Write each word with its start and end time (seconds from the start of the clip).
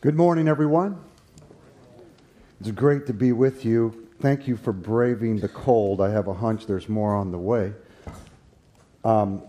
Good 0.00 0.14
morning, 0.14 0.46
everyone. 0.46 1.02
It's 2.60 2.70
great 2.70 3.04
to 3.06 3.12
be 3.12 3.32
with 3.32 3.64
you. 3.64 4.06
Thank 4.20 4.46
you 4.46 4.56
for 4.56 4.72
braving 4.72 5.40
the 5.40 5.48
cold. 5.48 6.00
I 6.00 6.10
have 6.10 6.28
a 6.28 6.34
hunch 6.34 6.66
there's 6.66 6.88
more 6.88 7.16
on 7.16 7.32
the 7.32 7.38
way. 7.38 7.72
Um, 9.04 9.42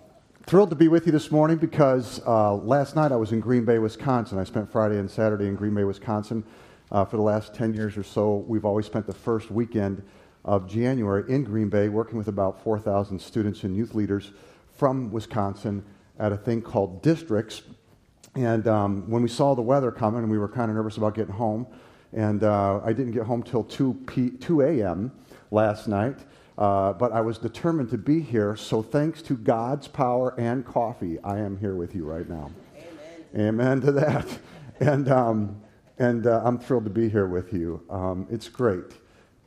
thrilled 0.47 0.71
to 0.71 0.75
be 0.75 0.87
with 0.87 1.05
you 1.05 1.11
this 1.11 1.29
morning 1.29 1.57
because 1.57 2.19
uh, 2.25 2.55
last 2.55 2.95
night 2.95 3.11
I 3.11 3.15
was 3.15 3.31
in 3.31 3.39
Green 3.39 3.63
Bay, 3.63 3.77
Wisconsin. 3.77 4.39
I 4.39 4.43
spent 4.43 4.71
Friday 4.71 4.97
and 4.97 5.07
Saturday 5.07 5.45
in 5.45 5.53
Green 5.53 5.75
Bay, 5.75 5.83
Wisconsin. 5.83 6.43
Uh, 6.91 7.05
for 7.05 7.17
the 7.17 7.21
last 7.21 7.53
10 7.53 7.75
years 7.75 7.95
or 7.95 8.01
so, 8.01 8.37
we've 8.47 8.65
always 8.65 8.87
spent 8.87 9.05
the 9.05 9.13
first 9.13 9.51
weekend 9.51 10.01
of 10.45 10.67
January 10.67 11.31
in 11.31 11.43
Green 11.43 11.69
Bay 11.69 11.89
working 11.89 12.17
with 12.17 12.27
about 12.27 12.63
4,000 12.63 13.21
students 13.21 13.63
and 13.65 13.77
youth 13.77 13.93
leaders 13.93 14.31
from 14.73 15.11
Wisconsin 15.11 15.85
at 16.17 16.31
a 16.31 16.37
thing 16.37 16.63
called 16.63 17.03
Districts 17.03 17.61
and 18.39 18.69
um, 18.69 19.09
when 19.09 19.21
we 19.21 19.27
saw 19.27 19.53
the 19.53 19.61
weather 19.61 19.91
coming, 19.91 20.29
we 20.29 20.37
were 20.37 20.47
kind 20.47 20.71
of 20.71 20.77
nervous 20.77 20.95
about 20.95 21.13
getting 21.13 21.33
home. 21.33 21.67
And 22.13 22.41
uh, 22.41 22.79
I 22.85 22.93
didn't 22.93 23.11
get 23.11 23.23
home 23.23 23.43
till 23.43 23.65
2, 23.65 23.93
P- 24.07 24.29
2 24.29 24.61
a.m. 24.61 25.11
last 25.51 25.89
night. 25.89 26.19
Uh, 26.57 26.93
but 26.93 27.11
I 27.11 27.19
was 27.19 27.37
determined 27.37 27.89
to 27.89 27.97
be 27.97 28.21
here. 28.21 28.55
So 28.55 28.81
thanks 28.81 29.21
to 29.23 29.35
God's 29.35 29.89
power 29.89 30.39
and 30.39 30.65
coffee, 30.65 31.19
I 31.19 31.39
am 31.39 31.57
here 31.57 31.75
with 31.75 31.93
you 31.93 32.05
right 32.05 32.29
now. 32.29 32.51
Amen, 33.35 33.47
Amen 33.47 33.81
to 33.81 33.91
that. 33.93 34.27
And, 34.81 35.09
um, 35.09 35.61
and 35.97 36.25
uh, 36.25 36.41
I'm 36.41 36.57
thrilled 36.57 36.85
to 36.85 36.89
be 36.89 37.09
here 37.09 37.27
with 37.27 37.51
you. 37.51 37.83
Um, 37.89 38.25
it's 38.31 38.47
great. 38.47 38.93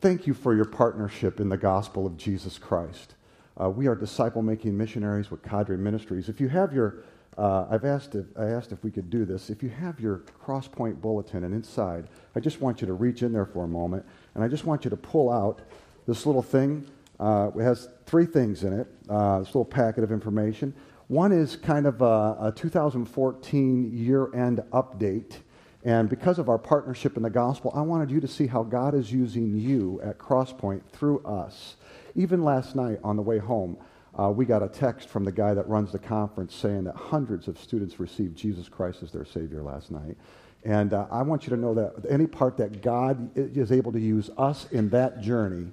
Thank 0.03 0.27
you 0.27 0.35
for 0.35 0.55
your 0.55 0.67
partnership 0.67 1.41
in 1.41 1.49
the 1.49 1.57
gospel 1.57 2.07
of 2.07 2.19
Jesus 2.19 2.59
Christ. 2.59 3.15
Uh, 3.59 3.71
we 3.71 3.87
are 3.87 3.95
disciple 3.95 4.43
making 4.43 4.77
missionaries 4.77 5.31
with 5.31 5.43
Cadre 5.43 5.79
Ministries. 5.79 6.29
If 6.29 6.39
you 6.39 6.51
have 6.51 6.75
your 6.75 7.05
uh, 7.39 7.67
I've 7.71 7.85
asked 7.85 8.15
if, 8.15 8.27
I 8.39 8.47
asked 8.47 8.73
if 8.73 8.85
we 8.85 8.91
could 8.91 9.09
do 9.09 9.25
this. 9.25 9.49
If 9.49 9.63
you 9.63 9.71
have 9.71 10.01
your 10.01 10.23
Crosspoint 10.45 11.01
bulletin 11.01 11.45
and 11.45 11.55
inside, 11.55 12.09
I 12.37 12.41
just 12.41 12.61
want 12.61 12.81
you 12.81 12.87
to 12.87 12.93
reach 12.93 13.23
in 13.23 13.33
there 13.33 13.47
for 13.47 13.65
a 13.65 13.69
moment, 13.69 14.05
and 14.35 14.45
I 14.45 14.49
just 14.49 14.65
want 14.65 14.85
you 14.85 14.91
to 14.91 14.97
pull 14.97 15.31
out 15.31 15.61
this 16.07 16.27
little 16.27 16.43
thing. 16.43 16.87
Uh, 17.19 17.51
it 17.57 17.63
has 17.63 17.89
three 18.07 18.27
things 18.27 18.65
in 18.65 18.73
it. 18.73 18.87
Uh, 19.09 19.39
this 19.39 19.49
little 19.49 19.65
packet 19.65 20.05
of 20.05 20.13
information. 20.13 20.75
One 21.09 21.33
is 21.33 21.57
kind 21.57 21.87
of 21.87 22.03
a, 22.03 22.37
a 22.41 22.53
2014 22.55 23.97
year-end 23.97 24.63
update, 24.73 25.37
and 25.85 26.09
because 26.09 26.39
of 26.39 26.49
our 26.49 26.59
partnership 26.59 27.17
in 27.17 27.23
the 27.23 27.31
gospel, 27.31 27.73
I 27.75 27.81
wanted 27.81 28.11
you 28.11 28.21
to 28.21 28.29
see 28.29 28.47
how 28.47 28.63
God 28.63 28.95
is 28.95 29.11
using 29.11 29.57
you 29.57 30.01
at 30.03 30.19
Crosspoint 30.19 30.83
through 30.93 31.21
us. 31.25 31.77
Even 32.15 32.45
last 32.45 32.77
night 32.77 32.99
on 33.03 33.17
the 33.17 33.23
way 33.23 33.39
home, 33.39 33.79
uh, 34.19 34.31
we 34.31 34.45
got 34.45 34.63
a 34.63 34.69
text 34.69 35.09
from 35.09 35.25
the 35.25 35.33
guy 35.33 35.55
that 35.55 35.67
runs 35.69 35.93
the 35.93 35.99
conference 35.99 36.55
saying 36.55 36.85
that 36.85 36.95
hundreds 36.95 37.49
of 37.49 37.59
students 37.59 37.99
received 37.99 38.37
Jesus 38.37 38.69
Christ 38.69 39.03
as 39.03 39.11
their 39.11 39.25
Savior 39.25 39.63
last 39.63 39.91
night. 39.91 40.17
And 40.65 40.93
uh, 40.93 41.07
I 41.11 41.23
want 41.23 41.45
you 41.45 41.51
to 41.51 41.57
know 41.57 41.75
that 41.75 42.07
any 42.09 42.27
part 42.27 42.57
that 42.59 42.83
God 42.83 43.31
is 43.35 43.73
able 43.73 43.91
to 43.93 44.01
use 44.01 44.31
us 44.39 44.67
in 44.71 44.91
that 44.91 45.21
journey, 45.21 45.73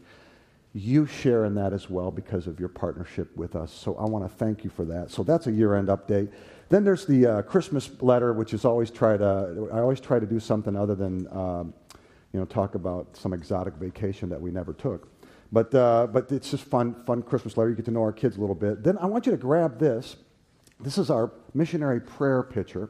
you 0.74 1.06
share 1.06 1.46
in 1.46 1.56
that 1.56 1.74
as 1.74 1.90
well 1.90 2.12
because 2.12 2.48
of 2.48 2.60
your 2.60 2.70
partnership 2.70 3.36
with 3.36 3.56
us. 3.56 3.72
So 3.72 3.96
I 3.98 4.06
want 4.06 4.30
to 4.30 4.36
thank 4.36 4.64
you 4.64 4.70
for 4.70 4.86
that. 4.86 5.12
So 5.12 5.24
that's 5.24 5.48
a 5.48 5.52
year-end 5.52 5.90
update. 5.90 6.32
Then 6.70 6.84
there's 6.84 7.06
the 7.06 7.26
uh, 7.26 7.42
Christmas 7.42 7.90
letter, 8.02 8.34
which 8.34 8.54
is 8.54 8.64
always 8.66 8.90
try 8.90 9.18
to 9.18 9.70
I 9.74 9.80
always 9.80 10.00
try 10.00 10.20
to 10.20 10.26
do 10.26 10.40
something 10.40 10.76
other 10.76 10.94
than 10.96 11.28
um, 11.36 11.74
you 12.32 12.40
know 12.40 12.46
talk 12.46 12.76
about 12.76 13.18
some 13.18 13.34
exotic 13.34 13.74
vacation 13.76 14.30
that 14.30 14.40
we 14.40 14.52
never 14.52 14.74
took. 14.74 15.08
But, 15.52 15.74
uh, 15.74 16.08
but 16.08 16.32
it's 16.32 16.52
just 16.52 16.64
fun, 16.64 16.96
fun 17.06 17.24
Christmas 17.24 17.58
letter. 17.58 17.70
You 17.70 17.76
get 17.76 17.86
to 17.86 17.92
know 17.92 18.02
our 18.02 18.14
kids 18.14 18.38
a 18.38 18.40
little 18.40 18.56
bit. 18.56 18.84
Then 18.84 18.98
I 18.98 19.08
want 19.08 19.26
you 19.26 19.32
to 19.32 19.38
grab 19.38 19.80
this. 19.80 20.16
This 20.80 20.98
is 20.98 21.10
our 21.10 21.32
missionary 21.54 22.00
prayer 22.00 22.44
picture. 22.44 22.90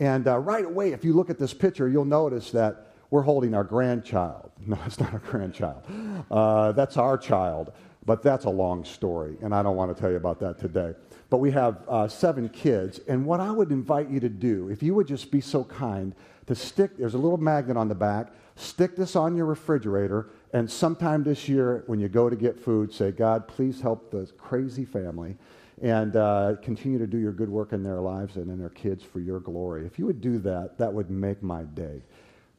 And 0.00 0.26
uh, 0.26 0.38
right 0.38 0.64
away, 0.64 0.92
if 0.92 1.04
you 1.04 1.12
look 1.12 1.30
at 1.30 1.38
this 1.38 1.54
picture, 1.54 1.88
you'll 1.88 2.04
notice 2.04 2.50
that 2.52 2.94
we're 3.10 3.22
holding 3.22 3.54
our 3.54 3.64
grandchild. 3.64 4.50
No, 4.66 4.78
it's 4.86 4.98
not 4.98 5.12
our 5.12 5.18
grandchild. 5.18 5.82
Uh, 6.30 6.72
that's 6.72 6.96
our 6.96 7.18
child. 7.18 7.70
But 8.06 8.22
that's 8.22 8.44
a 8.44 8.50
long 8.50 8.84
story, 8.84 9.36
and 9.40 9.54
I 9.54 9.62
don't 9.62 9.76
want 9.76 9.94
to 9.94 10.00
tell 10.00 10.10
you 10.10 10.16
about 10.16 10.38
that 10.40 10.58
today. 10.58 10.92
But 11.30 11.38
we 11.38 11.50
have 11.52 11.82
uh, 11.88 12.06
seven 12.08 12.50
kids, 12.50 13.00
and 13.08 13.24
what 13.24 13.40
I 13.40 13.50
would 13.50 13.70
invite 13.70 14.10
you 14.10 14.20
to 14.20 14.28
do, 14.28 14.68
if 14.68 14.82
you 14.82 14.94
would 14.94 15.06
just 15.06 15.30
be 15.30 15.40
so 15.40 15.64
kind, 15.64 16.14
to 16.46 16.54
stick, 16.54 16.98
there's 16.98 17.14
a 17.14 17.18
little 17.18 17.38
magnet 17.38 17.78
on 17.78 17.88
the 17.88 17.94
back, 17.94 18.28
stick 18.56 18.94
this 18.94 19.16
on 19.16 19.36
your 19.36 19.46
refrigerator 19.46 20.28
and 20.54 20.70
sometime 20.70 21.24
this 21.24 21.48
year, 21.48 21.82
when 21.88 21.98
you 21.98 22.08
go 22.08 22.30
to 22.30 22.36
get 22.36 22.58
food, 22.58 22.94
say, 22.94 23.10
God, 23.10 23.48
please 23.48 23.80
help 23.80 24.12
this 24.12 24.30
crazy 24.38 24.84
family 24.84 25.36
and 25.82 26.14
uh, 26.14 26.54
continue 26.62 26.96
to 26.96 27.08
do 27.08 27.18
your 27.18 27.32
good 27.32 27.48
work 27.48 27.72
in 27.72 27.82
their 27.82 28.00
lives 28.00 28.36
and 28.36 28.48
in 28.48 28.60
their 28.60 28.68
kids 28.68 29.02
for 29.02 29.18
your 29.18 29.40
glory. 29.40 29.84
If 29.84 29.98
you 29.98 30.06
would 30.06 30.20
do 30.20 30.38
that, 30.38 30.78
that 30.78 30.94
would 30.94 31.10
make 31.10 31.42
my 31.42 31.64
day. 31.64 32.02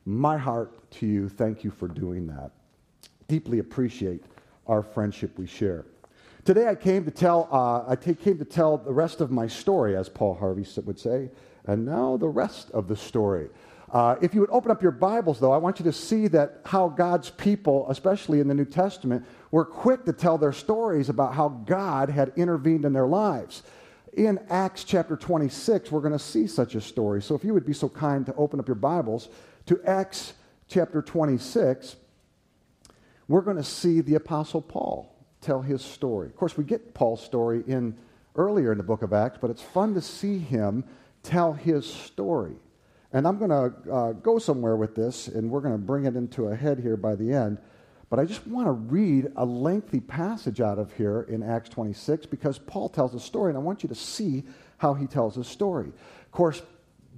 My 0.06 0.38
heart 0.38 0.92
to 0.92 1.08
you, 1.08 1.30
thank 1.30 1.64
you 1.64 1.72
for 1.72 1.88
doing 1.88 2.28
that. 2.28 2.52
Deeply 3.30 3.60
appreciate 3.60 4.26
our 4.68 4.84
friendship 4.84 5.40
we 5.40 5.48
share. 5.48 5.86
Today 6.44 6.68
I 6.68 6.76
came 6.76 7.06
to 7.06 7.12
tell, 7.12 7.48
uh, 7.50 7.90
I 7.90 7.96
t- 7.96 8.14
came 8.14 8.38
to 8.40 8.46
tell 8.46 8.78
the 8.78 8.92
rest 8.92 9.22
of 9.22 9.32
my 9.32 9.48
story, 9.48 9.96
as 9.96 10.10
Paul 10.10 10.36
Harvey 10.36 10.68
would 10.84 11.00
say, 11.00 11.30
and 11.66 11.86
now 11.86 12.18
the 12.18 12.28
rest 12.28 12.72
of 12.72 12.90
the 12.90 12.96
story. 12.98 13.48
Uh, 13.92 14.16
if 14.22 14.34
you 14.34 14.42
would 14.42 14.50
open 14.50 14.72
up 14.72 14.82
your 14.82 14.92
Bibles, 14.92 15.40
though, 15.40 15.52
I 15.52 15.58
want 15.58 15.80
you 15.80 15.86
to 15.86 15.94
see 15.94 16.28
that 16.30 16.62
how 16.66 16.90
God's 16.90 17.30
people, 17.30 17.86
especially 17.90 18.40
in 18.40 18.48
the 18.48 18.54
New 18.54 18.66
Testament, 18.66 19.26
were 19.52 19.66
quick 19.66 20.06
to 20.06 20.14
tell 20.14 20.38
their 20.38 20.54
stories 20.54 21.10
about 21.10 21.36
how 21.36 21.50
God 21.50 22.10
had 22.10 22.34
intervened 22.36 22.86
in 22.86 22.94
their 22.94 23.08
lives. 23.08 23.64
In 24.14 24.40
Acts 24.50 24.84
chapter 24.84 25.16
26, 25.16 25.92
we're 25.92 26.00
going 26.00 26.14
to 26.14 26.20
see 26.20 26.48
such 26.48 26.74
a 26.74 26.82
story. 26.82 27.22
So 27.22 27.36
if 27.36 27.44
you 27.44 27.54
would 27.54 27.66
be 27.66 27.74
so 27.74 27.88
kind 27.88 28.26
to 28.26 28.36
open 28.36 28.60
up 28.60 28.68
your 28.68 28.76
Bibles 28.76 29.30
to 29.68 29.80
Acts 29.86 30.34
chapter 30.68 31.02
26, 31.02 31.96
we're 33.28 33.42
going 33.42 33.58
to 33.58 33.64
see 33.64 34.02
the 34.02 34.16
Apostle 34.16 34.62
Paul 34.62 35.14
tell 35.42 35.62
his 35.62 35.84
story. 35.84 36.28
Of 36.28 36.36
course, 36.36 36.58
we 36.58 36.64
get 36.64 36.94
Paul's 36.94 37.24
story 37.24 37.64
in 37.68 37.96
earlier 38.36 38.72
in 38.72 38.78
the 38.78 38.84
book 38.84 39.04
of 39.04 39.14
Acts, 39.14 39.38
but 39.40 39.50
it's 39.50 39.62
fun 39.62 39.94
to 39.94 40.02
see 40.02 40.40
him 40.40 40.84
tell 41.24 41.54
his 41.54 41.86
story. 41.86 42.56
And 43.16 43.26
I'm 43.26 43.38
going 43.38 43.50
to 43.50 43.94
uh, 43.94 44.12
go 44.12 44.40
somewhere 44.40 44.76
with 44.76 44.94
this, 44.94 45.30
and 45.30 45.50
we're 45.50 45.62
going 45.62 45.74
to 45.74 45.80
bring 45.80 46.04
it 46.04 46.18
into 46.18 46.50
a 46.50 46.56
head 46.56 46.80
here 46.80 46.98
by 46.98 47.16
the 47.16 47.32
end. 47.32 47.60
But 48.10 48.20
I 48.20 48.26
just 48.26 48.46
want 48.46 48.68
to 48.68 48.74
read 48.74 49.32
a 49.38 49.46
lengthy 49.46 50.02
passage 50.02 50.60
out 50.60 50.78
of 50.80 50.92
here 50.92 51.22
in 51.30 51.42
Acts 51.42 51.70
26 51.70 52.26
because 52.26 52.60
Paul 52.60 52.90
tells 52.90 53.16
a 53.16 53.20
story, 53.22 53.52
and 53.52 53.58
I 53.58 53.62
want 53.62 53.84
you 53.84 53.88
to 53.88 53.96
see 53.96 54.44
how 54.80 54.94
he 54.96 55.08
tells 55.08 55.36
his 55.36 55.48
story. 55.48 55.88
Of 55.88 56.32
course, 56.34 56.62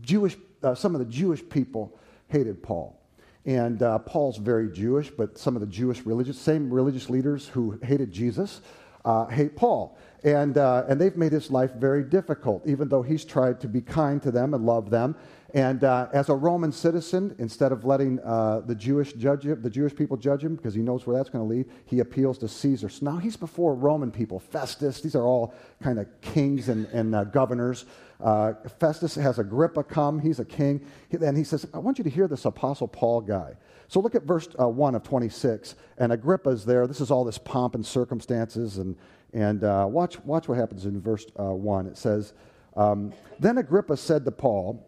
Jewish, 0.03 0.37
uh, 0.61 0.75
some 0.75 0.93
of 0.93 0.99
the 0.99 1.05
Jewish 1.05 1.41
people 1.49 1.97
hated 2.27 2.61
Paul. 2.61 3.01
And 3.47 3.81
uh, 3.81 3.97
Paul's 3.97 4.37
very 4.37 4.71
Jewish, 4.71 5.09
but 5.09 5.39
some 5.39 5.55
of 5.55 5.61
the 5.61 5.67
Jewish 5.67 6.05
religious, 6.05 6.37
same 6.37 6.71
religious 6.71 7.09
leaders 7.09 7.47
who 7.47 7.79
hated 7.81 8.11
Jesus, 8.11 8.61
uh, 9.03 9.25
hate 9.25 9.55
Paul. 9.55 9.97
And, 10.23 10.59
uh, 10.59 10.83
and 10.87 11.01
they've 11.01 11.17
made 11.17 11.31
his 11.31 11.49
life 11.49 11.73
very 11.73 12.03
difficult, 12.03 12.67
even 12.67 12.87
though 12.87 13.01
he's 13.01 13.25
tried 13.25 13.59
to 13.61 13.67
be 13.67 13.81
kind 13.81 14.21
to 14.21 14.29
them 14.29 14.53
and 14.53 14.63
love 14.63 14.91
them. 14.91 15.15
And 15.53 15.83
uh, 15.83 16.09
as 16.11 16.27
a 16.29 16.35
Roman 16.35 16.71
citizen, 16.71 17.33
instead 17.39 17.71
of 17.71 17.85
letting 17.85 18.19
uh, 18.19 18.61
the 18.65 18.75
Jewish 18.75 19.13
judge 19.13 19.45
him, 19.45 19.61
the 19.61 19.69
Jewish 19.69 19.95
people 19.95 20.17
judge 20.17 20.43
him, 20.43 20.55
because 20.55 20.73
he 20.73 20.81
knows 20.81 21.07
where 21.07 21.15
that's 21.15 21.29
going 21.29 21.47
to 21.47 21.49
lead, 21.49 21.67
he 21.85 21.99
appeals 21.99 22.37
to 22.39 22.49
Caesar. 22.49 22.89
So 22.89 23.05
now 23.05 23.17
he's 23.17 23.37
before 23.37 23.73
Roman 23.73 24.11
people. 24.11 24.39
Festus, 24.39 24.99
these 24.99 25.15
are 25.15 25.23
all 25.23 25.53
kind 25.81 25.99
of 25.99 26.07
kings 26.21 26.67
and, 26.67 26.85
and 26.87 27.15
uh, 27.15 27.23
governors. 27.25 27.85
Uh, 28.19 28.53
Festus 28.79 29.15
has 29.15 29.39
Agrippa 29.39 29.83
come. 29.83 30.19
He's 30.19 30.39
a 30.39 30.45
king. 30.45 30.85
And 31.11 31.37
he 31.37 31.45
says, 31.45 31.65
I 31.73 31.77
want 31.77 31.97
you 31.97 32.03
to 32.03 32.09
hear 32.09 32.27
this 32.27 32.43
Apostle 32.43 32.87
Paul 32.87 33.21
guy. 33.21 33.55
So 33.87 34.01
look 34.01 34.15
at 34.15 34.23
verse 34.23 34.49
uh, 34.59 34.67
1 34.67 34.95
of 34.95 35.03
26. 35.03 35.75
And 35.97 36.11
Agrippa's 36.11 36.65
there. 36.65 36.87
This 36.87 36.99
is 36.99 37.09
all 37.09 37.23
this 37.23 37.37
pomp 37.37 37.75
and 37.75 37.85
circumstances. 37.85 38.79
And, 38.79 38.97
and 39.31 39.63
uh, 39.63 39.87
watch, 39.89 40.19
watch 40.25 40.49
what 40.49 40.57
happens 40.57 40.85
in 40.85 40.99
verse 40.99 41.25
1. 41.35 41.87
It 41.87 41.97
says, 41.97 42.33
um, 42.75 43.13
Then 43.39 43.59
Agrippa 43.59 43.95
said 43.95 44.25
to 44.25 44.31
Paul, 44.31 44.86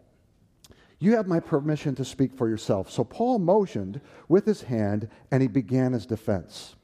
you 0.99 1.15
have 1.15 1.27
my 1.27 1.39
permission 1.39 1.95
to 1.95 2.05
speak 2.05 2.33
for 2.33 2.49
yourself. 2.49 2.91
So 2.91 3.03
Paul 3.03 3.39
motioned 3.39 4.01
with 4.27 4.45
his 4.45 4.63
hand 4.63 5.09
and 5.31 5.41
he 5.41 5.47
began 5.47 5.93
his 5.93 6.05
defense. 6.05 6.75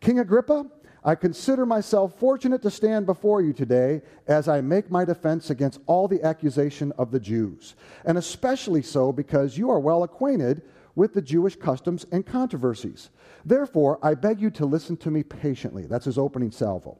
King 0.00 0.20
Agrippa, 0.20 0.66
I 1.04 1.14
consider 1.14 1.66
myself 1.66 2.18
fortunate 2.18 2.62
to 2.62 2.70
stand 2.70 3.06
before 3.06 3.40
you 3.40 3.52
today 3.52 4.02
as 4.26 4.48
I 4.48 4.60
make 4.60 4.90
my 4.90 5.04
defense 5.04 5.50
against 5.50 5.80
all 5.86 6.08
the 6.08 6.22
accusation 6.22 6.92
of 6.98 7.12
the 7.12 7.20
Jews, 7.20 7.76
and 8.04 8.18
especially 8.18 8.82
so 8.82 9.12
because 9.12 9.56
you 9.56 9.70
are 9.70 9.78
well 9.78 10.02
acquainted 10.02 10.62
with 10.96 11.14
the 11.14 11.22
Jewish 11.22 11.54
customs 11.54 12.06
and 12.10 12.26
controversies. 12.26 13.10
Therefore, 13.44 14.00
I 14.02 14.14
beg 14.14 14.40
you 14.40 14.50
to 14.52 14.66
listen 14.66 14.96
to 14.98 15.10
me 15.10 15.22
patiently. 15.22 15.86
That's 15.86 16.06
his 16.06 16.18
opening 16.18 16.50
salvo. 16.50 16.98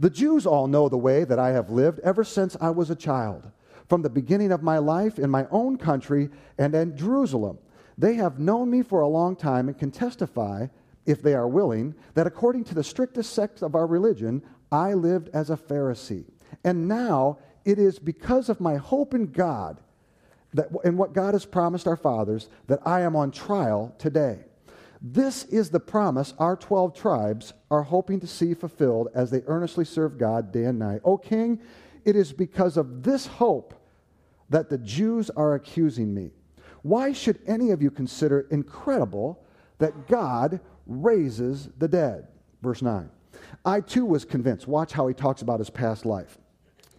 The 0.00 0.10
Jews 0.10 0.46
all 0.46 0.66
know 0.66 0.88
the 0.88 0.96
way 0.96 1.24
that 1.24 1.38
I 1.38 1.50
have 1.50 1.68
lived 1.68 2.00
ever 2.00 2.24
since 2.24 2.56
I 2.60 2.70
was 2.70 2.88
a 2.88 2.96
child 2.96 3.50
from 3.88 4.02
the 4.02 4.10
beginning 4.10 4.52
of 4.52 4.62
my 4.62 4.78
life 4.78 5.18
in 5.18 5.30
my 5.30 5.46
own 5.50 5.76
country 5.76 6.30
and 6.58 6.74
in 6.74 6.96
Jerusalem. 6.96 7.58
They 7.98 8.14
have 8.14 8.38
known 8.38 8.70
me 8.70 8.82
for 8.82 9.00
a 9.00 9.08
long 9.08 9.36
time 9.36 9.68
and 9.68 9.78
can 9.78 9.90
testify, 9.90 10.66
if 11.04 11.22
they 11.22 11.34
are 11.34 11.48
willing, 11.48 11.94
that 12.14 12.26
according 12.26 12.64
to 12.64 12.74
the 12.74 12.84
strictest 12.84 13.32
sect 13.32 13.62
of 13.62 13.74
our 13.74 13.86
religion, 13.86 14.42
I 14.70 14.94
lived 14.94 15.28
as 15.34 15.50
a 15.50 15.56
Pharisee. 15.56 16.24
And 16.64 16.88
now 16.88 17.38
it 17.64 17.78
is 17.78 17.98
because 17.98 18.48
of 18.48 18.60
my 18.60 18.76
hope 18.76 19.14
in 19.14 19.26
God 19.26 19.80
that, 20.54 20.68
and 20.84 20.98
what 20.98 21.12
God 21.12 21.34
has 21.34 21.44
promised 21.44 21.86
our 21.86 21.96
fathers, 21.96 22.48
that 22.66 22.80
I 22.86 23.00
am 23.00 23.16
on 23.16 23.30
trial 23.30 23.94
today. 23.98 24.44
This 25.00 25.44
is 25.44 25.70
the 25.70 25.80
promise 25.80 26.32
our 26.38 26.56
12 26.56 26.94
tribes 26.94 27.52
are 27.70 27.82
hoping 27.82 28.20
to 28.20 28.26
see 28.26 28.54
fulfilled 28.54 29.08
as 29.14 29.30
they 29.30 29.42
earnestly 29.46 29.84
serve 29.84 30.18
God 30.18 30.52
day 30.52 30.64
and 30.64 30.78
night. 30.78 31.00
O 31.04 31.18
king, 31.18 31.60
it 32.04 32.16
is 32.16 32.32
because 32.32 32.76
of 32.76 33.02
this 33.02 33.26
hope 33.26 33.74
that 34.50 34.68
the 34.68 34.78
Jews 34.78 35.30
are 35.30 35.54
accusing 35.54 36.12
me. 36.14 36.30
Why 36.82 37.12
should 37.12 37.38
any 37.46 37.70
of 37.70 37.82
you 37.82 37.90
consider 37.90 38.40
incredible 38.50 39.44
that 39.78 40.08
God 40.08 40.60
raises 40.86 41.68
the 41.78 41.88
dead? 41.88 42.28
Verse 42.60 42.82
9. 42.82 43.08
I 43.64 43.80
too 43.80 44.04
was 44.04 44.24
convinced. 44.24 44.66
Watch 44.66 44.92
how 44.92 45.06
he 45.06 45.14
talks 45.14 45.42
about 45.42 45.60
his 45.60 45.70
past 45.70 46.04
life. 46.04 46.38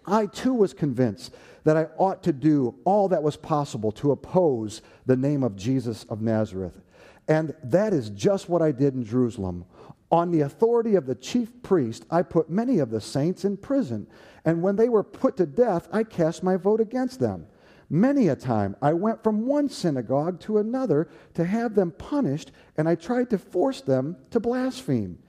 I 0.05 0.25
too 0.25 0.53
was 0.53 0.73
convinced 0.73 1.33
that 1.63 1.77
I 1.77 1.87
ought 1.97 2.23
to 2.23 2.33
do 2.33 2.75
all 2.83 3.07
that 3.09 3.23
was 3.23 3.37
possible 3.37 3.91
to 3.93 4.11
oppose 4.11 4.81
the 5.05 5.15
name 5.15 5.43
of 5.43 5.55
Jesus 5.55 6.03
of 6.05 6.21
Nazareth. 6.21 6.81
And 7.27 7.55
that 7.63 7.93
is 7.93 8.09
just 8.09 8.49
what 8.49 8.61
I 8.61 8.71
did 8.71 8.95
in 8.95 9.05
Jerusalem. 9.05 9.65
On 10.11 10.29
the 10.29 10.41
authority 10.41 10.95
of 10.95 11.05
the 11.05 11.15
chief 11.15 11.61
priest, 11.63 12.05
I 12.11 12.21
put 12.21 12.49
many 12.49 12.79
of 12.79 12.89
the 12.89 13.01
saints 13.01 13.45
in 13.45 13.57
prison. 13.57 14.07
And 14.45 14.61
when 14.61 14.75
they 14.75 14.89
were 14.89 15.03
put 15.03 15.37
to 15.37 15.45
death, 15.45 15.87
I 15.91 16.03
cast 16.03 16.43
my 16.43 16.57
vote 16.57 16.81
against 16.81 17.19
them. 17.19 17.47
Many 17.89 18.27
a 18.29 18.35
time 18.35 18.75
I 18.81 18.93
went 18.93 19.23
from 19.23 19.45
one 19.45 19.69
synagogue 19.69 20.39
to 20.41 20.57
another 20.57 21.09
to 21.35 21.45
have 21.45 21.75
them 21.75 21.91
punished, 21.91 22.51
and 22.77 22.89
I 22.89 22.95
tried 22.95 23.29
to 23.29 23.37
force 23.37 23.81
them 23.81 24.17
to 24.31 24.39
blaspheme. 24.39 25.19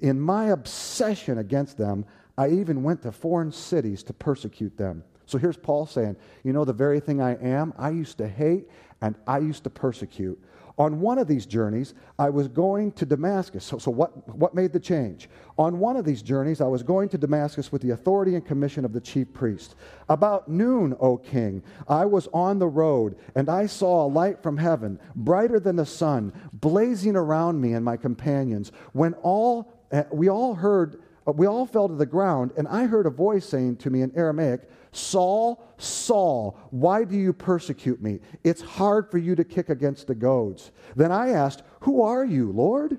In 0.00 0.20
my 0.20 0.46
obsession 0.46 1.38
against 1.38 1.76
them, 1.76 2.04
I 2.36 2.50
even 2.50 2.82
went 2.82 3.02
to 3.02 3.12
foreign 3.12 3.50
cities 3.50 4.02
to 4.04 4.12
persecute 4.12 4.76
them. 4.76 5.02
So 5.26 5.38
here's 5.38 5.56
Paul 5.56 5.86
saying, 5.86 6.16
You 6.44 6.52
know, 6.52 6.64
the 6.64 6.72
very 6.72 7.00
thing 7.00 7.20
I 7.20 7.34
am, 7.42 7.74
I 7.76 7.90
used 7.90 8.18
to 8.18 8.28
hate 8.28 8.68
and 9.02 9.14
I 9.26 9.38
used 9.38 9.64
to 9.64 9.70
persecute. 9.70 10.42
On 10.78 11.00
one 11.00 11.18
of 11.18 11.26
these 11.26 11.44
journeys, 11.44 11.94
I 12.18 12.30
was 12.30 12.46
going 12.46 12.92
to 12.92 13.04
Damascus. 13.04 13.64
So, 13.64 13.78
so 13.78 13.90
what, 13.90 14.28
what 14.34 14.54
made 14.54 14.72
the 14.72 14.78
change? 14.78 15.28
On 15.58 15.80
one 15.80 15.96
of 15.96 16.04
these 16.04 16.22
journeys, 16.22 16.60
I 16.60 16.68
was 16.68 16.84
going 16.84 17.08
to 17.10 17.18
Damascus 17.18 17.72
with 17.72 17.82
the 17.82 17.90
authority 17.90 18.36
and 18.36 18.46
commission 18.46 18.84
of 18.84 18.92
the 18.92 19.00
chief 19.00 19.32
priest. 19.32 19.74
About 20.08 20.48
noon, 20.48 20.96
O 21.00 21.16
king, 21.16 21.64
I 21.88 22.04
was 22.04 22.28
on 22.32 22.60
the 22.60 22.68
road, 22.68 23.16
and 23.34 23.48
I 23.48 23.66
saw 23.66 24.06
a 24.06 24.08
light 24.08 24.40
from 24.40 24.56
heaven, 24.56 25.00
brighter 25.16 25.58
than 25.58 25.74
the 25.74 25.86
sun, 25.86 26.32
blazing 26.52 27.16
around 27.16 27.60
me 27.60 27.72
and 27.72 27.84
my 27.84 27.96
companions. 27.96 28.70
When 28.92 29.14
all, 29.14 29.72
uh, 29.90 30.04
we 30.12 30.28
all 30.28 30.54
heard 30.54 31.02
we 31.34 31.46
all 31.46 31.66
fell 31.66 31.88
to 31.88 31.94
the 31.94 32.06
ground, 32.06 32.52
and 32.56 32.66
I 32.68 32.86
heard 32.86 33.04
a 33.04 33.10
voice 33.10 33.46
saying 33.46 33.76
to 33.78 33.90
me 33.90 34.00
in 34.00 34.16
Aramaic, 34.16 34.62
Saul, 34.92 35.64
Saul, 35.76 36.58
why 36.70 37.04
do 37.04 37.16
you 37.16 37.32
persecute 37.32 38.02
me? 38.02 38.20
It's 38.44 38.62
hard 38.62 39.10
for 39.10 39.18
you 39.18 39.34
to 39.34 39.44
kick 39.44 39.68
against 39.68 40.06
the 40.06 40.14
goads. 40.14 40.70
Then 40.96 41.12
I 41.12 41.30
asked, 41.30 41.62
Who 41.80 42.02
are 42.02 42.24
you, 42.24 42.52
Lord? 42.52 42.98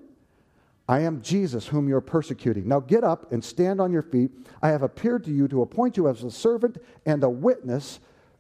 I 0.88 1.02
am 1.02 1.22
Jesus, 1.22 1.68
whom 1.68 1.88
you're 1.88 2.02
persecuting. 2.02 2.68
Now 2.68 2.80
get 2.80 3.04
up 3.04 3.32
and 3.32 3.44
stand 3.44 3.80
on 3.80 3.92
your 3.92 4.02
feet. 4.02 4.32
I 4.64 4.70
have 4.70 4.82
appeared 4.82 5.24
to 5.26 5.32
you 5.32 5.48
to 5.48 5.62
appoint 5.62 5.98
you 5.98 6.08
as 6.08 6.24
a 6.24 6.32
servant 6.32 6.78
and 7.06 7.24
a 7.24 7.30
witness 7.30 8.00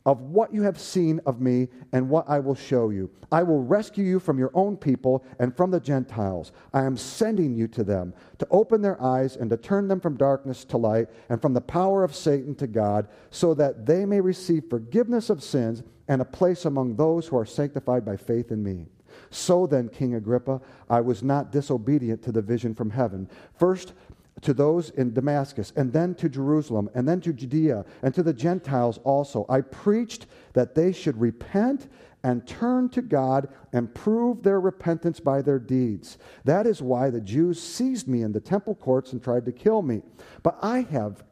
of 0.09 0.21
what 0.21 0.51
you 0.51 0.63
have 0.63 0.79
seen 0.79 1.21
of 1.27 1.39
me 1.39 1.67
and 1.91 2.09
what 2.09 2.27
I 2.27 2.39
will 2.39 2.55
show 2.55 2.89
you. 2.89 3.11
I 3.31 3.43
will 3.43 3.61
rescue 3.61 4.03
you 4.03 4.19
from 4.19 4.39
your 4.39 4.49
own 4.55 4.75
people 4.75 5.23
and 5.37 5.55
from 5.55 5.69
the 5.69 5.79
Gentiles. 5.79 6.51
I 6.73 6.83
am 6.85 6.97
sending 6.97 7.53
you 7.53 7.67
to 7.67 7.83
them 7.83 8.15
to 8.39 8.47
open 8.49 8.81
their 8.81 8.99
eyes 8.99 9.35
and 9.35 9.51
to 9.51 9.57
turn 9.57 9.87
them 9.87 9.99
from 9.99 10.17
darkness 10.17 10.65
to 10.65 10.77
light 10.77 11.09
and 11.29 11.39
from 11.39 11.53
the 11.53 11.61
power 11.61 12.03
of 12.03 12.15
Satan 12.15 12.55
to 12.55 12.65
God, 12.65 13.07
so 13.29 13.53
that 13.53 13.85
they 13.85 14.03
may 14.03 14.19
receive 14.19 14.63
forgiveness 14.67 15.29
of 15.29 15.43
sins 15.43 15.83
and 16.07 16.23
a 16.23 16.25
place 16.25 16.65
among 16.65 16.95
those 16.95 17.27
who 17.27 17.37
are 17.37 17.45
sanctified 17.45 18.03
by 18.03 18.17
faith 18.17 18.49
in 18.49 18.63
me. 18.63 18.87
So 19.29 19.67
then, 19.67 19.89
King 19.89 20.15
Agrippa, 20.15 20.59
I 20.89 21.01
was 21.01 21.21
not 21.21 21.51
disobedient 21.51 22.23
to 22.23 22.31
the 22.31 22.41
vision 22.41 22.73
from 22.73 22.89
heaven. 22.89 23.29
First, 23.59 23.93
to 24.41 24.53
those 24.53 24.89
in 24.91 25.13
Damascus, 25.13 25.73
and 25.75 25.91
then 25.91 26.15
to 26.15 26.29
Jerusalem, 26.29 26.89
and 26.93 27.07
then 27.07 27.21
to 27.21 27.33
Judea, 27.33 27.85
and 28.01 28.13
to 28.13 28.23
the 28.23 28.33
Gentiles 28.33 28.99
also. 29.03 29.45
I 29.49 29.61
preached 29.61 30.27
that 30.53 30.75
they 30.75 30.91
should 30.91 31.19
repent 31.19 31.87
and 32.23 32.45
turn 32.45 32.89
to 32.89 33.01
God 33.01 33.47
and 33.71 33.93
prove 33.93 34.43
their 34.43 34.59
repentance 34.59 35.19
by 35.19 35.41
their 35.41 35.59
deeds. 35.59 36.17
That 36.43 36.67
is 36.67 36.81
why 36.81 37.09
the 37.09 37.21
Jews 37.21 37.61
seized 37.61 38.07
me 38.07 38.23
in 38.23 38.33
the 38.33 38.41
temple 38.41 38.75
courts 38.75 39.13
and 39.13 39.23
tried 39.23 39.45
to 39.45 39.51
kill 39.51 39.81
me. 39.81 40.01
But 40.43 40.57
I 40.61 40.81
have 40.81 41.23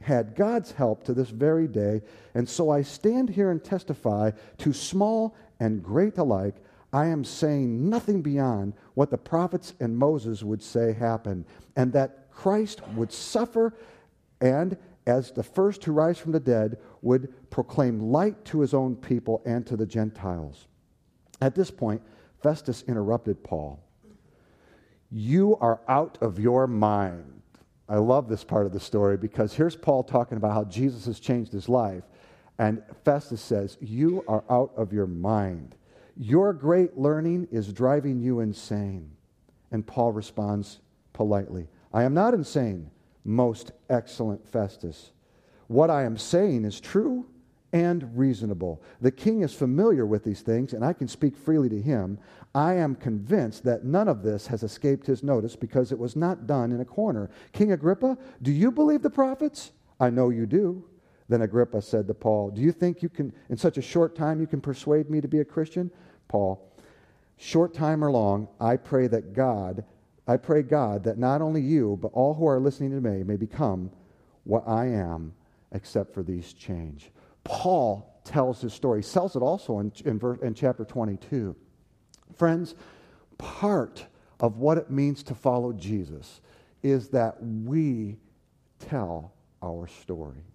had 0.00 0.34
God's 0.34 0.72
help 0.72 1.04
to 1.04 1.14
this 1.14 1.30
very 1.30 1.68
day, 1.68 2.02
and 2.34 2.48
so 2.48 2.70
I 2.70 2.82
stand 2.82 3.30
here 3.30 3.50
and 3.50 3.62
testify 3.62 4.32
to 4.58 4.72
small 4.72 5.36
and 5.60 5.82
great 5.82 6.18
alike. 6.18 6.56
I 6.92 7.06
am 7.06 7.24
saying 7.24 7.88
nothing 7.88 8.20
beyond 8.20 8.74
what 8.94 9.10
the 9.10 9.18
prophets 9.18 9.74
and 9.80 9.96
Moses 9.96 10.42
would 10.42 10.62
say 10.62 10.92
happened, 10.92 11.46
and 11.76 11.92
that 11.92 12.21
Christ 12.34 12.80
would 12.94 13.12
suffer 13.12 13.74
and, 14.40 14.76
as 15.06 15.32
the 15.32 15.42
first 15.42 15.82
to 15.82 15.92
rise 15.92 16.18
from 16.18 16.32
the 16.32 16.40
dead, 16.40 16.78
would 17.00 17.32
proclaim 17.50 18.00
light 18.00 18.44
to 18.46 18.60
his 18.60 18.74
own 18.74 18.96
people 18.96 19.42
and 19.44 19.66
to 19.66 19.76
the 19.76 19.86
Gentiles. 19.86 20.66
At 21.40 21.54
this 21.54 21.70
point, 21.70 22.02
Festus 22.42 22.84
interrupted 22.86 23.42
Paul. 23.42 23.80
You 25.10 25.56
are 25.60 25.80
out 25.88 26.18
of 26.20 26.38
your 26.38 26.66
mind. 26.66 27.42
I 27.88 27.96
love 27.96 28.28
this 28.28 28.44
part 28.44 28.64
of 28.64 28.72
the 28.72 28.80
story 28.80 29.16
because 29.16 29.52
here's 29.52 29.76
Paul 29.76 30.02
talking 30.02 30.38
about 30.38 30.52
how 30.52 30.64
Jesus 30.64 31.04
has 31.06 31.20
changed 31.20 31.52
his 31.52 31.68
life. 31.68 32.04
And 32.58 32.82
Festus 33.04 33.40
says, 33.40 33.76
You 33.80 34.24
are 34.26 34.44
out 34.48 34.72
of 34.76 34.92
your 34.92 35.06
mind. 35.06 35.74
Your 36.16 36.52
great 36.52 36.96
learning 36.96 37.48
is 37.50 37.72
driving 37.72 38.20
you 38.20 38.40
insane. 38.40 39.10
And 39.70 39.86
Paul 39.86 40.12
responds 40.12 40.80
politely, 41.12 41.68
I 41.92 42.04
am 42.04 42.14
not 42.14 42.34
insane, 42.34 42.90
most 43.24 43.72
excellent 43.90 44.46
Festus. 44.46 45.12
What 45.66 45.90
I 45.90 46.04
am 46.04 46.16
saying 46.16 46.64
is 46.64 46.80
true 46.80 47.26
and 47.72 48.16
reasonable. 48.16 48.82
The 49.00 49.10
king 49.10 49.42
is 49.42 49.54
familiar 49.54 50.04
with 50.04 50.24
these 50.24 50.42
things, 50.42 50.72
and 50.72 50.84
I 50.84 50.92
can 50.92 51.08
speak 51.08 51.36
freely 51.36 51.68
to 51.70 51.80
him. 51.80 52.18
I 52.54 52.74
am 52.74 52.94
convinced 52.94 53.64
that 53.64 53.84
none 53.84 54.08
of 54.08 54.22
this 54.22 54.46
has 54.48 54.62
escaped 54.62 55.06
his 55.06 55.22
notice 55.22 55.56
because 55.56 55.90
it 55.90 55.98
was 55.98 56.14
not 56.14 56.46
done 56.46 56.72
in 56.72 56.80
a 56.80 56.84
corner. 56.84 57.30
King 57.52 57.72
Agrippa, 57.72 58.18
do 58.42 58.52
you 58.52 58.70
believe 58.70 59.02
the 59.02 59.10
prophets? 59.10 59.72
I 59.98 60.10
know 60.10 60.28
you 60.28 60.46
do. 60.46 60.84
Then 61.28 61.42
Agrippa 61.42 61.80
said 61.80 62.06
to 62.08 62.14
Paul, 62.14 62.50
Do 62.50 62.60
you 62.60 62.72
think 62.72 63.02
you 63.02 63.08
can, 63.08 63.32
in 63.48 63.56
such 63.56 63.78
a 63.78 63.82
short 63.82 64.14
time, 64.14 64.40
you 64.40 64.46
can 64.46 64.60
persuade 64.60 65.08
me 65.08 65.22
to 65.22 65.28
be 65.28 65.40
a 65.40 65.44
Christian? 65.44 65.90
Paul, 66.28 66.70
short 67.38 67.72
time 67.72 68.04
or 68.04 68.10
long, 68.10 68.48
I 68.60 68.76
pray 68.76 69.06
that 69.06 69.32
God 69.32 69.84
I 70.32 70.38
pray, 70.38 70.62
God, 70.62 71.04
that 71.04 71.18
not 71.18 71.42
only 71.42 71.60
you, 71.60 71.98
but 72.00 72.10
all 72.14 72.32
who 72.32 72.46
are 72.46 72.58
listening 72.58 72.90
to 72.92 73.02
me 73.02 73.22
may 73.22 73.36
become 73.36 73.90
what 74.44 74.66
I 74.66 74.86
am, 74.86 75.34
except 75.72 76.14
for 76.14 76.22
these 76.22 76.54
change. 76.54 77.10
Paul 77.44 78.18
tells 78.24 78.62
his 78.62 78.72
story. 78.72 79.02
He 79.02 79.08
tells 79.10 79.36
it 79.36 79.42
also 79.42 79.80
in, 79.80 79.92
in, 80.06 80.38
in 80.40 80.54
chapter 80.54 80.86
22. 80.86 81.54
Friends, 82.34 82.74
part 83.36 84.06
of 84.40 84.56
what 84.56 84.78
it 84.78 84.90
means 84.90 85.22
to 85.24 85.34
follow 85.34 85.70
Jesus 85.70 86.40
is 86.82 87.08
that 87.08 87.36
we 87.42 88.16
tell 88.78 89.34
our 89.62 89.86
story. 89.86 90.46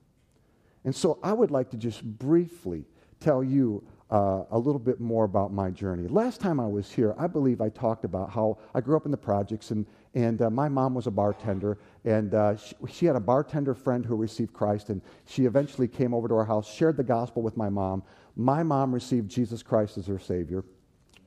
And 0.85 0.95
so 0.95 1.19
I 1.21 1.33
would 1.33 1.51
like 1.51 1.69
to 1.69 1.77
just 1.77 2.03
briefly 2.03 2.85
tell 3.19 3.43
you 3.43 3.83
uh, 4.09 4.43
a 4.51 4.57
little 4.57 4.79
bit 4.79 4.99
more 4.99 5.25
about 5.25 5.51
my 5.51 5.69
journey. 5.69 6.07
Last 6.07 6.39
time 6.39 6.59
I 6.59 6.67
was 6.67 6.91
here, 6.91 7.13
I 7.17 7.27
believe 7.27 7.59
I 7.59 7.69
talked 7.69 8.05
about 8.05 8.29
how 8.29 8.57
I 8.73 8.81
grew 8.81 8.95
up 8.95 9.05
in 9.05 9.11
the 9.11 9.17
projects, 9.17 9.71
and, 9.71 9.85
and 10.15 10.41
uh, 10.41 10.49
my 10.49 10.69
mom 10.69 10.93
was 10.93 11.07
a 11.07 11.11
bartender, 11.11 11.77
and 12.05 12.33
uh, 12.33 12.55
she, 12.55 12.75
she, 12.89 13.05
had 13.05 13.15
a 13.15 13.21
bartender 13.21 13.73
friend 13.73 14.05
who 14.05 14.15
received 14.15 14.53
Christ, 14.53 14.89
and 14.89 15.01
she 15.25 15.45
eventually 15.45 15.87
came 15.87 16.13
over 16.13 16.27
to 16.27 16.35
our 16.35 16.45
house, 16.45 16.71
shared 16.71 16.95
the 16.95 17.03
gospel 17.03 17.41
with 17.41 17.57
my 17.57 17.69
mom. 17.69 18.03
My 18.35 18.63
mom 18.63 18.93
received 18.93 19.29
Jesus 19.29 19.61
Christ 19.61 19.97
as 19.97 20.07
her 20.07 20.19
Savior. 20.19 20.63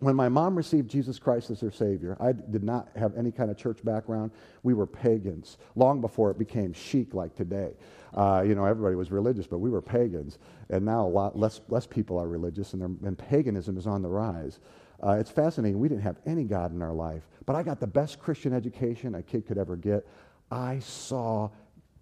When 0.01 0.17
my 0.17 0.31
mom 0.31 0.57
received 0.57 0.91
Jesus 0.91 1.19
Christ 1.19 1.51
as 1.51 1.61
her 1.61 1.71
Savior, 1.71 2.17
I 2.21 2.33
did 2.33 2.65
not 2.65 2.89
have 2.97 3.15
any 3.19 3.31
kind 3.31 3.51
of 3.51 3.59
church 3.59 3.85
background. 3.85 4.31
We 4.63 4.73
were 4.73 4.87
pagans 4.87 5.59
long 5.77 6.01
before 6.01 6.31
it 6.31 6.39
became 6.39 6.73
chic 6.73 7.13
like 7.13 7.35
today. 7.35 7.73
Uh, 8.15 8.43
you 8.47 8.55
know, 8.55 8.65
everybody 8.65 8.95
was 8.95 9.11
religious, 9.11 9.47
but 9.47 9.59
we 9.59 9.69
were 9.69 9.83
pagans. 9.83 10.39
And 10.71 10.87
now 10.87 11.07
a 11.07 11.09
lot 11.09 11.39
less, 11.39 11.61
less 11.69 11.87
people 11.87 12.19
are 12.19 12.27
religious, 12.27 12.73
and, 12.73 12.83
and 13.03 13.19
paganism 13.19 13.77
is 13.77 13.87
on 13.87 14.01
the 14.01 14.09
rise. 14.09 14.59
Uh, 15.07 15.13
it's 15.13 15.31
fascinating. 15.31 15.79
We 15.79 15.89
didn't 15.91 16.03
have 16.03 16.17
any 16.25 16.45
God 16.45 16.73
in 16.73 16.81
our 16.81 16.95
life, 16.95 17.29
but 17.45 17.55
I 17.55 17.63
got 17.63 17.79
the 17.79 17.87
best 17.87 18.19
Christian 18.19 18.55
education 18.55 19.15
a 19.17 19.23
kid 19.23 19.47
could 19.47 19.59
ever 19.59 19.77
get. 19.77 20.07
I 20.51 20.79
saw 20.79 21.51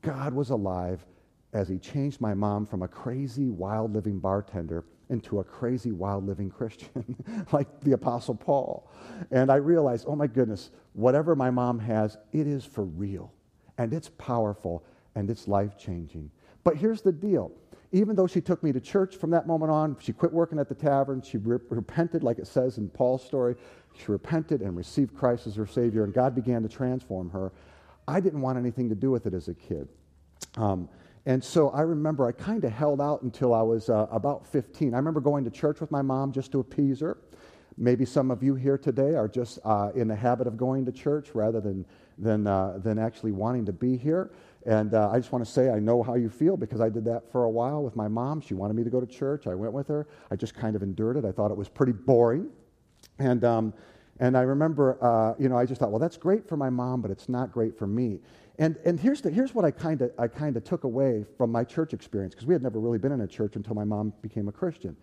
God 0.03 0.35
was 0.35 0.51
alive 0.51 1.05
as 1.53 1.69
He 1.69 1.79
changed 1.79 2.21
my 2.21 2.33
mom 2.33 2.65
from 2.65 2.83
a 2.83 2.89
crazy, 2.89 3.51
wild 3.51 3.93
living 3.93 4.21
bartender 4.21 4.85
into 5.11 5.41
a 5.41 5.45
crazy, 5.45 5.93
wild 5.93 6.27
living 6.27 6.51
Christian, 6.51 7.17
like 7.53 7.81
the 7.81 7.93
Apostle 7.93 8.35
Paul. 8.35 8.91
And 9.31 9.51
I 9.51 9.57
realized, 9.57 10.05
oh 10.09 10.17
my 10.17 10.27
goodness, 10.27 10.71
whatever 10.93 11.35
my 11.35 11.51
mom 11.51 11.79
has, 11.79 12.19
it 12.33 12.47
is 12.47 12.65
for 12.65 12.85
real. 12.85 13.33
And 13.79 13.93
it's 13.93 14.11
powerful 14.19 14.85
and 15.15 15.31
it's 15.31 15.49
life 15.49 15.79
changing. 15.79 16.31
But 16.65 16.77
here's 16.77 17.03
the 17.03 17.13
deal 17.13 17.53
even 17.91 18.15
though 18.15 18.27
she 18.27 18.41
took 18.41 18.63
me 18.63 18.71
to 18.73 18.81
church 18.81 19.17
from 19.17 19.31
that 19.31 19.47
moment 19.47 19.73
on, 19.73 19.97
she 19.99 20.13
quit 20.13 20.31
working 20.31 20.59
at 20.59 20.69
the 20.69 20.75
tavern. 20.75 21.23
She 21.23 21.39
re- 21.39 21.59
repented, 21.71 22.23
like 22.23 22.39
it 22.39 22.47
says 22.47 22.77
in 22.77 22.89
Paul's 22.91 23.25
story. 23.25 23.57
She 23.97 24.13
repented 24.13 24.61
and 24.61 24.77
received 24.77 25.17
Christ 25.17 25.47
as 25.47 25.57
her 25.57 25.67
Savior, 25.67 26.05
and 26.05 26.13
God 26.13 26.35
began 26.35 26.63
to 26.63 26.69
transform 26.69 27.31
her. 27.31 27.51
I 28.07 28.21
didn't 28.21 28.43
want 28.43 28.59
anything 28.59 28.89
to 28.91 28.95
do 28.95 29.11
with 29.11 29.27
it 29.27 29.33
as 29.33 29.49
a 29.49 29.55
kid. 29.55 29.89
Um, 30.57 30.89
and 31.29 31.45
so 31.45 31.69
I 31.73 31.83
remember 31.83 32.27
I 32.27 32.33
kind 32.33 32.65
of 32.65 32.73
held 32.73 33.03
out 33.03 33.21
until 33.21 33.53
I 33.53 33.61
was 33.61 33.91
uh, 33.91 34.07
about 34.11 34.47
15. 34.47 34.95
I 34.95 34.97
remember 34.97 35.21
going 35.21 35.45
to 35.45 35.51
church 35.51 35.79
with 35.79 35.91
my 35.91 36.01
mom 36.01 36.33
just 36.33 36.51
to 36.53 36.61
appease 36.61 37.01
her. 37.01 37.19
Maybe 37.77 38.07
some 38.07 38.31
of 38.31 38.43
you 38.43 38.55
here 38.55 38.79
today 38.79 39.15
are 39.15 39.29
just 39.29 39.59
uh, 39.63 39.91
in 39.95 40.09
the 40.09 40.17
habit 40.17 40.47
of 40.47 40.57
going 40.57 40.87
to 40.87 40.91
church 40.91 41.29
rather 41.35 41.61
than, 41.61 41.85
than, 42.17 42.47
uh, 42.47 42.79
than 42.83 42.99
actually 42.99 43.33
wanting 43.33 43.67
to 43.67 43.75
be 43.75 43.95
here. 43.95 44.31
And 44.65 44.95
uh, 44.95 45.11
I 45.11 45.19
just 45.19 45.31
want 45.31 45.45
to 45.45 45.51
say 45.51 45.69
I 45.69 45.79
know 45.79 46.03
how 46.03 46.15
you 46.15 46.31
feel 46.31 46.57
because 46.57 46.81
I 46.81 46.89
did 46.89 47.05
that 47.05 47.31
for 47.31 47.45
a 47.45 47.51
while 47.51 47.83
with 47.83 47.95
my 47.95 48.09
mom. 48.09 48.41
She 48.41 48.55
wanted 48.55 48.73
me 48.73 48.83
to 48.85 48.91
go 48.91 48.99
to 48.99 49.07
church. 49.07 49.47
I 49.47 49.55
went 49.55 49.75
with 49.75 49.89
her. 49.89 50.09
I 50.31 50.37
just 50.37 50.55
kind 50.55 50.77
of 50.77 50.83
endured 50.83 51.19
it. 51.19 51.27
I 51.27 51.33
thought 51.33 51.51
it 51.51 51.59
was 51.59 51.69
pretty 51.69 51.93
boring. 51.93 52.49
And, 53.19 53.45
um, 53.45 53.75
and 54.19 54.35
I 54.35 54.41
remember, 54.41 54.97
uh, 55.05 55.35
you 55.39 55.51
know, 55.51 55.59
I 55.59 55.67
just 55.67 55.79
thought, 55.79 55.91
well, 55.91 56.01
that's 56.01 56.17
great 56.17 56.49
for 56.49 56.57
my 56.57 56.71
mom, 56.71 57.03
but 57.03 57.11
it's 57.11 57.29
not 57.29 57.53
great 57.53 57.79
for 57.79 57.87
me. 57.87 58.21
And, 58.59 58.77
and 58.85 58.99
here's, 58.99 59.21
the, 59.21 59.31
here's 59.31 59.55
what 59.55 59.65
I 59.65 59.71
kind 59.71 60.03
of 60.03 60.11
I 60.19 60.27
kinda 60.27 60.61
took 60.61 60.85
away 60.85 61.25
from 61.37 61.53
my 61.53 61.65
church 61.65 61.95
experience, 61.95 62.35
because 62.35 62.47
we 62.47 62.55
had 62.55 62.63
never 62.63 62.81
really 62.81 62.99
been 62.99 63.13
in 63.13 63.21
a 63.21 63.27
church 63.27 63.57
until 63.57 63.75
my 63.75 63.85
mom 63.85 64.13
became 64.21 64.49
a 64.49 64.53
Christian. 64.53 64.97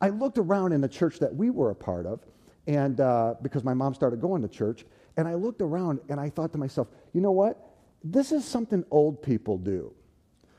I 0.00 0.08
looked 0.08 0.38
around 0.38 0.72
in 0.72 0.80
the 0.80 0.88
church 0.88 1.18
that 1.20 1.34
we 1.34 1.50
were 1.50 1.70
a 1.70 1.74
part 1.74 2.04
of, 2.04 2.20
and 2.66 3.00
uh, 3.00 3.34
because 3.42 3.62
my 3.62 3.74
mom 3.74 3.94
started 3.94 4.20
going 4.20 4.42
to 4.42 4.48
church, 4.48 4.84
and 5.16 5.28
I 5.28 5.34
looked 5.34 5.62
around 5.62 6.00
and 6.08 6.20
I 6.20 6.30
thought 6.30 6.52
to 6.52 6.58
myself, 6.58 6.88
you 7.12 7.20
know 7.20 7.30
what? 7.30 7.74
This 8.02 8.32
is 8.32 8.44
something 8.44 8.84
old 8.90 9.22
people 9.22 9.56
do. 9.56 9.94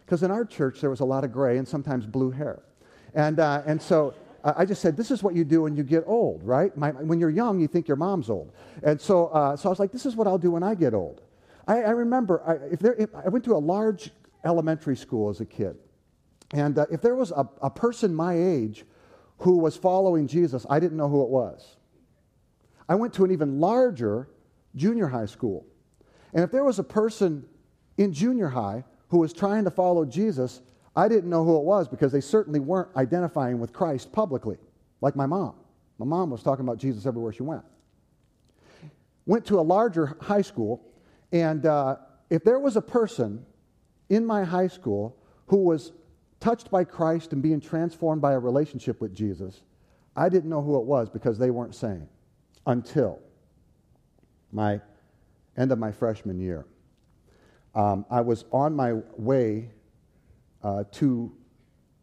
Because 0.06 0.24
in 0.24 0.32
our 0.32 0.46
church, 0.46 0.80
there 0.80 0.90
was 0.90 1.02
a 1.02 1.06
lot 1.06 1.26
of 1.26 1.34
gray 1.34 1.58
and 1.58 1.68
sometimes 1.68 2.06
blue 2.06 2.32
hair. 2.32 2.64
And, 3.14 3.40
uh, 3.40 3.62
and 3.66 3.82
so 3.82 4.16
I 4.44 4.66
just 4.66 4.82
said, 4.82 4.96
this 4.96 5.12
is 5.12 5.22
what 5.22 5.36
you 5.36 5.44
do 5.44 5.64
when 5.64 5.76
you 5.76 5.84
get 5.84 6.06
old, 6.08 6.44
right? 6.44 6.76
My, 6.78 6.92
when 6.92 7.20
you're 7.20 7.30
young, 7.30 7.60
you 7.60 7.68
think 7.68 7.88
your 7.88 7.98
mom's 7.98 8.30
old. 8.30 8.54
And 8.84 9.00
so, 9.00 9.28
uh, 9.28 9.58
so 9.58 9.68
I 9.68 9.70
was 9.70 9.80
like, 9.80 9.92
this 9.92 10.06
is 10.06 10.16
what 10.16 10.28
I'll 10.28 10.38
do 10.38 10.52
when 10.52 10.64
I 10.64 10.76
get 10.76 10.94
old. 10.94 11.22
I, 11.68 11.82
I 11.82 11.90
remember 11.92 12.42
I, 12.46 12.74
if 12.74 12.80
there, 12.80 12.96
if 12.96 13.14
I 13.14 13.28
went 13.30 13.46
to 13.46 13.54
a 13.54 13.60
large 13.60 14.12
elementary 14.46 14.96
school 14.96 15.30
as 15.30 15.42
a 15.42 15.46
kid. 15.46 15.76
And 16.54 16.78
uh, 16.78 16.86
if 16.90 17.02
there 17.02 17.16
was 17.16 17.32
a, 17.32 17.48
a 17.62 17.70
person 17.70 18.16
my 18.16 18.34
age 18.34 18.86
who 19.40 19.58
was 19.58 19.76
following 19.76 20.28
Jesus, 20.28 20.66
I 20.70 20.80
didn't 20.80 20.98
know 20.98 21.10
who 21.10 21.22
it 21.24 21.30
was. 21.30 21.76
I 22.90 22.96
went 22.96 23.14
to 23.16 23.26
an 23.26 23.32
even 23.32 23.60
larger 23.60 24.30
junior 24.76 25.08
high 25.08 25.26
school. 25.26 25.66
And 26.34 26.44
if 26.44 26.52
there 26.52 26.64
was 26.64 26.80
a 26.80 26.84
person 26.84 27.46
in 27.98 28.14
junior 28.14 28.48
high 28.48 28.84
who 29.10 29.20
was 29.20 29.34
trying 29.34 29.66
to 29.66 29.72
follow 29.72 30.06
Jesus, 30.06 30.62
I 30.96 31.08
didn't 31.08 31.30
know 31.30 31.44
who 31.44 31.58
it 31.58 31.64
was 31.64 31.88
because 31.88 32.12
they 32.12 32.22
certainly 32.22 32.60
weren't 32.60 32.90
identifying 32.96 33.60
with 33.60 33.74
Christ 33.74 34.12
publicly, 34.12 34.58
like 35.02 35.16
my 35.16 35.26
mom. 35.26 35.56
My 35.98 36.06
mom 36.06 36.30
was 36.30 36.44
talking 36.44 36.64
about 36.64 36.78
Jesus 36.78 37.06
everywhere 37.06 37.34
she 37.34 37.44
went. 37.44 37.64
Went 39.26 39.46
to 39.48 39.60
a 39.60 39.62
larger 39.62 40.18
high 40.22 40.42
school, 40.42 40.82
and 41.32 41.66
uh, 41.66 41.98
if 42.30 42.44
there 42.44 42.60
was 42.60 42.76
a 42.76 42.82
person 42.82 43.46
in 44.10 44.26
my 44.26 44.44
high 44.44 44.68
school 44.68 45.18
who 45.48 45.58
was 45.58 45.92
touched 46.40 46.70
by 46.70 46.84
Christ 46.84 47.34
and 47.34 47.42
being 47.42 47.60
transformed 47.60 48.22
by 48.22 48.34
a 48.34 48.40
relationship 48.40 49.02
with 49.02 49.16
Jesus, 49.16 49.62
I 50.16 50.30
didn't 50.30 50.50
know 50.50 50.62
who 50.62 50.78
it 50.80 50.86
was 50.86 51.10
because 51.10 51.38
they 51.38 51.52
weren't 51.52 51.76
saying 51.76 52.08
until 52.66 53.20
my 54.52 54.82
end 55.58 55.72
of 55.72 55.80
my 55.80 55.92
freshman 55.92 56.40
year. 56.40 56.66
Um, 57.76 58.06
I 58.10 58.22
was 58.22 58.46
on 58.52 58.76
my 58.76 58.94
way 59.18 59.70
uh, 60.64 60.84
to 60.94 61.32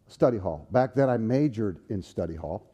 study 0.07 0.39
hall. 0.39 0.69
Back 0.71 0.95
then, 0.95 1.09
I 1.09 1.17
majored 1.17 1.81
in 1.89 2.03
study 2.03 2.37
hall. 2.37 2.71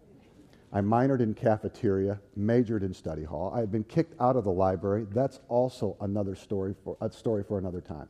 I 0.72 0.80
minored 0.80 1.20
in 1.20 1.34
cafeteria, 1.34 2.20
majored 2.36 2.82
in 2.82 2.94
study 2.94 3.24
hall. 3.24 3.52
I 3.54 3.60
had 3.60 3.72
been 3.72 3.84
kicked 3.84 4.20
out 4.20 4.36
of 4.36 4.44
the 4.44 4.52
library. 4.52 5.06
That's 5.10 5.40
also 5.48 5.96
another 6.00 6.34
story 6.34 6.74
for 6.84 6.96
a 7.00 7.10
story 7.10 7.42
for 7.42 7.58
another 7.58 7.80
time. 7.80 8.08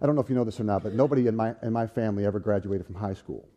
I 0.00 0.06
don't 0.06 0.14
know 0.14 0.20
if 0.22 0.28
you 0.28 0.36
know 0.36 0.44
this 0.44 0.60
or 0.60 0.64
not, 0.64 0.82
but 0.82 0.94
nobody 0.94 1.26
in 1.26 1.36
my 1.36 1.54
in 1.62 1.72
my 1.72 1.86
family 1.86 2.24
ever 2.24 2.38
graduated 2.38 2.86
from 2.86 2.94
high 2.94 3.14
school, 3.14 3.48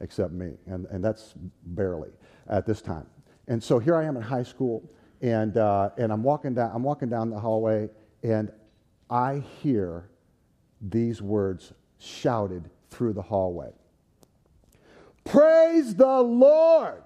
except 0.00 0.32
me, 0.32 0.52
and 0.66 0.86
and 0.86 1.02
that's 1.02 1.34
barely 1.64 2.10
at 2.48 2.66
this 2.66 2.82
time. 2.82 3.06
And 3.48 3.62
so 3.62 3.78
here 3.78 3.96
I 3.96 4.04
am 4.04 4.16
in 4.16 4.22
high 4.22 4.44
school, 4.44 4.88
and, 5.20 5.56
uh, 5.56 5.90
and 5.98 6.12
I'm, 6.12 6.22
walking 6.22 6.54
down, 6.54 6.70
I'm 6.74 6.82
walking 6.82 7.08
down 7.08 7.30
the 7.30 7.38
hallway, 7.38 7.88
and 8.22 8.52
I 9.10 9.42
hear 9.62 10.08
these 10.80 11.20
words 11.20 11.72
shouted 11.98 12.68
through 12.90 13.12
the 13.12 13.22
hallway 13.22 13.70
Praise 15.24 15.94
the 15.94 16.20
Lord! 16.20 17.02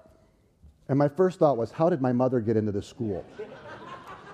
And 0.89 0.97
my 0.97 1.07
first 1.09 1.39
thought 1.39 1.57
was, 1.57 1.71
how 1.71 1.89
did 1.89 2.01
my 2.01 2.13
mother 2.13 2.39
get 2.39 2.57
into 2.57 2.71
this 2.71 2.87
school? 2.87 3.25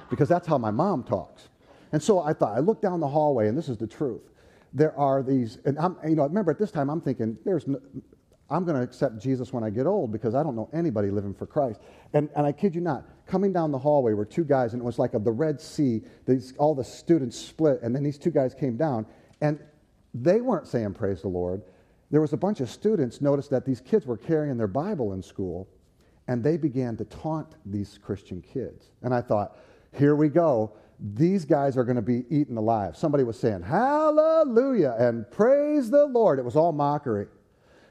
because 0.10 0.30
that's 0.30 0.48
how 0.48 0.58
my 0.58 0.72
mom 0.72 1.04
talks. 1.04 1.50
And 1.92 2.02
so 2.02 2.20
I 2.20 2.34
thought, 2.34 2.56
I 2.56 2.60
looked 2.60 2.82
down 2.82 3.00
the 3.00 3.08
hallway, 3.08 3.48
and 3.48 3.58
this 3.58 3.70
is 3.70 3.78
the 3.78 3.88
truth. 3.88 4.22
There 4.74 4.98
are 4.98 5.24
these, 5.24 5.60
and 5.66 5.78
I'm, 5.78 5.98
you 6.08 6.16
know, 6.16 6.24
remember 6.24 6.52
at 6.52 6.60
this 6.60 6.72
time 6.72 6.90
I'm 6.90 7.02
thinking, 7.02 7.38
there's 7.46 7.68
no, 7.68 7.80
I'm 8.50 8.66
going 8.66 8.76
to 8.76 8.84
accept 8.84 9.20
Jesus 9.20 9.52
when 9.54 9.64
I 9.64 9.70
get 9.70 9.88
old 9.88 10.12
because 10.12 10.36
I 10.36 10.44
don't 10.44 10.56
know 10.56 10.70
anybody 10.74 11.10
living 11.10 11.34
for 11.34 11.46
Christ. 11.48 11.80
And, 12.14 12.30
and 12.36 12.46
I 12.46 12.52
kid 12.52 12.76
you 12.76 12.82
not, 12.82 13.06
coming 13.26 13.52
down 13.54 13.72
the 13.72 13.80
hallway 13.80 14.14
were 14.14 14.26
two 14.26 14.44
guys, 14.44 14.74
and 14.74 14.82
it 14.82 14.86
was 14.86 15.00
like 15.00 15.12
the 15.12 15.32
Red 15.32 15.60
Sea. 15.60 16.02
These, 16.28 16.54
all 16.58 16.76
the 16.76 16.84
students 16.84 17.38
split, 17.38 17.80
and 17.82 17.96
then 17.96 18.04
these 18.04 18.18
two 18.18 18.32
guys 18.32 18.54
came 18.54 18.78
down, 18.78 19.06
and 19.42 19.60
they 20.14 20.42
weren't 20.42 20.68
saying 20.68 20.94
praise 20.94 21.22
the 21.22 21.30
Lord. 21.30 21.64
There 22.12 22.22
was 22.22 22.34
a 22.34 22.38
bunch 22.38 22.60
of 22.60 22.70
students 22.70 23.22
noticed 23.22 23.50
that 23.50 23.66
these 23.66 23.82
kids 23.82 24.06
were 24.06 24.18
carrying 24.18 24.58
their 24.58 24.68
Bible 24.68 25.14
in 25.14 25.24
school, 25.24 25.68
and 26.28 26.44
they 26.44 26.58
began 26.58 26.96
to 26.98 27.06
taunt 27.06 27.56
these 27.66 28.00
Christian 28.02 28.42
kids. 28.42 28.92
And 29.02 29.14
I 29.14 29.22
thought, 29.22 29.58
here 29.92 30.16
we 30.16 30.30
go. 30.30 30.74
These 31.00 31.46
guys 31.46 31.76
are 31.76 31.84
going 31.84 31.98
to 31.98 32.02
be 32.02 32.26
eaten 32.30 32.56
alive. 32.56 32.96
Somebody 32.96 33.24
was 33.24 33.38
saying, 33.38 33.64
Hallelujah, 33.64 34.96
and 34.98 35.30
praise 35.32 35.90
the 35.90 36.06
Lord. 36.06 36.40
It 36.40 36.46
was 36.46 36.56
all 36.56 36.72
mockery 36.72 37.28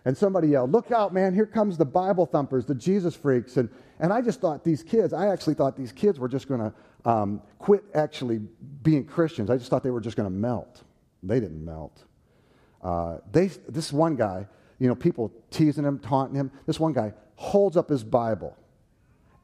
and 0.04 0.16
somebody 0.16 0.48
yelled, 0.48 0.72
Look 0.72 0.90
out, 0.90 1.14
man, 1.14 1.34
here 1.34 1.46
comes 1.46 1.76
the 1.76 1.84
Bible 1.84 2.26
thumpers, 2.26 2.66
the 2.66 2.74
Jesus 2.74 3.14
freaks. 3.14 3.56
And, 3.56 3.68
and 4.00 4.12
I 4.12 4.20
just 4.20 4.40
thought 4.40 4.64
these 4.64 4.82
kids, 4.82 5.12
I 5.12 5.28
actually 5.28 5.54
thought 5.54 5.76
these 5.76 5.92
kids 5.92 6.18
were 6.18 6.28
just 6.28 6.48
going 6.48 6.60
to 6.60 7.10
um, 7.10 7.42
quit 7.58 7.84
actually 7.94 8.40
being 8.82 9.04
Christians. 9.04 9.50
I 9.50 9.56
just 9.56 9.70
thought 9.70 9.82
they 9.82 9.90
were 9.90 10.00
just 10.00 10.16
going 10.16 10.28
to 10.28 10.34
melt. 10.34 10.82
They 11.22 11.38
didn't 11.38 11.64
melt. 11.64 12.04
Uh, 12.82 13.18
they, 13.30 13.46
this 13.68 13.92
one 13.92 14.16
guy, 14.16 14.46
you 14.80 14.88
know, 14.88 14.94
people 14.94 15.32
teasing 15.50 15.84
him, 15.84 16.00
taunting 16.00 16.34
him. 16.34 16.50
This 16.66 16.80
one 16.80 16.92
guy 16.92 17.12
holds 17.42 17.76
up 17.76 17.88
his 17.88 18.04
Bible 18.04 18.56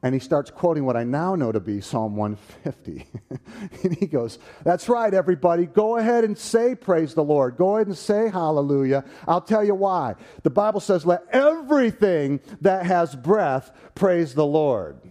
and 0.01 0.13
he 0.13 0.19
starts 0.19 0.49
quoting 0.49 0.85
what 0.85 0.95
I 0.95 1.03
now 1.03 1.35
know 1.35 1.51
to 1.51 1.59
be 1.59 1.81
Psalm 1.81 2.15
150. 2.15 3.05
and 3.83 3.97
he 3.97 4.07
goes, 4.07 4.39
That's 4.63 4.87
right, 4.87 5.13
everybody. 5.13 5.65
Go 5.65 5.97
ahead 5.97 6.23
and 6.23 6.37
say, 6.37 6.73
Praise 6.73 7.13
the 7.13 7.23
Lord. 7.23 7.57
Go 7.57 7.75
ahead 7.75 7.87
and 7.87 7.97
say, 7.97 8.29
Hallelujah. 8.29 9.03
I'll 9.27 9.41
tell 9.41 9.63
you 9.63 9.75
why. 9.75 10.15
The 10.43 10.49
Bible 10.49 10.79
says, 10.79 11.05
Let 11.05 11.23
everything 11.31 12.39
that 12.61 12.85
has 12.85 13.13
breath 13.13 13.71
praise 13.93 14.33
the 14.33 14.45
Lord. 14.45 15.01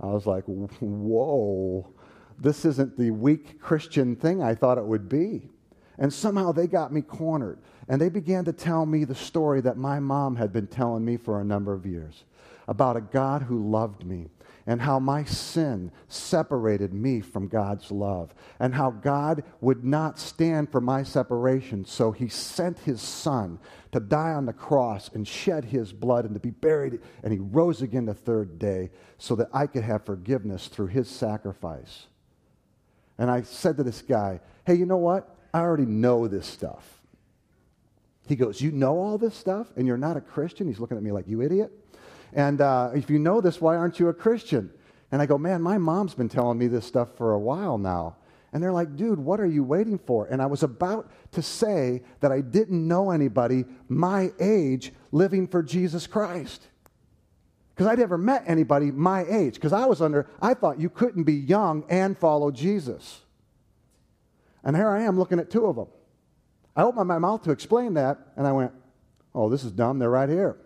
I 0.00 0.06
was 0.06 0.24
like, 0.24 0.44
Whoa, 0.44 1.92
this 2.38 2.64
isn't 2.64 2.96
the 2.96 3.10
weak 3.10 3.60
Christian 3.60 4.14
thing 4.14 4.40
I 4.40 4.54
thought 4.54 4.78
it 4.78 4.86
would 4.86 5.08
be. 5.08 5.50
And 5.98 6.12
somehow 6.12 6.52
they 6.52 6.66
got 6.66 6.92
me 6.92 7.02
cornered. 7.02 7.58
And 7.88 8.00
they 8.00 8.08
began 8.08 8.44
to 8.46 8.52
tell 8.52 8.86
me 8.86 9.04
the 9.04 9.14
story 9.14 9.60
that 9.60 9.76
my 9.76 10.00
mom 10.00 10.36
had 10.36 10.52
been 10.52 10.66
telling 10.66 11.04
me 11.04 11.16
for 11.16 11.40
a 11.40 11.44
number 11.44 11.72
of 11.72 11.86
years 11.86 12.24
about 12.66 12.96
a 12.96 13.00
God 13.00 13.42
who 13.42 13.70
loved 13.70 14.04
me 14.04 14.28
and 14.66 14.80
how 14.80 14.98
my 14.98 15.24
sin 15.24 15.92
separated 16.08 16.92
me 16.92 17.20
from 17.20 17.48
God's 17.48 17.90
love, 17.90 18.34
and 18.58 18.74
how 18.74 18.90
God 18.90 19.44
would 19.60 19.84
not 19.84 20.18
stand 20.18 20.70
for 20.70 20.80
my 20.80 21.02
separation, 21.02 21.84
so 21.84 22.12
he 22.12 22.28
sent 22.28 22.78
his 22.78 23.02
son 23.02 23.58
to 23.92 24.00
die 24.00 24.32
on 24.32 24.46
the 24.46 24.52
cross 24.52 25.10
and 25.12 25.28
shed 25.28 25.66
his 25.66 25.92
blood 25.92 26.24
and 26.24 26.32
to 26.34 26.40
be 26.40 26.50
buried, 26.50 27.00
and 27.22 27.32
he 27.32 27.38
rose 27.38 27.82
again 27.82 28.06
the 28.06 28.14
third 28.14 28.58
day 28.58 28.90
so 29.18 29.34
that 29.36 29.50
I 29.52 29.66
could 29.66 29.84
have 29.84 30.06
forgiveness 30.06 30.68
through 30.68 30.88
his 30.88 31.08
sacrifice. 31.08 32.06
And 33.18 33.30
I 33.30 33.42
said 33.42 33.76
to 33.76 33.82
this 33.82 34.02
guy, 34.02 34.40
Hey, 34.66 34.74
you 34.74 34.86
know 34.86 34.96
what? 34.96 35.33
I 35.54 35.60
already 35.60 35.86
know 35.86 36.28
this 36.28 36.46
stuff. 36.46 37.00
He 38.26 38.36
goes, 38.36 38.60
You 38.60 38.72
know 38.72 38.98
all 38.98 39.16
this 39.16 39.34
stuff, 39.34 39.68
and 39.76 39.86
you're 39.86 39.96
not 39.96 40.18
a 40.18 40.20
Christian? 40.20 40.66
He's 40.66 40.80
looking 40.80 40.98
at 40.98 41.02
me 41.02 41.12
like, 41.12 41.26
You 41.26 41.40
idiot. 41.40 41.72
And 42.34 42.60
uh, 42.60 42.90
if 42.94 43.08
you 43.08 43.18
know 43.18 43.40
this, 43.40 43.60
why 43.60 43.76
aren't 43.76 43.98
you 43.98 44.08
a 44.08 44.14
Christian? 44.14 44.70
And 45.12 45.22
I 45.22 45.26
go, 45.26 45.38
man, 45.38 45.62
my 45.62 45.78
mom's 45.78 46.14
been 46.14 46.28
telling 46.28 46.58
me 46.58 46.66
this 46.66 46.84
stuff 46.84 47.16
for 47.16 47.32
a 47.32 47.38
while 47.38 47.78
now. 47.78 48.16
And 48.52 48.62
they're 48.62 48.72
like, 48.72 48.96
dude, 48.96 49.18
what 49.18 49.40
are 49.40 49.46
you 49.46 49.62
waiting 49.62 49.98
for? 49.98 50.26
And 50.26 50.42
I 50.42 50.46
was 50.46 50.62
about 50.62 51.10
to 51.32 51.42
say 51.42 52.02
that 52.20 52.32
I 52.32 52.40
didn't 52.40 52.86
know 52.86 53.10
anybody 53.10 53.64
my 53.88 54.32
age 54.40 54.92
living 55.12 55.46
for 55.46 55.62
Jesus 55.62 56.06
Christ. 56.06 56.66
Because 57.74 57.88
I'd 57.88 57.98
never 57.98 58.18
met 58.18 58.44
anybody 58.46 58.90
my 58.92 59.24
age. 59.24 59.54
Because 59.54 59.72
I 59.72 59.86
was 59.86 60.00
under, 60.00 60.28
I 60.40 60.54
thought 60.54 60.80
you 60.80 60.88
couldn't 60.88 61.24
be 61.24 61.34
young 61.34 61.84
and 61.88 62.16
follow 62.16 62.50
Jesus. 62.50 63.23
And 64.64 64.74
here 64.74 64.88
I 64.88 65.02
am 65.02 65.18
looking 65.18 65.38
at 65.38 65.50
two 65.50 65.66
of 65.66 65.76
them. 65.76 65.88
I 66.74 66.82
opened 66.82 67.06
my 67.06 67.18
mouth 67.18 67.42
to 67.42 67.50
explain 67.50 67.94
that, 67.94 68.18
and 68.36 68.46
I 68.46 68.52
went, 68.52 68.72
Oh, 69.34 69.48
this 69.48 69.64
is 69.64 69.72
dumb. 69.72 69.98
They're 69.98 70.10
right 70.10 70.28
here. 70.28 70.56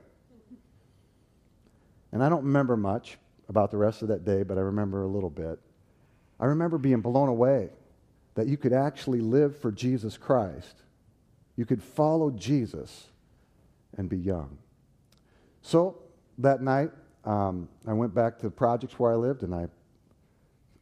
And 2.12 2.22
I 2.22 2.28
don't 2.28 2.44
remember 2.44 2.76
much 2.76 3.18
about 3.48 3.70
the 3.70 3.78
rest 3.78 4.02
of 4.02 4.08
that 4.08 4.24
day, 4.24 4.42
but 4.42 4.58
I 4.58 4.60
remember 4.60 5.02
a 5.02 5.08
little 5.08 5.30
bit. 5.30 5.58
I 6.38 6.46
remember 6.46 6.78
being 6.78 7.00
blown 7.00 7.28
away 7.28 7.70
that 8.34 8.46
you 8.46 8.56
could 8.56 8.72
actually 8.72 9.20
live 9.20 9.58
for 9.58 9.72
Jesus 9.72 10.16
Christ. 10.16 10.82
You 11.56 11.66
could 11.66 11.82
follow 11.82 12.30
Jesus 12.30 13.06
and 13.96 14.08
be 14.08 14.18
young. 14.18 14.58
So 15.62 16.02
that 16.38 16.62
night, 16.62 16.90
um, 17.24 17.68
I 17.86 17.92
went 17.94 18.14
back 18.14 18.38
to 18.38 18.46
the 18.46 18.50
projects 18.50 18.98
where 18.98 19.12
I 19.12 19.16
lived, 19.16 19.42
and 19.42 19.54
I, 19.54 19.66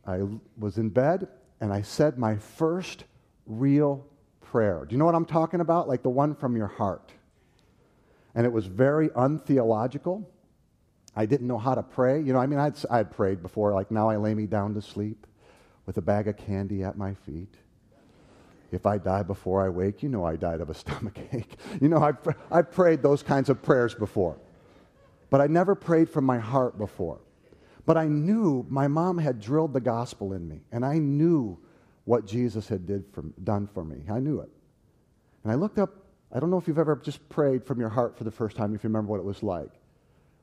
I 0.06 0.20
was 0.58 0.76
in 0.76 0.90
bed, 0.90 1.28
and 1.60 1.72
I 1.72 1.82
said 1.82 2.18
my 2.18 2.36
first 2.36 3.04
real 3.46 4.06
prayer. 4.40 4.84
Do 4.84 4.94
you 4.94 4.98
know 4.98 5.04
what 5.04 5.14
I'm 5.14 5.24
talking 5.24 5.60
about? 5.60 5.88
Like 5.88 6.02
the 6.02 6.10
one 6.10 6.34
from 6.34 6.56
your 6.56 6.66
heart. 6.66 7.12
And 8.34 8.44
it 8.44 8.52
was 8.52 8.66
very 8.66 9.10
untheological. 9.14 10.28
I 11.14 11.24
didn't 11.24 11.46
know 11.46 11.58
how 11.58 11.74
to 11.74 11.82
pray. 11.82 12.20
You 12.20 12.34
know, 12.34 12.38
I 12.38 12.46
mean, 12.46 12.58
I'd, 12.58 12.74
I'd 12.90 13.10
prayed 13.10 13.42
before, 13.42 13.72
like, 13.72 13.90
now 13.90 14.10
I 14.10 14.16
lay 14.16 14.34
me 14.34 14.46
down 14.46 14.74
to 14.74 14.82
sleep 14.82 15.26
with 15.86 15.96
a 15.96 16.02
bag 16.02 16.28
of 16.28 16.36
candy 16.36 16.84
at 16.84 16.98
my 16.98 17.14
feet. 17.14 17.54
If 18.72 18.84
I 18.84 18.98
die 18.98 19.22
before 19.22 19.64
I 19.64 19.70
wake, 19.70 20.02
you 20.02 20.08
know 20.10 20.24
I 20.24 20.36
died 20.36 20.60
of 20.60 20.68
a 20.68 20.74
stomach 20.82 21.18
ache. 21.32 21.56
You 21.80 21.88
know, 21.88 22.02
I've, 22.02 22.18
I've 22.50 22.70
prayed 22.70 23.02
those 23.02 23.22
kinds 23.22 23.48
of 23.48 23.62
prayers 23.62 23.94
before. 23.94 24.36
But 25.30 25.40
I 25.40 25.46
never 25.46 25.74
prayed 25.74 26.10
from 26.10 26.24
my 26.24 26.38
heart 26.38 26.76
before. 26.76 27.20
But 27.86 27.96
I 27.96 28.08
knew 28.08 28.66
my 28.68 28.88
mom 28.88 29.16
had 29.16 29.40
drilled 29.40 29.72
the 29.72 29.80
gospel 29.80 30.32
in 30.32 30.46
me, 30.46 30.60
and 30.72 30.84
I 30.84 30.98
knew 30.98 31.58
what 32.04 32.26
Jesus 32.26 32.68
had 32.68 32.84
did 32.86 33.04
for, 33.12 33.22
done 33.44 33.68
for 33.72 33.84
me. 33.84 34.02
I 34.10 34.18
knew 34.18 34.40
it. 34.40 34.50
And 35.44 35.52
I 35.52 35.54
looked 35.54 35.78
up, 35.78 35.90
I 36.32 36.40
don't 36.40 36.50
know 36.50 36.58
if 36.58 36.66
you've 36.66 36.78
ever 36.78 36.96
just 36.96 37.28
prayed 37.28 37.64
from 37.64 37.78
your 37.78 37.88
heart 37.88 38.18
for 38.18 38.24
the 38.24 38.30
first 38.30 38.56
time, 38.56 38.74
if 38.74 38.82
you 38.82 38.88
remember 38.88 39.12
what 39.12 39.20
it 39.20 39.24
was 39.24 39.42
like. 39.42 39.70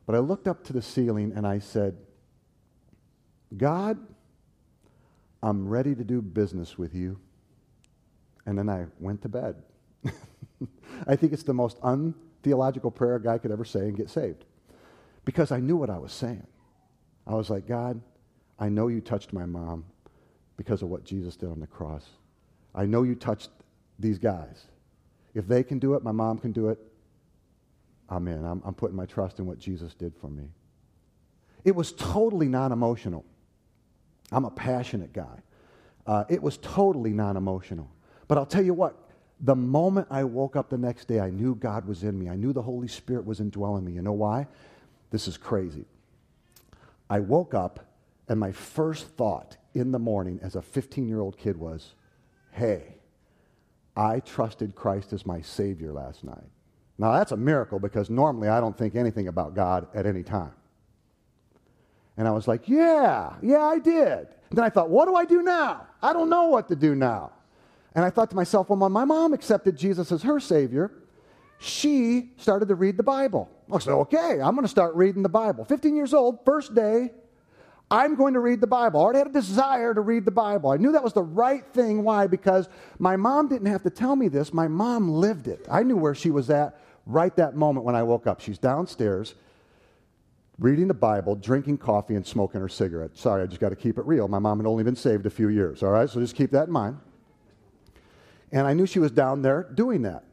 But 0.05 0.15
I 0.15 0.19
looked 0.19 0.47
up 0.47 0.63
to 0.65 0.73
the 0.73 0.81
ceiling 0.81 1.33
and 1.35 1.45
I 1.45 1.59
said, 1.59 1.97
God, 3.55 3.97
I'm 5.41 5.67
ready 5.67 5.93
to 5.95 6.03
do 6.03 6.21
business 6.21 6.77
with 6.77 6.95
you. 6.95 7.19
And 8.45 8.57
then 8.57 8.69
I 8.69 8.85
went 8.99 9.21
to 9.23 9.29
bed. 9.29 9.55
I 11.07 11.15
think 11.15 11.33
it's 11.33 11.43
the 11.43 11.53
most 11.53 11.77
untheological 11.83 12.91
prayer 12.91 13.15
a 13.15 13.21
guy 13.21 13.37
could 13.37 13.51
ever 13.51 13.65
say 13.65 13.81
and 13.81 13.95
get 13.95 14.09
saved. 14.09 14.45
Because 15.25 15.51
I 15.51 15.59
knew 15.59 15.77
what 15.77 15.89
I 15.89 15.97
was 15.97 16.11
saying. 16.11 16.47
I 17.25 17.35
was 17.35 17.49
like, 17.49 17.67
God, 17.67 18.01
I 18.59 18.69
know 18.69 18.87
you 18.87 19.01
touched 19.01 19.33
my 19.33 19.45
mom 19.45 19.85
because 20.57 20.81
of 20.81 20.89
what 20.89 21.03
Jesus 21.03 21.35
did 21.35 21.49
on 21.49 21.59
the 21.59 21.67
cross. 21.67 22.05
I 22.75 22.85
know 22.85 23.03
you 23.03 23.15
touched 23.15 23.49
these 23.99 24.17
guys. 24.17 24.65
If 25.33 25.47
they 25.47 25.63
can 25.63 25.79
do 25.79 25.93
it, 25.95 26.03
my 26.03 26.11
mom 26.11 26.37
can 26.37 26.51
do 26.51 26.69
it. 26.69 26.79
I'm 28.09 28.27
in. 28.27 28.43
I'm, 28.45 28.61
I'm 28.65 28.73
putting 28.73 28.95
my 28.95 29.05
trust 29.05 29.39
in 29.39 29.45
what 29.45 29.57
Jesus 29.57 29.93
did 29.93 30.13
for 30.15 30.29
me. 30.29 30.49
It 31.63 31.75
was 31.75 31.93
totally 31.93 32.47
non 32.47 32.71
emotional. 32.71 33.25
I'm 34.31 34.45
a 34.45 34.51
passionate 34.51 35.13
guy. 35.13 35.39
Uh, 36.05 36.25
it 36.29 36.41
was 36.41 36.57
totally 36.57 37.11
non 37.11 37.37
emotional. 37.37 37.89
But 38.27 38.37
I'll 38.37 38.45
tell 38.45 38.63
you 38.63 38.73
what, 38.73 38.97
the 39.39 39.55
moment 39.55 40.07
I 40.09 40.23
woke 40.23 40.55
up 40.55 40.69
the 40.69 40.77
next 40.77 41.07
day, 41.07 41.19
I 41.19 41.29
knew 41.29 41.55
God 41.55 41.85
was 41.85 42.03
in 42.03 42.17
me. 42.17 42.29
I 42.29 42.35
knew 42.35 42.53
the 42.53 42.61
Holy 42.61 42.87
Spirit 42.87 43.25
was 43.25 43.39
indwelling 43.39 43.85
me. 43.85 43.93
You 43.93 44.01
know 44.01 44.13
why? 44.13 44.47
This 45.09 45.27
is 45.27 45.37
crazy. 45.37 45.85
I 47.09 47.19
woke 47.19 47.53
up, 47.53 47.79
and 48.27 48.39
my 48.39 48.51
first 48.51 49.07
thought 49.09 49.57
in 49.73 49.91
the 49.91 49.99
morning 49.99 50.39
as 50.41 50.55
a 50.55 50.61
15 50.61 51.07
year 51.07 51.19
old 51.19 51.37
kid 51.37 51.57
was, 51.57 51.95
hey, 52.51 52.95
I 53.95 54.19
trusted 54.21 54.75
Christ 54.75 55.13
as 55.13 55.25
my 55.25 55.41
Savior 55.41 55.91
last 55.91 56.23
night. 56.23 56.49
Now, 56.97 57.11
that's 57.11 57.31
a 57.31 57.37
miracle 57.37 57.79
because 57.79 58.09
normally 58.09 58.47
I 58.47 58.59
don't 58.59 58.77
think 58.77 58.95
anything 58.95 59.27
about 59.27 59.55
God 59.55 59.87
at 59.93 60.05
any 60.05 60.23
time. 60.23 60.53
And 62.17 62.27
I 62.27 62.31
was 62.31 62.47
like, 62.47 62.69
yeah, 62.69 63.33
yeah, 63.41 63.63
I 63.63 63.79
did. 63.79 64.27
And 64.49 64.57
then 64.57 64.63
I 64.63 64.69
thought, 64.69 64.89
what 64.89 65.07
do 65.07 65.15
I 65.15 65.25
do 65.25 65.41
now? 65.41 65.87
I 66.01 66.13
don't 66.13 66.29
know 66.29 66.45
what 66.45 66.67
to 66.67 66.75
do 66.75 66.93
now. 66.93 67.31
And 67.95 68.05
I 68.05 68.09
thought 68.09 68.29
to 68.29 68.35
myself, 68.35 68.69
well, 68.69 68.89
my 68.89 69.05
mom 69.05 69.33
accepted 69.33 69.75
Jesus 69.75 70.11
as 70.11 70.23
her 70.23 70.39
Savior, 70.39 70.91
she 71.63 72.31
started 72.37 72.67
to 72.67 72.75
read 72.75 72.97
the 72.97 73.03
Bible. 73.03 73.49
I 73.71 73.79
said, 73.79 73.93
okay, 73.93 74.41
I'm 74.41 74.53
going 74.53 74.63
to 74.63 74.67
start 74.67 74.95
reading 74.95 75.23
the 75.23 75.29
Bible. 75.29 75.63
15 75.63 75.95
years 75.95 76.13
old, 76.13 76.43
first 76.43 76.75
day, 76.75 77.11
I'm 77.89 78.15
going 78.15 78.33
to 78.33 78.41
read 78.41 78.59
the 78.59 78.67
Bible. 78.67 78.99
I 78.99 79.03
already 79.03 79.19
had 79.19 79.27
a 79.27 79.31
desire 79.31 79.93
to 79.93 80.01
read 80.01 80.25
the 80.25 80.31
Bible. 80.31 80.71
I 80.71 80.77
knew 80.77 80.91
that 80.91 81.03
was 81.03 81.13
the 81.13 81.23
right 81.23 81.65
thing. 81.73 82.03
Why? 82.03 82.27
Because 82.27 82.67
my 82.99 83.15
mom 83.15 83.47
didn't 83.47 83.67
have 83.67 83.83
to 83.83 83.89
tell 83.89 84.15
me 84.15 84.27
this. 84.27 84.53
My 84.53 84.67
mom 84.67 85.09
lived 85.09 85.47
it. 85.47 85.65
I 85.71 85.83
knew 85.83 85.95
where 85.95 86.13
she 86.13 86.31
was 86.31 86.49
at 86.49 86.79
right 87.05 87.35
that 87.37 87.55
moment 87.55 87.85
when 87.85 87.95
I 87.95 88.03
woke 88.03 88.27
up. 88.27 88.41
She's 88.41 88.57
downstairs 88.57 89.35
reading 90.59 90.87
the 90.87 90.93
Bible, 90.93 91.35
drinking 91.35 91.77
coffee, 91.77 92.15
and 92.15 92.25
smoking 92.27 92.59
her 92.59 92.69
cigarette. 92.69 93.17
Sorry, 93.17 93.41
I 93.41 93.45
just 93.45 93.61
got 93.61 93.69
to 93.69 93.75
keep 93.75 93.97
it 93.97 94.05
real. 94.05 94.27
My 94.27 94.39
mom 94.39 94.59
had 94.59 94.67
only 94.67 94.83
been 94.83 94.95
saved 94.95 95.25
a 95.25 95.29
few 95.29 95.47
years, 95.47 95.81
all 95.81 95.91
right? 95.91 96.09
So 96.09 96.19
just 96.19 96.35
keep 96.35 96.51
that 96.51 96.67
in 96.67 96.73
mind. 96.73 96.97
And 98.51 98.67
I 98.67 98.73
knew 98.73 98.85
she 98.85 98.99
was 98.99 99.11
down 99.11 99.41
there 99.41 99.63
doing 99.73 100.01
that. 100.03 100.25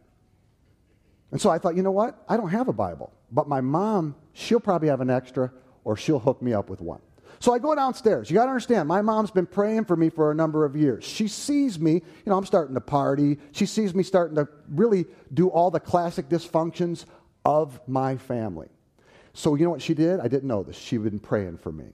And 1.32 1.40
so 1.40 1.50
I 1.50 1.58
thought, 1.58 1.76
you 1.76 1.82
know 1.82 1.92
what? 1.92 2.24
I 2.28 2.36
don't 2.36 2.48
have 2.48 2.68
a 2.68 2.72
Bible. 2.72 3.12
But 3.30 3.48
my 3.48 3.60
mom, 3.60 4.16
she'll 4.32 4.60
probably 4.60 4.88
have 4.88 5.00
an 5.00 5.10
extra, 5.10 5.52
or 5.84 5.96
she'll 5.96 6.18
hook 6.18 6.42
me 6.42 6.52
up 6.52 6.68
with 6.68 6.80
one. 6.80 7.00
So 7.38 7.54
I 7.54 7.58
go 7.58 7.74
downstairs. 7.74 8.30
You 8.30 8.34
got 8.34 8.44
to 8.44 8.50
understand, 8.50 8.86
my 8.86 9.00
mom's 9.00 9.30
been 9.30 9.46
praying 9.46 9.86
for 9.86 9.96
me 9.96 10.10
for 10.10 10.30
a 10.30 10.34
number 10.34 10.66
of 10.66 10.76
years. 10.76 11.04
She 11.04 11.26
sees 11.26 11.78
me, 11.78 11.94
you 11.94 12.02
know, 12.26 12.36
I'm 12.36 12.44
starting 12.44 12.74
to 12.74 12.82
party. 12.82 13.38
She 13.52 13.64
sees 13.64 13.94
me 13.94 14.02
starting 14.02 14.36
to 14.36 14.46
really 14.68 15.06
do 15.32 15.48
all 15.48 15.70
the 15.70 15.80
classic 15.80 16.28
dysfunctions 16.28 17.06
of 17.44 17.80
my 17.88 18.16
family. 18.16 18.68
So 19.32 19.54
you 19.54 19.64
know 19.64 19.70
what 19.70 19.80
she 19.80 19.94
did? 19.94 20.20
I 20.20 20.28
didn't 20.28 20.48
know 20.48 20.62
this. 20.62 20.76
She'd 20.76 21.02
been 21.02 21.18
praying 21.18 21.58
for 21.58 21.72
me. 21.72 21.86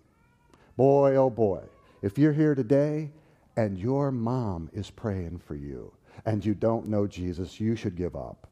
Boy, 0.76 1.14
oh 1.14 1.30
boy, 1.30 1.62
if 2.02 2.18
you're 2.18 2.32
here 2.32 2.54
today 2.54 3.12
and 3.56 3.78
your 3.78 4.10
mom 4.10 4.68
is 4.72 4.90
praying 4.90 5.38
for 5.38 5.54
you 5.54 5.92
and 6.24 6.44
you 6.44 6.54
don't 6.54 6.88
know 6.88 7.06
Jesus, 7.06 7.60
you 7.60 7.76
should 7.76 7.94
give 7.94 8.16
up. 8.16 8.48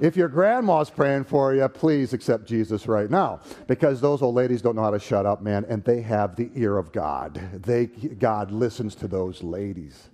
If 0.00 0.16
your 0.16 0.28
grandma's 0.28 0.90
praying 0.90 1.24
for 1.24 1.54
you, 1.54 1.68
please 1.68 2.12
accept 2.12 2.44
Jesus 2.46 2.86
right 2.88 3.10
now. 3.10 3.40
Because 3.66 4.00
those 4.00 4.22
old 4.22 4.34
ladies 4.34 4.62
don't 4.62 4.74
know 4.74 4.82
how 4.82 4.90
to 4.90 4.98
shut 4.98 5.26
up, 5.26 5.42
man, 5.42 5.64
and 5.68 5.84
they 5.84 6.00
have 6.02 6.34
the 6.34 6.50
ear 6.54 6.76
of 6.78 6.92
God. 6.92 7.34
They, 7.62 7.86
God 7.86 8.50
listens 8.50 8.94
to 8.96 9.08
those 9.08 9.42
ladies. 9.42 10.08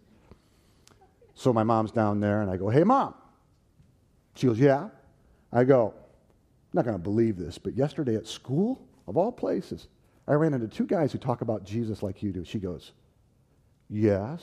So 1.35 1.53
my 1.53 1.63
mom's 1.63 1.93
down 1.93 2.21
there, 2.21 2.43
and 2.43 2.51
I 2.51 2.57
go, 2.57 2.69
Hey, 2.69 2.85
mom. 2.85 3.15
She 4.35 4.47
goes, 4.47 4.59
Yeah. 4.59 4.89
I 5.53 5.65
go, 5.65 5.95
I'm 5.97 6.71
not 6.75 6.85
going 6.85 6.97
to 6.97 7.03
believe 7.03 7.39
this, 7.39 7.57
but 7.57 7.75
yesterday 7.75 8.17
at 8.17 8.27
school, 8.27 8.87
of 9.07 9.17
all 9.17 9.33
places, 9.33 9.89
I 10.27 10.35
ran 10.35 10.53
into 10.53 10.69
two 10.69 10.85
guys 10.85 11.13
who 11.13 11.19
talk 11.19 11.41
about 11.41 11.65
Jesus 11.65 12.03
like 12.03 12.23
you 12.23 12.33
do. 12.33 12.45
She 12.45 12.59
goes, 12.59 12.93
Yes. 13.89 14.43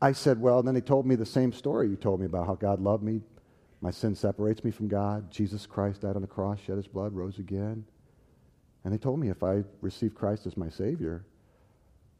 I 0.00 0.12
said, 0.12 0.40
Well, 0.40 0.58
and 0.58 0.68
then 0.68 0.74
he 0.74 0.80
told 0.80 1.06
me 1.06 1.14
the 1.14 1.26
same 1.26 1.52
story 1.52 1.88
you 1.88 1.96
told 1.96 2.20
me 2.20 2.26
about 2.26 2.46
how 2.46 2.54
God 2.54 2.80
loved 2.80 3.02
me, 3.02 3.20
my 3.80 3.90
sin 3.90 4.14
separates 4.14 4.64
me 4.64 4.70
from 4.70 4.88
God. 4.88 5.30
Jesus 5.30 5.66
Christ 5.66 6.02
died 6.02 6.16
on 6.16 6.22
the 6.22 6.28
cross, 6.28 6.58
shed 6.60 6.76
his 6.76 6.86
blood, 6.86 7.14
rose 7.14 7.38
again. 7.38 7.84
And 8.84 8.92
they 8.92 8.98
told 8.98 9.18
me 9.18 9.28
if 9.28 9.42
I 9.42 9.64
receive 9.80 10.14
Christ 10.14 10.46
as 10.46 10.56
my 10.56 10.68
Savior, 10.68 11.24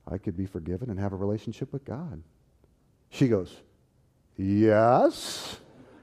I 0.08 0.18
could 0.18 0.36
be 0.36 0.46
forgiven 0.46 0.90
and 0.90 0.98
have 0.98 1.12
a 1.12 1.16
relationship 1.16 1.72
with 1.72 1.84
God. 1.84 2.22
She 3.10 3.28
goes, 3.28 3.56
Yes. 4.36 5.58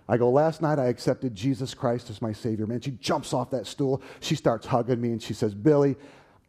I 0.07 0.17
go, 0.17 0.29
Last 0.29 0.62
night 0.62 0.79
I 0.79 0.86
accepted 0.86 1.36
Jesus 1.36 1.73
Christ 1.73 2.09
as 2.09 2.21
my 2.21 2.33
Savior. 2.33 2.67
Man, 2.67 2.81
she 2.81 2.91
jumps 2.91 3.33
off 3.33 3.51
that 3.51 3.67
stool. 3.67 4.01
She 4.19 4.36
starts 4.36 4.65
hugging 4.65 4.99
me 4.99 5.09
and 5.09 5.21
she 5.21 5.33
says, 5.33 5.53
Billy, 5.53 5.95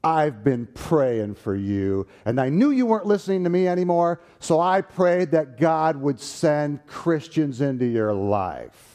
I've 0.04 0.44
been 0.44 0.66
praying 0.66 1.36
for 1.36 1.56
you. 1.56 2.06
And 2.26 2.38
I 2.38 2.50
knew 2.50 2.70
you 2.70 2.84
weren't 2.84 3.06
listening 3.06 3.42
to 3.44 3.50
me 3.50 3.66
anymore, 3.66 4.20
so 4.38 4.60
I 4.60 4.82
prayed 4.82 5.30
that 5.30 5.58
God 5.58 5.96
would 5.96 6.20
send 6.20 6.86
Christians 6.86 7.62
into 7.62 7.86
your 7.86 8.12
life. 8.12 8.90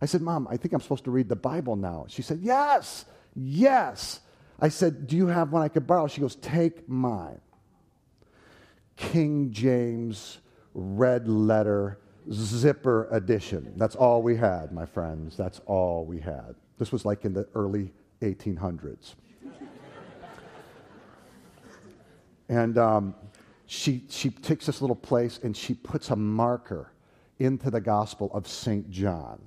I 0.00 0.06
said, 0.06 0.22
Mom, 0.22 0.48
I 0.50 0.56
think 0.56 0.72
I'm 0.72 0.80
supposed 0.80 1.04
to 1.04 1.10
read 1.10 1.28
the 1.28 1.36
Bible 1.36 1.76
now. 1.76 2.06
She 2.08 2.22
said, 2.22 2.40
Yes, 2.40 3.04
yes. 3.36 4.20
I 4.58 4.68
said, 4.68 5.06
Do 5.06 5.16
you 5.16 5.26
have 5.26 5.52
one 5.52 5.62
I 5.62 5.68
could 5.68 5.86
borrow? 5.86 6.06
She 6.06 6.20
goes, 6.20 6.36
Take 6.36 6.88
mine. 6.88 7.40
King 8.96 9.50
James 9.50 10.38
red 10.72 11.28
letter 11.28 11.98
zipper 12.30 13.08
edition. 13.10 13.72
That's 13.76 13.96
all 13.96 14.22
we 14.22 14.36
had, 14.36 14.72
my 14.72 14.86
friends. 14.86 15.36
That's 15.36 15.60
all 15.66 16.04
we 16.06 16.20
had. 16.20 16.54
This 16.78 16.90
was 16.90 17.04
like 17.04 17.24
in 17.24 17.34
the 17.34 17.46
early 17.54 17.92
1800s. 18.22 19.14
And 22.48 22.78
um, 22.78 23.14
she, 23.66 24.04
she 24.08 24.30
takes 24.30 24.66
this 24.66 24.80
little 24.80 24.96
place 24.96 25.40
and 25.42 25.56
she 25.56 25.74
puts 25.74 26.10
a 26.10 26.16
marker 26.16 26.92
into 27.38 27.70
the 27.70 27.80
Gospel 27.80 28.30
of 28.32 28.46
St. 28.46 28.90
John. 28.90 29.40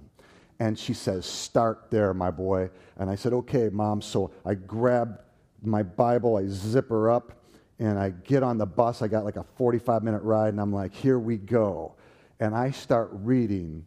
And 0.60 0.78
she 0.78 0.94
says, 0.94 1.26
Start 1.26 1.88
there, 1.92 2.14
my 2.14 2.32
boy. 2.32 2.70
And 2.98 3.10
I 3.10 3.16
said, 3.16 3.34
Okay, 3.34 3.70
mom. 3.72 4.02
So 4.02 4.32
I 4.46 4.56
grab 4.56 5.22
my 5.62 5.84
Bible, 5.84 6.38
I 6.38 6.48
zip 6.48 6.90
her 6.90 7.12
up, 7.12 7.34
and 7.80 8.00
I 8.00 8.10
get 8.10 8.42
on 8.42 8.58
the 8.58 8.66
bus. 8.66 9.02
I 9.02 9.08
got 9.08 9.24
like 9.24 9.36
a 9.36 9.46
45 9.56 10.04
minute 10.04 10.24
ride, 10.24 10.50
and 10.50 10.60
I'm 10.60 10.74
like, 10.74 10.94
Here 10.94 11.20
we 11.20 11.38
go. 11.38 11.96
And 12.40 12.56
I 12.56 12.72
start 12.72 13.10
reading 13.12 13.86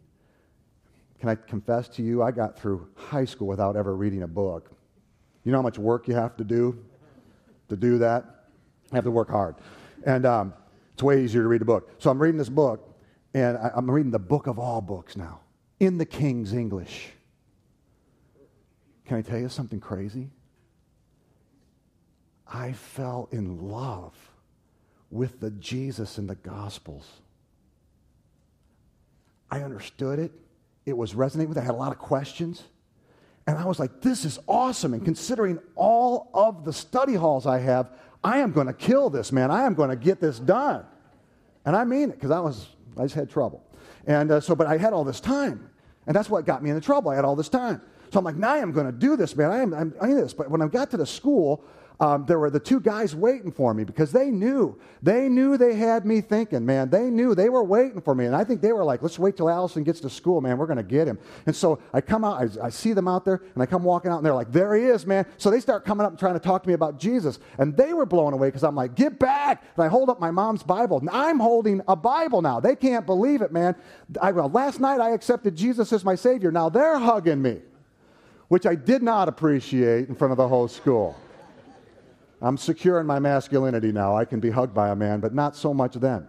can 1.21 1.29
I 1.29 1.35
confess 1.35 1.87
to 1.89 2.01
you, 2.01 2.23
I 2.23 2.31
got 2.31 2.57
through 2.57 2.87
high 2.95 3.25
school 3.25 3.47
without 3.47 3.75
ever 3.75 3.95
reading 3.95 4.23
a 4.23 4.27
book. 4.27 4.71
You 5.43 5.51
know 5.51 5.59
how 5.59 5.61
much 5.61 5.77
work 5.77 6.07
you 6.07 6.15
have 6.15 6.35
to 6.37 6.43
do 6.43 6.83
to 7.69 7.75
do 7.75 7.99
that? 7.99 8.40
You 8.91 8.95
have 8.95 9.05
to 9.05 9.11
work 9.11 9.29
hard. 9.29 9.55
And 10.05 10.25
um, 10.25 10.53
it's 10.93 11.03
way 11.03 11.23
easier 11.23 11.41
to 11.41 11.47
read 11.47 11.61
a 11.61 11.65
book. 11.65 11.89
So 11.99 12.09
I'm 12.09 12.21
reading 12.21 12.37
this 12.37 12.49
book, 12.49 12.93
and 13.33 13.57
I, 13.57 13.71
I'm 13.75 13.89
reading 13.89 14.11
the 14.11 14.19
book 14.19 14.47
of 14.47 14.59
all 14.59 14.81
books 14.81 15.15
now 15.15 15.39
in 15.79 15.97
the 15.97 16.05
King's 16.05 16.53
English. 16.53 17.09
Can 19.05 19.17
I 19.17 19.21
tell 19.21 19.39
you 19.39 19.49
something 19.49 19.79
crazy? 19.79 20.29
I 22.47 22.73
fell 22.73 23.29
in 23.31 23.69
love 23.69 24.13
with 25.09 25.39
the 25.39 25.51
Jesus 25.51 26.17
in 26.17 26.27
the 26.27 26.35
Gospels. 26.35 27.07
I 29.49 29.61
understood 29.61 30.19
it. 30.19 30.31
It 30.85 30.97
was 30.97 31.15
resonating 31.15 31.49
with. 31.49 31.57
I 31.57 31.61
had 31.61 31.71
a 31.71 31.77
lot 31.77 31.91
of 31.91 31.99
questions. 31.99 32.63
And 33.47 33.57
I 33.57 33.65
was 33.65 33.79
like, 33.79 34.01
this 34.01 34.23
is 34.23 34.39
awesome. 34.47 34.93
And 34.93 35.03
considering 35.03 35.59
all 35.75 36.29
of 36.33 36.63
the 36.63 36.73
study 36.73 37.15
halls 37.15 37.45
I 37.45 37.59
have, 37.59 37.89
I 38.23 38.39
am 38.39 38.51
going 38.51 38.67
to 38.67 38.73
kill 38.73 39.09
this, 39.09 39.31
man. 39.31 39.49
I 39.51 39.65
am 39.65 39.73
going 39.73 39.89
to 39.89 39.95
get 39.95 40.19
this 40.19 40.39
done. 40.39 40.85
And 41.65 41.75
I 41.75 41.83
mean 41.83 42.09
it 42.09 42.13
because 42.13 42.31
I 42.31 42.39
was, 42.39 42.67
I 42.97 43.03
just 43.03 43.15
had 43.15 43.29
trouble. 43.29 43.63
And 44.05 44.31
uh, 44.31 44.41
so, 44.41 44.55
but 44.55 44.67
I 44.67 44.77
had 44.77 44.93
all 44.93 45.03
this 45.03 45.19
time. 45.19 45.69
And 46.07 46.15
that's 46.15 46.29
what 46.29 46.45
got 46.45 46.63
me 46.63 46.69
into 46.69 46.81
trouble. 46.81 47.11
I 47.11 47.15
had 47.15 47.25
all 47.25 47.35
this 47.35 47.49
time. 47.49 47.81
So 48.11 48.19
I'm 48.19 48.25
like, 48.25 48.35
now 48.35 48.53
I'm 48.53 48.71
going 48.71 48.87
to 48.87 48.91
do 48.91 49.15
this, 49.15 49.35
man. 49.35 49.51
I 49.51 49.61
am, 49.61 49.73
I'm, 49.99 50.15
this. 50.15 50.33
But 50.33 50.49
when 50.49 50.61
I 50.61 50.67
got 50.67 50.91
to 50.91 50.97
the 50.97 51.05
school, 51.05 51.63
um, 52.01 52.25
there 52.25 52.39
were 52.39 52.49
the 52.49 52.59
two 52.59 52.79
guys 52.79 53.15
waiting 53.15 53.51
for 53.51 53.75
me 53.75 53.83
because 53.83 54.11
they 54.11 54.31
knew. 54.31 54.75
They 55.03 55.29
knew 55.29 55.55
they 55.55 55.75
had 55.75 56.03
me 56.03 56.19
thinking, 56.19 56.65
man. 56.65 56.89
They 56.89 57.11
knew 57.11 57.35
they 57.35 57.47
were 57.47 57.63
waiting 57.63 58.01
for 58.01 58.15
me. 58.15 58.25
And 58.25 58.35
I 58.35 58.43
think 58.43 58.59
they 58.59 58.73
were 58.73 58.83
like, 58.83 59.03
let's 59.03 59.19
wait 59.19 59.37
till 59.37 59.47
Allison 59.47 59.83
gets 59.83 59.99
to 59.99 60.09
school, 60.09 60.41
man. 60.41 60.57
We're 60.57 60.65
going 60.65 60.77
to 60.77 60.83
get 60.83 61.07
him. 61.07 61.19
And 61.45 61.55
so 61.55 61.79
I 61.93 62.01
come 62.01 62.23
out, 62.23 62.41
I, 62.41 62.65
I, 62.65 62.69
see 62.71 62.93
them 62.93 63.07
out 63.07 63.23
there, 63.23 63.43
and 63.53 63.61
I 63.61 63.67
come 63.67 63.83
walking 63.83 64.09
out, 64.09 64.17
and 64.17 64.25
they're 64.25 64.33
like, 64.33 64.51
there 64.51 64.73
he 64.73 64.85
is, 64.85 65.05
man. 65.05 65.27
So 65.37 65.51
they 65.51 65.59
start 65.59 65.85
coming 65.85 66.03
up 66.03 66.11
and 66.11 66.19
trying 66.19 66.33
to 66.33 66.39
talk 66.39 66.63
to 66.63 66.67
me 66.67 66.73
about 66.73 66.97
Jesus. 66.97 67.37
And 67.59 67.77
they 67.77 67.93
were 67.93 68.07
blown 68.07 68.33
away 68.33 68.47
because 68.47 68.63
I'm 68.63 68.75
like, 68.75 68.95
get 68.95 69.19
back. 69.19 69.63
And 69.75 69.85
I 69.85 69.87
hold 69.87 70.09
up 70.09 70.19
my 70.19 70.31
mom's 70.31 70.63
Bible. 70.63 70.97
And 70.97 71.09
I'm 71.11 71.39
holding 71.39 71.81
a 71.87 71.95
Bible 71.95 72.41
now. 72.41 72.59
They 72.59 72.75
can't 72.75 73.05
believe 73.05 73.43
it, 73.43 73.51
man. 73.51 73.75
I, 74.19 74.31
well, 74.31 74.49
last 74.49 74.79
night 74.79 74.99
I 74.99 75.11
accepted 75.11 75.55
Jesus 75.55 75.93
as 75.93 76.03
my 76.03 76.15
Savior. 76.15 76.51
Now 76.51 76.67
they're 76.67 76.97
hugging 76.97 77.43
me, 77.43 77.59
which 78.47 78.65
I 78.65 78.73
did 78.73 79.03
not 79.03 79.29
appreciate 79.29 80.09
in 80.09 80.15
front 80.15 80.31
of 80.31 80.37
the 80.37 80.47
whole 80.47 80.67
school. 80.67 81.15
I'm 82.41 82.57
secure 82.57 82.99
in 82.99 83.05
my 83.05 83.19
masculinity 83.19 83.91
now. 83.91 84.17
I 84.17 84.25
can 84.25 84.39
be 84.39 84.49
hugged 84.49 84.73
by 84.73 84.89
a 84.89 84.95
man, 84.95 85.19
but 85.19 85.33
not 85.33 85.55
so 85.55 85.73
much 85.73 85.93
then. 85.95 86.27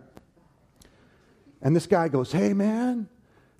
And 1.62 1.75
this 1.75 1.87
guy 1.87 2.09
goes, 2.09 2.31
Hey, 2.31 2.53
man, 2.53 3.09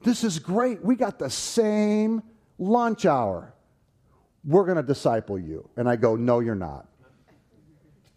this 0.03 0.23
is 0.25 0.39
great. 0.39 0.85
We 0.85 0.97
got 0.97 1.19
the 1.19 1.31
same 1.31 2.23
lunch 2.59 3.07
hour. 3.07 3.55
We're 4.45 4.65
going 4.65 4.77
to 4.77 4.83
disciple 4.83 5.39
you. 5.39 5.69
And 5.77 5.89
I 5.89 5.97
go, 5.97 6.17
No, 6.17 6.41
you're 6.41 6.55
not. 6.55 6.87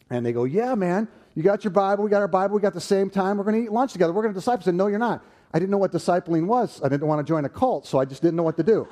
And 0.09 0.25
they 0.25 0.33
go, 0.33 0.43
Yeah, 0.43 0.75
man, 0.75 1.07
you 1.33 1.43
got 1.43 1.63
your 1.63 1.71
Bible. 1.71 2.03
We 2.03 2.09
got 2.09 2.21
our 2.21 2.27
Bible. 2.27 2.55
We 2.55 2.61
got 2.61 2.73
the 2.73 2.81
same 2.81 3.09
time. 3.09 3.37
We're 3.37 3.43
going 3.45 3.55
to 3.55 3.63
eat 3.63 3.71
lunch 3.71 3.93
together. 3.93 4.11
We're 4.11 4.23
going 4.23 4.33
to 4.33 4.39
disciple. 4.39 4.63
I 4.63 4.65
said, 4.65 4.75
No, 4.75 4.87
you're 4.87 4.99
not. 4.99 5.23
I 5.53 5.59
didn't 5.59 5.71
know 5.71 5.77
what 5.77 5.93
discipling 5.93 6.47
was. 6.47 6.81
I 6.83 6.89
didn't 6.89 7.07
want 7.07 7.25
to 7.25 7.31
join 7.31 7.45
a 7.45 7.49
cult, 7.49 7.87
so 7.87 7.97
I 7.97 8.03
just 8.03 8.21
didn't 8.21 8.35
know 8.35 8.43
what 8.43 8.57
to 8.57 8.63
do. 8.63 8.87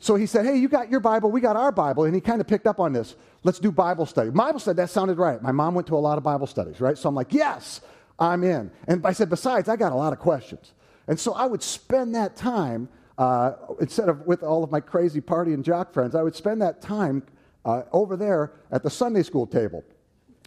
So 0.00 0.16
he 0.16 0.24
said, 0.26 0.46
Hey, 0.46 0.56
you 0.56 0.68
got 0.68 0.90
your 0.90 1.00
Bible, 1.00 1.30
we 1.30 1.40
got 1.40 1.56
our 1.56 1.70
Bible. 1.70 2.04
And 2.04 2.14
he 2.14 2.20
kind 2.20 2.40
of 2.40 2.46
picked 2.46 2.66
up 2.66 2.80
on 2.80 2.92
this. 2.92 3.16
Let's 3.44 3.58
do 3.58 3.70
Bible 3.70 4.06
study. 4.06 4.30
Bible 4.30 4.58
study, 4.58 4.76
that 4.76 4.90
sounded 4.90 5.18
right. 5.18 5.40
My 5.40 5.52
mom 5.52 5.74
went 5.74 5.86
to 5.88 5.94
a 5.94 5.98
lot 5.98 6.18
of 6.18 6.24
Bible 6.24 6.46
studies, 6.46 6.80
right? 6.80 6.98
So 6.98 7.08
I'm 7.08 7.14
like, 7.14 7.32
Yes, 7.32 7.82
I'm 8.18 8.42
in. 8.42 8.70
And 8.88 9.06
I 9.06 9.12
said, 9.12 9.28
Besides, 9.28 9.68
I 9.68 9.76
got 9.76 9.92
a 9.92 9.94
lot 9.94 10.12
of 10.12 10.18
questions. 10.18 10.72
And 11.06 11.20
so 11.20 11.34
I 11.34 11.46
would 11.46 11.62
spend 11.62 12.14
that 12.14 12.34
time, 12.34 12.88
uh, 13.18 13.52
instead 13.80 14.08
of 14.08 14.26
with 14.26 14.42
all 14.42 14.64
of 14.64 14.70
my 14.70 14.80
crazy 14.80 15.20
party 15.20 15.52
and 15.52 15.62
jock 15.62 15.92
friends, 15.92 16.14
I 16.14 16.22
would 16.22 16.34
spend 16.34 16.62
that 16.62 16.80
time 16.80 17.22
uh, 17.66 17.82
over 17.92 18.16
there 18.16 18.52
at 18.72 18.82
the 18.82 18.90
Sunday 18.90 19.22
school 19.22 19.46
table. 19.46 19.84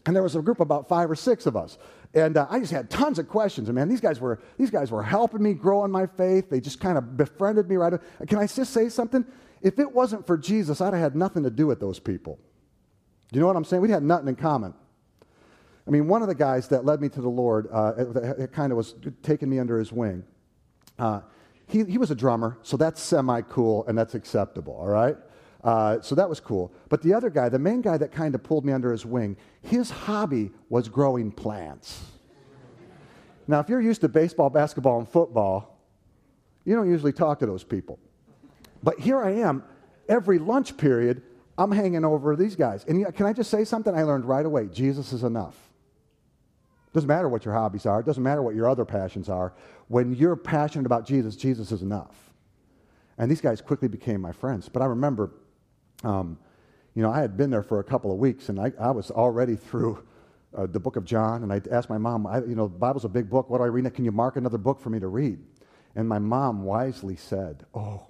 And 0.06 0.16
there 0.16 0.24
was 0.24 0.36
a 0.36 0.42
group 0.42 0.58
of 0.58 0.68
about 0.68 0.90
five 0.90 1.10
or 1.12 1.16
six 1.16 1.46
of 1.46 1.56
us. 1.56 1.78
And 2.16 2.38
uh, 2.38 2.48
I 2.50 2.60
just 2.60 2.72
had 2.72 2.90
tons 2.90 3.20
of 3.20 3.28
questions. 3.28 3.70
And 3.70 3.76
man, 3.76 3.88
these 3.88 4.02
guys 4.02 4.20
were, 4.20 4.40
these 4.58 4.70
guys 4.70 4.92
were 4.92 5.02
helping 5.02 5.42
me 5.42 5.54
grow 5.54 5.86
in 5.86 5.92
my 5.92 6.06
faith. 6.06 6.50
They 6.50 6.60
just 6.60 6.80
kind 6.80 6.98
of 6.98 7.18
befriended 7.18 7.70
me 7.70 7.76
right. 7.76 7.94
Can 8.28 8.38
I 8.38 8.48
just 8.48 8.74
say 8.74 8.90
something? 8.90 9.26
If 9.64 9.80
it 9.80 9.92
wasn't 9.92 10.28
for 10.28 10.38
Jesus, 10.38 10.82
I'd 10.82 10.94
have 10.94 11.02
had 11.02 11.16
nothing 11.16 11.44
to 11.44 11.50
do 11.50 11.66
with 11.66 11.80
those 11.80 11.98
people. 11.98 12.38
You 13.32 13.40
know 13.40 13.48
what 13.48 13.56
I'm 13.56 13.64
saying? 13.64 13.82
We'd 13.82 13.90
had 13.90 14.04
nothing 14.04 14.28
in 14.28 14.36
common. 14.36 14.74
I 15.88 15.92
mean, 15.92 16.08
one 16.08 16.22
of 16.22 16.28
the 16.28 16.36
guys 16.36 16.68
that 16.68 16.86
led 16.86 17.02
me 17.02 17.10
to 17.10 17.22
the 17.22 17.30
Lord, 17.30 17.68
uh, 17.72 17.94
it, 17.98 18.40
it 18.40 18.52
kind 18.52 18.72
of 18.72 18.78
was 18.78 18.94
taking 19.24 19.50
me 19.50 19.60
under 19.60 19.80
his 19.80 19.92
wing. 19.92 20.24
Uh, 21.00 21.22
he, 21.68 21.84
he 21.86 21.98
was 21.98 22.12
a 22.12 22.16
drummer, 22.16 22.58
so 22.62 22.78
that's 22.78 23.02
semi 23.02 23.42
cool 23.42 23.86
and 23.88 23.98
that's 23.98 24.14
acceptable, 24.16 24.74
all 24.74 24.88
right? 24.88 25.18
Uh, 25.64 26.02
so 26.02 26.14
that 26.14 26.30
was 26.30 26.40
cool. 26.40 26.74
But 26.90 27.02
the 27.02 27.14
other 27.14 27.30
guy, 27.30 27.48
the 27.48 27.58
main 27.58 27.82
guy 27.82 27.98
that 27.98 28.12
kind 28.12 28.36
of 28.36 28.44
pulled 28.44 28.66
me 28.66 28.74
under 28.74 28.92
his 28.92 29.06
wing, 29.06 29.38
his 29.62 29.90
hobby 29.90 30.52
was 30.70 30.90
growing 30.90 31.32
plants. 31.32 32.04
Now, 33.48 33.60
if 33.60 33.70
you're 33.70 33.82
used 33.82 34.02
to 34.02 34.10
baseball, 34.10 34.50
basketball, 34.50 35.00
and 35.00 35.08
football, 35.08 35.80
you 36.66 36.76
don't 36.76 36.90
usually 36.90 37.14
talk 37.14 37.40
to 37.40 37.46
those 37.46 37.64
people. 37.64 37.98
But 38.84 39.00
here 39.00 39.24
I 39.24 39.32
am, 39.32 39.64
every 40.10 40.38
lunch 40.38 40.78
period, 40.78 41.24
I'm 41.58 41.72
hanging 41.72 42.04
over 42.04 42.36
these 42.36 42.56
guys. 42.56 42.84
And 42.88 43.14
can 43.16 43.26
I 43.26 43.34
just 43.34 43.50
say 43.50 43.64
something 43.64 43.96
I 43.96 44.04
learned 44.04 44.26
right 44.26 44.46
away? 44.46 44.68
Jesus 44.68 45.14
is 45.14 45.24
enough. 45.24 45.56
Doesn't 46.94 47.08
matter 47.08 47.30
what 47.30 47.46
your 47.46 47.54
hobbies 47.54 47.86
are, 47.86 48.02
it 48.02 48.06
doesn't 48.06 48.22
matter 48.22 48.42
what 48.42 48.56
your 48.56 48.70
other 48.70 48.86
passions 48.86 49.30
are. 49.30 49.54
When 49.88 50.14
you're 50.14 50.36
passionate 50.36 50.86
about 50.86 51.06
Jesus, 51.08 51.36
Jesus 51.36 51.72
is 51.72 51.82
enough. 51.82 52.34
And 53.18 53.30
these 53.32 53.42
guys 53.42 53.62
quickly 53.62 53.88
became 53.88 54.22
my 54.22 54.32
friends. 54.32 54.70
But 54.70 54.82
I 54.82 54.86
remember, 54.86 55.32
um, 56.04 56.38
you 56.94 57.02
know, 57.02 57.12
I 57.12 57.22
had 57.22 57.38
been 57.38 57.50
there 57.50 57.64
for 57.64 57.80
a 57.80 57.84
couple 57.84 58.12
of 58.12 58.18
weeks 58.18 58.50
and 58.50 58.60
I, 58.60 58.72
I 58.80 58.92
was 58.92 59.12
already 59.12 59.56
through 59.56 60.04
uh, 60.56 60.68
the 60.68 60.80
book 60.80 60.96
of 60.96 61.06
John. 61.06 61.44
And 61.44 61.52
I 61.52 61.62
asked 61.72 61.90
my 61.90 61.98
mom, 61.98 62.28
I, 62.28 62.40
you 62.40 62.56
know, 62.56 62.68
the 62.68 62.78
Bible's 62.78 63.06
a 63.06 63.10
big 63.10 63.30
book. 63.30 63.50
What 63.50 63.60
do 63.60 63.64
I 63.64 63.68
read? 63.68 63.92
Can 63.94 64.06
you 64.06 64.12
mark 64.12 64.36
another 64.36 64.58
book 64.58 64.80
for 64.80 64.90
me 64.90 65.00
to 65.00 65.08
read? 65.08 65.40
And 65.96 66.08
my 66.08 66.20
mom 66.20 66.64
wisely 66.64 67.16
said, 67.16 67.66
Oh, 67.74 68.08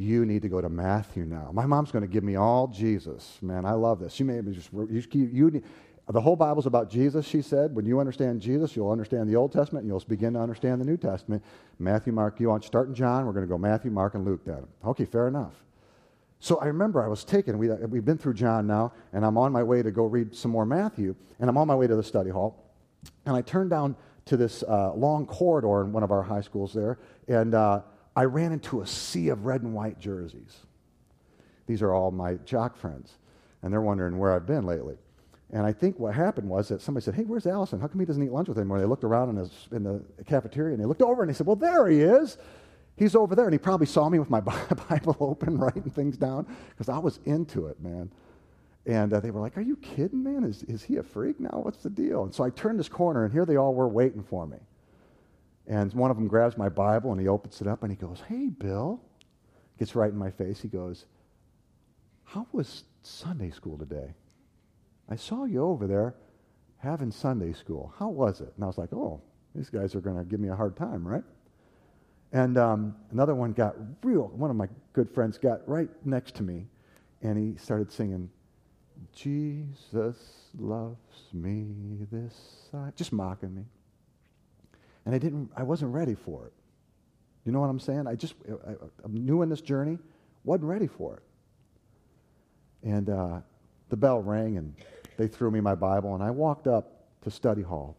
you 0.00 0.24
need 0.24 0.40
to 0.40 0.48
go 0.48 0.62
to 0.62 0.70
Matthew 0.70 1.26
now. 1.26 1.50
My 1.52 1.66
mom's 1.66 1.92
going 1.92 2.00
to 2.00 2.08
give 2.08 2.24
me 2.24 2.36
all 2.36 2.66
Jesus. 2.66 3.36
Man, 3.42 3.66
I 3.66 3.72
love 3.72 4.00
this. 4.00 4.14
She 4.14 4.24
made 4.24 4.50
just, 4.50 4.72
you, 4.72 5.04
you 5.12 5.50
need, 5.50 5.64
the 6.08 6.20
whole 6.22 6.36
Bible's 6.36 6.64
about 6.64 6.88
Jesus, 6.90 7.26
she 7.26 7.42
said. 7.42 7.74
When 7.74 7.84
you 7.84 8.00
understand 8.00 8.40
Jesus, 8.40 8.74
you'll 8.74 8.90
understand 8.90 9.28
the 9.28 9.36
Old 9.36 9.52
Testament, 9.52 9.82
and 9.82 9.90
you'll 9.90 10.02
begin 10.08 10.32
to 10.32 10.40
understand 10.40 10.80
the 10.80 10.86
New 10.86 10.96
Testament. 10.96 11.44
Matthew, 11.78 12.14
Mark, 12.14 12.40
you 12.40 12.48
want 12.48 12.62
to 12.62 12.66
start 12.66 12.88
in 12.88 12.94
John, 12.94 13.26
we're 13.26 13.32
going 13.32 13.44
to 13.44 13.48
go 13.48 13.58
Matthew, 13.58 13.90
Mark, 13.90 14.14
and 14.14 14.24
Luke 14.24 14.40
then. 14.46 14.66
Okay, 14.86 15.04
fair 15.04 15.28
enough. 15.28 15.52
So 16.38 16.56
I 16.56 16.64
remember 16.64 17.04
I 17.04 17.08
was 17.08 17.22
taken, 17.22 17.58
we, 17.58 17.68
we've 17.68 18.04
been 18.04 18.16
through 18.16 18.34
John 18.34 18.66
now, 18.66 18.94
and 19.12 19.22
I'm 19.22 19.36
on 19.36 19.52
my 19.52 19.62
way 19.62 19.82
to 19.82 19.90
go 19.90 20.06
read 20.06 20.34
some 20.34 20.50
more 20.50 20.64
Matthew, 20.64 21.14
and 21.38 21.50
I'm 21.50 21.58
on 21.58 21.66
my 21.66 21.74
way 21.74 21.86
to 21.86 21.94
the 21.94 22.02
study 22.02 22.30
hall. 22.30 22.72
And 23.26 23.36
I 23.36 23.42
turned 23.42 23.68
down 23.68 23.96
to 24.24 24.38
this 24.38 24.62
uh, 24.62 24.94
long 24.94 25.26
corridor 25.26 25.82
in 25.82 25.92
one 25.92 26.02
of 26.02 26.10
our 26.10 26.22
high 26.22 26.40
schools 26.40 26.72
there, 26.72 26.98
and 27.28 27.54
uh, 27.54 27.82
I 28.16 28.24
ran 28.24 28.52
into 28.52 28.80
a 28.80 28.86
sea 28.86 29.28
of 29.28 29.44
red 29.44 29.62
and 29.62 29.74
white 29.74 29.98
jerseys. 29.98 30.58
These 31.66 31.82
are 31.82 31.94
all 31.94 32.10
my 32.10 32.34
jock 32.44 32.76
friends, 32.76 33.18
and 33.62 33.72
they're 33.72 33.80
wondering 33.80 34.18
where 34.18 34.34
I've 34.34 34.46
been 34.46 34.66
lately. 34.66 34.96
And 35.52 35.66
I 35.66 35.72
think 35.72 35.98
what 35.98 36.14
happened 36.14 36.48
was 36.48 36.68
that 36.68 36.80
somebody 36.80 37.04
said, 37.04 37.14
Hey, 37.14 37.24
where's 37.24 37.46
Allison? 37.46 37.80
How 37.80 37.88
come 37.88 38.00
he 38.00 38.06
doesn't 38.06 38.22
eat 38.22 38.32
lunch 38.32 38.48
with 38.48 38.58
anymore? 38.58 38.78
They 38.78 38.86
looked 38.86 39.04
around 39.04 39.30
in, 39.30 39.36
his, 39.36 39.68
in 39.72 39.82
the 39.82 40.02
cafeteria 40.24 40.74
and 40.74 40.82
they 40.82 40.86
looked 40.86 41.02
over 41.02 41.22
and 41.22 41.28
they 41.28 41.34
said, 41.34 41.46
Well, 41.46 41.56
there 41.56 41.88
he 41.88 42.00
is. 42.00 42.38
He's 42.96 43.16
over 43.16 43.34
there. 43.34 43.46
And 43.46 43.54
he 43.54 43.58
probably 43.58 43.86
saw 43.86 44.08
me 44.08 44.18
with 44.18 44.30
my 44.30 44.40
Bible 44.90 45.16
open, 45.18 45.58
writing 45.58 45.90
things 45.90 46.16
down, 46.16 46.46
because 46.70 46.88
I 46.88 46.98
was 46.98 47.18
into 47.24 47.66
it, 47.66 47.80
man. 47.80 48.12
And 48.86 49.12
uh, 49.12 49.20
they 49.20 49.30
were 49.30 49.40
like, 49.40 49.56
Are 49.58 49.62
you 49.62 49.76
kidding, 49.76 50.22
man? 50.22 50.44
Is, 50.44 50.62
is 50.64 50.84
he 50.84 50.96
a 50.98 51.02
freak 51.02 51.40
now? 51.40 51.60
What's 51.62 51.82
the 51.82 51.90
deal? 51.90 52.22
And 52.22 52.32
so 52.32 52.44
I 52.44 52.50
turned 52.50 52.78
this 52.78 52.88
corner, 52.88 53.24
and 53.24 53.32
here 53.32 53.44
they 53.44 53.56
all 53.56 53.74
were 53.74 53.88
waiting 53.88 54.22
for 54.22 54.46
me. 54.46 54.58
And 55.70 55.94
one 55.94 56.10
of 56.10 56.16
them 56.16 56.26
grabs 56.26 56.58
my 56.58 56.68
Bible 56.68 57.12
and 57.12 57.20
he 57.20 57.28
opens 57.28 57.60
it 57.60 57.68
up 57.68 57.84
and 57.84 57.92
he 57.92 57.96
goes, 57.96 58.20
Hey, 58.28 58.48
Bill. 58.48 59.00
Gets 59.78 59.94
right 59.94 60.10
in 60.10 60.18
my 60.18 60.30
face. 60.30 60.60
He 60.60 60.68
goes, 60.68 61.06
How 62.24 62.44
was 62.52 62.82
Sunday 63.02 63.50
school 63.50 63.78
today? 63.78 64.12
I 65.08 65.14
saw 65.14 65.44
you 65.44 65.62
over 65.62 65.86
there 65.86 66.16
having 66.78 67.12
Sunday 67.12 67.52
school. 67.52 67.94
How 67.98 68.08
was 68.08 68.40
it? 68.40 68.52
And 68.56 68.64
I 68.64 68.66
was 68.66 68.78
like, 68.78 68.92
Oh, 68.92 69.22
these 69.54 69.70
guys 69.70 69.94
are 69.94 70.00
going 70.00 70.18
to 70.18 70.24
give 70.24 70.40
me 70.40 70.48
a 70.48 70.56
hard 70.56 70.76
time, 70.76 71.06
right? 71.06 71.24
And 72.32 72.58
um, 72.58 72.96
another 73.12 73.36
one 73.36 73.52
got 73.52 73.76
real, 74.02 74.26
one 74.34 74.50
of 74.50 74.56
my 74.56 74.68
good 74.92 75.08
friends 75.08 75.38
got 75.38 75.66
right 75.68 75.88
next 76.04 76.34
to 76.36 76.42
me 76.42 76.66
and 77.22 77.38
he 77.38 77.56
started 77.56 77.92
singing, 77.92 78.28
Jesus 79.12 80.16
loves 80.58 81.28
me 81.32 82.06
this 82.10 82.34
side, 82.72 82.96
just 82.96 83.12
mocking 83.12 83.54
me 83.54 83.64
and 85.04 85.14
I 85.14 85.18
didn't, 85.18 85.50
I 85.56 85.62
wasn't 85.62 85.92
ready 85.92 86.14
for 86.14 86.46
it. 86.46 86.52
You 87.44 87.52
know 87.52 87.60
what 87.60 87.70
I'm 87.70 87.80
saying? 87.80 88.06
I 88.06 88.14
just, 88.14 88.34
I, 88.66 88.72
am 89.04 89.14
new 89.14 89.42
in 89.42 89.48
this 89.48 89.60
journey, 89.60 89.98
wasn't 90.44 90.68
ready 90.68 90.86
for 90.86 91.16
it. 91.16 91.22
And 92.82 93.08
uh, 93.08 93.40
the 93.88 93.96
bell 93.96 94.20
rang, 94.20 94.56
and 94.56 94.74
they 95.16 95.26
threw 95.26 95.50
me 95.50 95.60
my 95.60 95.74
Bible, 95.74 96.14
and 96.14 96.22
I 96.22 96.30
walked 96.30 96.66
up 96.66 97.04
to 97.22 97.30
study 97.30 97.62
hall. 97.62 97.96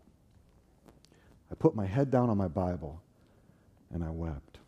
I 1.51 1.55
put 1.55 1.75
my 1.75 1.85
head 1.85 2.11
down 2.11 2.29
on 2.29 2.37
my 2.37 2.47
Bible, 2.47 3.01
and 3.93 4.03
I 4.03 4.09
wept. 4.09 4.59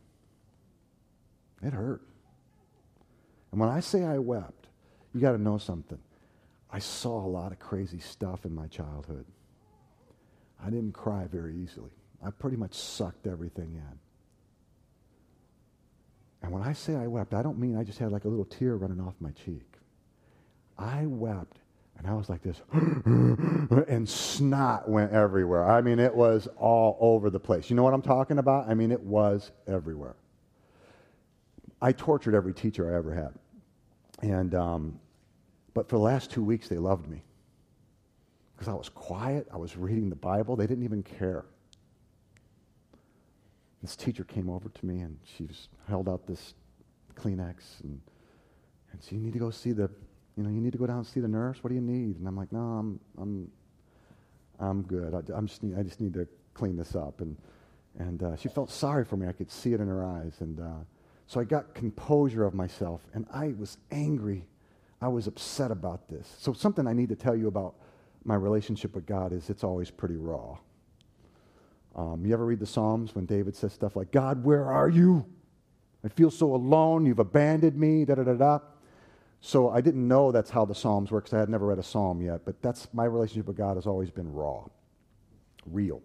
It 1.62 1.74
hurt. 1.74 2.02
And 3.52 3.60
when 3.60 3.70
I 3.70 3.80
say 3.80 4.04
I 4.04 4.18
wept, 4.18 4.68
you 5.14 5.22
got 5.22 5.32
to 5.32 5.38
know 5.38 5.58
something. 5.58 6.00
I 6.70 6.80
saw 6.80 7.24
a 7.24 7.30
lot 7.30 7.52
of 7.52 7.60
crazy 7.60 8.00
stuff 8.00 8.46
in 8.46 8.54
my 8.54 8.68
childhood. 8.68 9.26
I 10.62 10.70
didn't 10.70 10.94
cry 10.94 11.28
very 11.32 11.56
easily. 11.56 11.92
I 12.26 12.32
pretty 12.32 12.58
much 12.58 12.74
sucked 12.74 13.28
everything 13.28 13.74
in. 13.74 14.00
And 16.42 16.52
when 16.52 16.62
I 16.62 16.74
say 16.74 16.96
I 16.96 17.08
wept, 17.08 17.34
I 17.34 17.42
don't 17.42 17.58
mean 17.58 17.78
I 17.78 17.84
just 17.84 18.00
had 18.00 18.12
like 18.12 18.26
a 18.26 18.28
little 18.28 18.46
tear 18.46 18.76
running 18.76 19.00
off 19.00 19.14
my 19.20 19.32
cheek. 19.32 19.66
I 20.78 21.06
wept, 21.06 21.60
and 21.98 22.08
I 22.08 22.14
was 22.14 22.30
like 22.30 22.42
this, 22.42 22.62
and 22.74 24.08
snot 24.08 24.90
went 24.90 25.14
everywhere. 25.14 25.70
I 25.70 25.82
mean, 25.82 26.00
it 26.00 26.14
was 26.14 26.48
all 26.58 26.98
over 27.00 27.30
the 27.30 27.40
place. 27.40 27.70
You 27.70 27.76
know 27.76 27.84
what 27.84 27.94
I'm 27.94 28.02
talking 28.02 28.40
about? 28.40 28.68
I 28.68 28.74
mean, 28.74 28.92
it 28.92 29.02
was 29.02 29.52
everywhere. 29.68 30.16
I 31.82 31.92
tortured 31.92 32.36
every 32.36 32.54
teacher 32.54 32.94
I 32.94 32.98
ever 32.98 33.14
had. 33.14 33.34
And, 34.22 34.56
um, 34.56 35.00
but 35.74 35.90
for 35.90 35.98
the 35.98 36.02
last 36.02 36.32
two 36.32 36.44
weeks, 36.44 36.68
they 36.68 36.78
loved 36.78 37.08
me. 37.08 37.24
Because 38.56 38.68
I 38.68 38.74
was 38.74 38.90
quiet, 38.90 39.48
I 39.52 39.58
was 39.58 39.78
reading 39.78 40.10
the 40.10 40.16
Bible, 40.16 40.56
they 40.56 40.68
didn't 40.68 40.84
even 40.84 41.04
care. 41.04 41.46
This 43.84 43.96
teacher 43.98 44.24
came 44.24 44.50
over 44.50 44.70
to 44.70 44.86
me 44.86 45.02
and 45.02 45.20
she 45.26 45.44
just 45.44 45.70
held 45.88 46.08
out 46.08 46.26
this 46.26 46.56
Kleenex 47.16 47.82
and, 47.84 48.02
and 48.92 49.04
said, 49.04 49.12
You 49.12 49.20
need 49.20 49.34
to 49.34 49.40
go 49.40 49.52
see 49.52 49.74
the, 49.74 49.90
you 50.38 50.44
know, 50.44 50.50
you 50.50 50.62
need 50.62 50.72
to 50.72 50.78
go 50.78 50.88
down 50.88 51.00
and 51.00 51.06
see 51.06 51.20
the 51.20 51.28
nurse. 51.28 51.62
What 51.62 51.68
do 51.68 51.76
you 51.76 51.82
need? 51.82 52.18
And 52.18 52.28
I'm 52.28 52.38
like, 52.38 52.52
No, 52.54 52.60
I'm, 52.60 53.00
I'm, 53.20 53.52
I'm 54.58 54.82
good. 54.84 55.14
I, 55.14 55.22
I'm 55.38 55.48
just 55.48 55.62
need, 55.62 55.78
I 55.78 55.84
just 55.84 56.00
need 56.00 56.14
to 56.14 56.26
clean 56.54 56.78
this 56.78 56.96
up. 56.96 57.20
And, 57.20 57.36
and 58.00 58.24
uh, 58.24 58.36
she 58.38 58.48
felt 58.48 58.72
sorry 58.72 59.04
for 59.04 59.18
me. 59.18 59.28
I 59.28 59.34
could 59.34 59.52
see 59.52 59.74
it 59.74 59.82
in 59.82 59.88
her 59.88 60.04
eyes. 60.04 60.38
And 60.40 60.62
uh, 60.62 60.86
so 61.28 61.42
I 61.42 61.44
got 61.44 61.74
composure 61.74 62.46
of 62.46 62.54
myself, 62.54 63.02
and 63.14 63.26
I 63.34 63.54
was 63.58 63.78
angry. 63.92 64.46
I 65.02 65.10
was 65.10 65.28
upset 65.28 65.72
about 65.72 66.08
this. 66.08 66.34
So 66.40 66.54
something 66.54 66.88
I 66.88 66.94
need 66.94 67.10
to 67.10 67.16
tell 67.16 67.36
you 67.36 67.48
about 67.48 67.76
my 68.24 68.36
relationship 68.36 68.96
with 68.96 69.06
God 69.06 69.34
is 69.34 69.50
it's 69.50 69.64
always 69.64 69.92
pretty 69.92 70.16
raw. 70.16 70.58
Um, 71.96 72.26
you 72.26 72.34
ever 72.34 72.46
read 72.46 72.60
the 72.60 72.66
Psalms 72.66 73.14
when 73.14 73.26
David 73.26 73.56
says 73.56 73.74
stuff 73.74 73.96
like, 73.96 74.12
God, 74.12 74.44
where 74.44 74.66
are 74.66 74.90
you? 74.90 75.26
I 76.04 76.10
feel 76.10 76.32
so 76.32 76.56
alone. 76.56 77.06
You've 77.06 77.20
abandoned 77.20 77.78
me, 77.78 78.06
da 78.06 78.16
da 78.16 78.24
da 78.24 78.34
da. 78.34 78.60
So 79.42 79.70
I 79.70 79.82
didn't 79.82 80.08
know 80.08 80.32
that's 80.32 80.50
how 80.50 80.66
the 80.66 80.74
Psalms 80.74 81.12
work 81.12 81.26
because 81.26 81.36
I 81.36 81.40
had 81.40 81.50
never 81.50 81.68
read 81.68 81.78
a 81.78 81.84
Psalm 81.84 82.22
yet. 82.22 82.46
But 82.46 82.62
that's 82.62 82.88
my 82.94 83.06
relationship 83.06 83.48
with 83.48 83.58
God 83.58 83.76
has 83.78 83.86
always 83.86 84.10
been 84.10 84.32
raw, 84.32 84.64
real. 85.66 86.02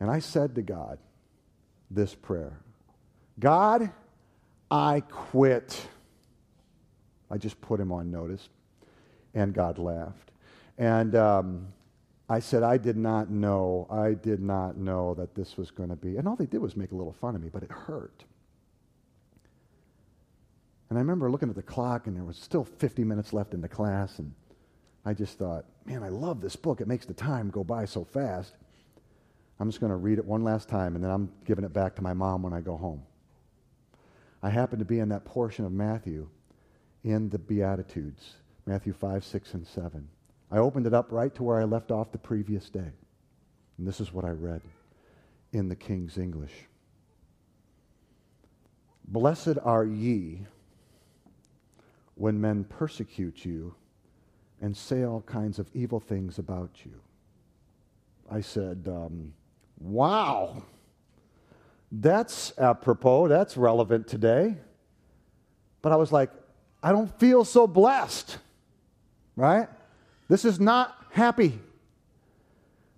And 0.00 0.10
I 0.10 0.18
said 0.18 0.54
to 0.54 0.62
God 0.62 0.98
this 1.90 2.14
prayer 2.14 2.58
God, 3.38 3.90
I 4.70 5.00
quit. 5.08 5.88
I 7.30 7.38
just 7.38 7.60
put 7.60 7.78
him 7.78 7.92
on 7.92 8.10
notice. 8.10 8.48
And 9.34 9.52
God 9.54 9.78
laughed. 9.78 10.32
And 10.78 11.14
um, 11.14 11.68
I 12.28 12.40
said, 12.40 12.62
I 12.62 12.76
did 12.76 12.96
not 12.96 13.30
know, 13.30 13.86
I 13.90 14.12
did 14.12 14.40
not 14.40 14.76
know 14.76 15.14
that 15.14 15.34
this 15.34 15.56
was 15.56 15.70
going 15.70 15.88
to 15.88 15.96
be. 15.96 16.16
And 16.16 16.28
all 16.28 16.36
they 16.36 16.46
did 16.46 16.60
was 16.60 16.76
make 16.76 16.92
a 16.92 16.94
little 16.94 17.14
fun 17.14 17.34
of 17.34 17.42
me, 17.42 17.48
but 17.50 17.62
it 17.62 17.70
hurt. 17.70 18.24
And 20.90 20.98
I 20.98 21.00
remember 21.00 21.30
looking 21.30 21.48
at 21.48 21.56
the 21.56 21.62
clock, 21.62 22.06
and 22.06 22.16
there 22.16 22.24
was 22.24 22.36
still 22.36 22.64
50 22.64 23.04
minutes 23.04 23.32
left 23.32 23.54
in 23.54 23.60
the 23.60 23.68
class, 23.68 24.18
and 24.18 24.32
I 25.04 25.14
just 25.14 25.38
thought, 25.38 25.64
man, 25.86 26.02
I 26.02 26.08
love 26.08 26.40
this 26.40 26.56
book. 26.56 26.80
It 26.80 26.88
makes 26.88 27.06
the 27.06 27.14
time 27.14 27.50
go 27.50 27.64
by 27.64 27.86
so 27.86 28.04
fast. 28.04 28.54
I'm 29.58 29.68
just 29.68 29.80
going 29.80 29.90
to 29.90 29.96
read 29.96 30.18
it 30.18 30.24
one 30.24 30.44
last 30.44 30.68
time, 30.68 30.94
and 30.94 31.04
then 31.04 31.10
I'm 31.10 31.30
giving 31.46 31.64
it 31.64 31.72
back 31.72 31.96
to 31.96 32.02
my 32.02 32.12
mom 32.12 32.42
when 32.42 32.52
I 32.52 32.60
go 32.60 32.76
home. 32.76 33.02
I 34.42 34.50
happened 34.50 34.78
to 34.80 34.84
be 34.84 34.98
in 34.98 35.08
that 35.08 35.24
portion 35.24 35.64
of 35.64 35.72
Matthew 35.72 36.28
in 37.02 37.30
the 37.30 37.38
Beatitudes, 37.38 38.34
Matthew 38.66 38.92
5, 38.92 39.24
6, 39.24 39.54
and 39.54 39.66
7. 39.66 40.08
I 40.50 40.58
opened 40.58 40.86
it 40.86 40.94
up 40.94 41.08
right 41.10 41.34
to 41.34 41.42
where 41.42 41.60
I 41.60 41.64
left 41.64 41.90
off 41.90 42.12
the 42.12 42.18
previous 42.18 42.70
day. 42.70 42.90
And 43.76 43.86
this 43.86 44.00
is 44.00 44.12
what 44.12 44.24
I 44.24 44.30
read 44.30 44.62
in 45.52 45.68
the 45.68 45.76
King's 45.76 46.18
English 46.18 46.52
Blessed 49.10 49.56
are 49.64 49.86
ye 49.86 50.46
when 52.14 52.38
men 52.38 52.64
persecute 52.64 53.44
you 53.44 53.74
and 54.60 54.76
say 54.76 55.04
all 55.04 55.22
kinds 55.22 55.58
of 55.58 55.70
evil 55.72 55.98
things 55.98 56.38
about 56.38 56.84
you. 56.84 57.00
I 58.30 58.42
said, 58.42 58.86
um, 58.86 59.32
Wow, 59.80 60.62
that's 61.92 62.52
apropos, 62.58 63.28
that's 63.28 63.56
relevant 63.56 64.08
today. 64.08 64.56
But 65.80 65.92
I 65.92 65.96
was 65.96 66.12
like, 66.12 66.30
I 66.82 66.92
don't 66.92 67.18
feel 67.18 67.44
so 67.44 67.66
blessed, 67.66 68.38
right? 69.36 69.68
This 70.28 70.44
is 70.44 70.60
not 70.60 70.96
happy. 71.10 71.58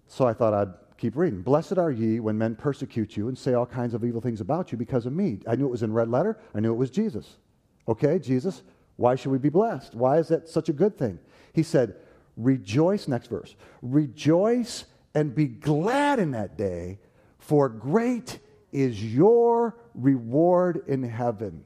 So 0.08 0.26
I 0.26 0.32
thought 0.32 0.52
I'd 0.52 0.74
keep 0.98 1.16
reading. 1.16 1.42
Blessed 1.42 1.78
are 1.78 1.90
ye 1.90 2.20
when 2.20 2.36
men 2.36 2.56
persecute 2.56 3.16
you 3.16 3.28
and 3.28 3.38
say 3.38 3.54
all 3.54 3.66
kinds 3.66 3.94
of 3.94 4.04
evil 4.04 4.20
things 4.20 4.40
about 4.40 4.72
you 4.72 4.78
because 4.78 5.06
of 5.06 5.12
me. 5.12 5.38
I 5.46 5.54
knew 5.56 5.66
it 5.66 5.70
was 5.70 5.82
in 5.82 5.92
red 5.92 6.08
letter. 6.08 6.38
I 6.54 6.60
knew 6.60 6.72
it 6.72 6.76
was 6.76 6.90
Jesus. 6.90 7.36
Okay, 7.88 8.18
Jesus, 8.18 8.62
why 8.96 9.14
should 9.14 9.32
we 9.32 9.38
be 9.38 9.48
blessed? 9.48 9.94
Why 9.94 10.18
is 10.18 10.28
that 10.28 10.48
such 10.48 10.68
a 10.68 10.72
good 10.72 10.98
thing? 10.98 11.18
He 11.52 11.62
said, 11.62 11.96
Rejoice, 12.36 13.08
next 13.08 13.28
verse. 13.28 13.54
Rejoice 13.82 14.84
and 15.14 15.34
be 15.34 15.46
glad 15.46 16.18
in 16.18 16.30
that 16.32 16.56
day, 16.56 16.98
for 17.38 17.68
great 17.68 18.38
is 18.72 19.02
your 19.02 19.76
reward 19.94 20.82
in 20.86 21.02
heaven. 21.02 21.64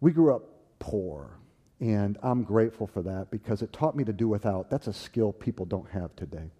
We 0.00 0.12
grew 0.12 0.34
up 0.34 0.44
poor. 0.78 1.37
And 1.80 2.18
I'm 2.22 2.42
grateful 2.42 2.86
for 2.86 3.02
that 3.02 3.30
because 3.30 3.62
it 3.62 3.72
taught 3.72 3.96
me 3.96 4.04
to 4.04 4.12
do 4.12 4.28
without. 4.28 4.68
That's 4.70 4.88
a 4.88 4.92
skill 4.92 5.32
people 5.32 5.64
don't 5.64 5.88
have 5.90 6.14
today. 6.16 6.50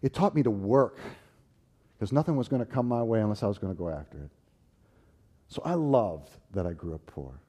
It 0.00 0.14
taught 0.14 0.34
me 0.34 0.42
to 0.42 0.50
work 0.50 0.98
because 1.98 2.12
nothing 2.12 2.36
was 2.36 2.48
going 2.48 2.64
to 2.64 2.70
come 2.70 2.86
my 2.86 3.02
way 3.02 3.20
unless 3.20 3.42
I 3.42 3.46
was 3.46 3.58
going 3.58 3.72
to 3.72 3.78
go 3.78 3.88
after 3.88 4.18
it. 4.18 4.30
So 5.48 5.62
I 5.64 5.74
loved 5.74 6.30
that 6.52 6.66
I 6.66 6.72
grew 6.72 6.94
up 6.94 7.04
poor. 7.06 7.40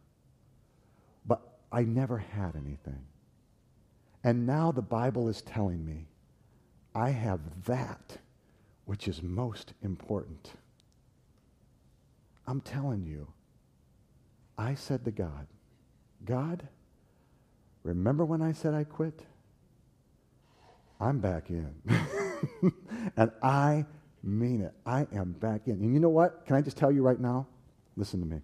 But 1.25 1.41
I 1.71 1.83
never 1.83 2.17
had 2.17 2.55
anything. 2.55 3.05
And 4.23 4.45
now 4.45 4.71
the 4.71 4.81
Bible 4.81 5.29
is 5.29 5.41
telling 5.41 5.85
me 5.85 6.07
I 6.93 7.09
have 7.09 7.39
that 7.65 8.17
which 8.85 9.07
is 9.07 9.21
most 9.21 9.73
important. 9.81 10.51
I'm 12.47 12.61
telling 12.61 13.05
you, 13.05 13.27
I 14.57 14.75
said 14.75 15.05
to 15.05 15.11
God, 15.11 15.47
God, 16.23 16.67
remember 17.83 18.25
when 18.25 18.41
I 18.41 18.53
said 18.53 18.73
I 18.73 18.83
quit? 18.83 19.21
I'm 20.99 21.19
back 21.19 21.49
in. 21.49 21.73
and 23.17 23.31
I 23.43 23.85
mean 24.23 24.61
it. 24.61 24.73
I 24.85 25.07
am 25.13 25.33
back 25.33 25.67
in. 25.67 25.73
And 25.73 25.93
you 25.93 25.99
know 25.99 26.09
what? 26.09 26.45
Can 26.45 26.55
I 26.55 26.61
just 26.61 26.77
tell 26.77 26.91
you 26.91 27.01
right 27.01 27.19
now? 27.19 27.47
Listen 27.97 28.19
to 28.21 28.25
me. 28.25 28.41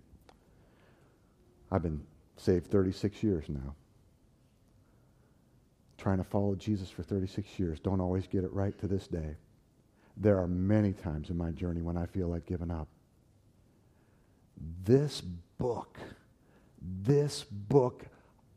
I've 1.72 1.82
been 1.82 2.02
saved 2.38 2.68
36 2.68 3.24
years 3.24 3.46
now. 3.48 3.76
Trying 5.98 6.18
to 6.18 6.24
follow 6.24 6.56
Jesus 6.56 6.90
for 6.90 7.04
36 7.04 7.60
years. 7.60 7.80
Don't 7.80 8.02
always 8.02 8.28
get 8.28 8.44
it 8.44 8.52
right 8.52 8.78
to 8.80 8.88
this 8.88 9.08
day. 9.08 9.36
There 10.18 10.38
are 10.40 10.48
many 10.48 10.94
times 10.94 11.30
in 11.30 11.38
my 11.38 11.52
journey 11.52 11.82
when 11.82 11.96
I 11.96 12.06
feel 12.06 12.28
like 12.28 12.46
giving 12.46 12.72
up. 12.72 12.88
This 14.84 15.22
book, 15.22 15.98
this 16.82 17.44
book, 17.44 18.06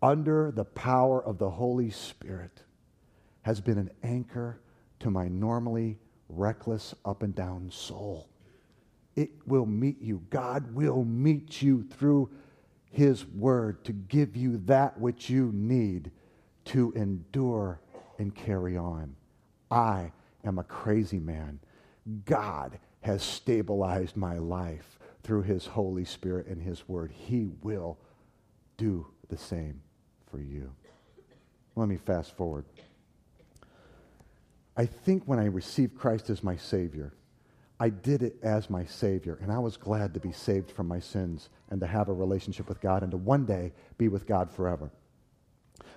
under 0.02 0.50
the 0.50 0.64
power 0.64 1.24
of 1.24 1.38
the 1.38 1.50
Holy 1.50 1.90
Spirit, 1.90 2.62
has 3.42 3.60
been 3.60 3.78
an 3.78 3.90
anchor 4.02 4.60
to 5.00 5.10
my 5.10 5.28
normally 5.28 5.98
reckless, 6.28 6.94
up 7.04 7.22
and 7.22 7.34
down 7.34 7.70
soul. 7.70 8.28
It 9.16 9.30
will 9.46 9.66
meet 9.66 10.00
you. 10.00 10.22
God 10.30 10.74
will 10.74 11.04
meet 11.04 11.62
you 11.62 11.84
through 11.84 12.30
His 12.90 13.26
Word 13.26 13.84
to 13.84 13.92
give 13.92 14.36
you 14.36 14.58
that 14.66 14.98
which 14.98 15.30
you 15.30 15.50
need 15.52 16.10
to 16.66 16.92
endure 16.96 17.80
and 18.18 18.34
carry 18.34 18.76
on. 18.76 19.14
I 19.70 20.12
am 20.44 20.58
a 20.58 20.64
crazy 20.64 21.18
man. 21.18 21.60
God 22.24 22.78
has 23.02 23.22
stabilized 23.22 24.16
my 24.16 24.38
life 24.38 24.98
through 25.24 25.42
his 25.42 25.66
Holy 25.66 26.04
Spirit 26.04 26.46
and 26.46 26.62
his 26.62 26.86
word. 26.88 27.10
He 27.10 27.48
will 27.62 27.98
do 28.76 29.06
the 29.28 29.38
same 29.38 29.80
for 30.30 30.38
you. 30.38 30.70
Let 31.74 31.88
me 31.88 31.96
fast 31.96 32.36
forward. 32.36 32.66
I 34.76 34.86
think 34.86 35.24
when 35.24 35.38
I 35.38 35.46
received 35.46 35.98
Christ 35.98 36.30
as 36.30 36.44
my 36.44 36.56
Savior, 36.56 37.14
I 37.80 37.88
did 37.88 38.22
it 38.22 38.36
as 38.42 38.70
my 38.70 38.84
Savior, 38.84 39.38
and 39.42 39.50
I 39.50 39.58
was 39.58 39.76
glad 39.76 40.14
to 40.14 40.20
be 40.20 40.30
saved 40.30 40.70
from 40.70 40.86
my 40.86 41.00
sins 41.00 41.48
and 41.70 41.80
to 41.80 41.86
have 41.86 42.08
a 42.08 42.12
relationship 42.12 42.68
with 42.68 42.80
God 42.80 43.02
and 43.02 43.10
to 43.10 43.16
one 43.16 43.44
day 43.44 43.72
be 43.98 44.08
with 44.08 44.26
God 44.26 44.50
forever. 44.50 44.90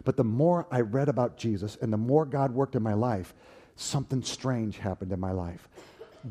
But 0.03 0.17
the 0.17 0.23
more 0.23 0.67
I 0.71 0.81
read 0.81 1.09
about 1.09 1.37
Jesus 1.37 1.77
and 1.81 1.91
the 1.91 1.97
more 1.97 2.25
God 2.25 2.51
worked 2.51 2.75
in 2.75 2.83
my 2.83 2.93
life, 2.93 3.33
something 3.75 4.23
strange 4.23 4.77
happened 4.77 5.11
in 5.11 5.19
my 5.19 5.31
life. 5.31 5.69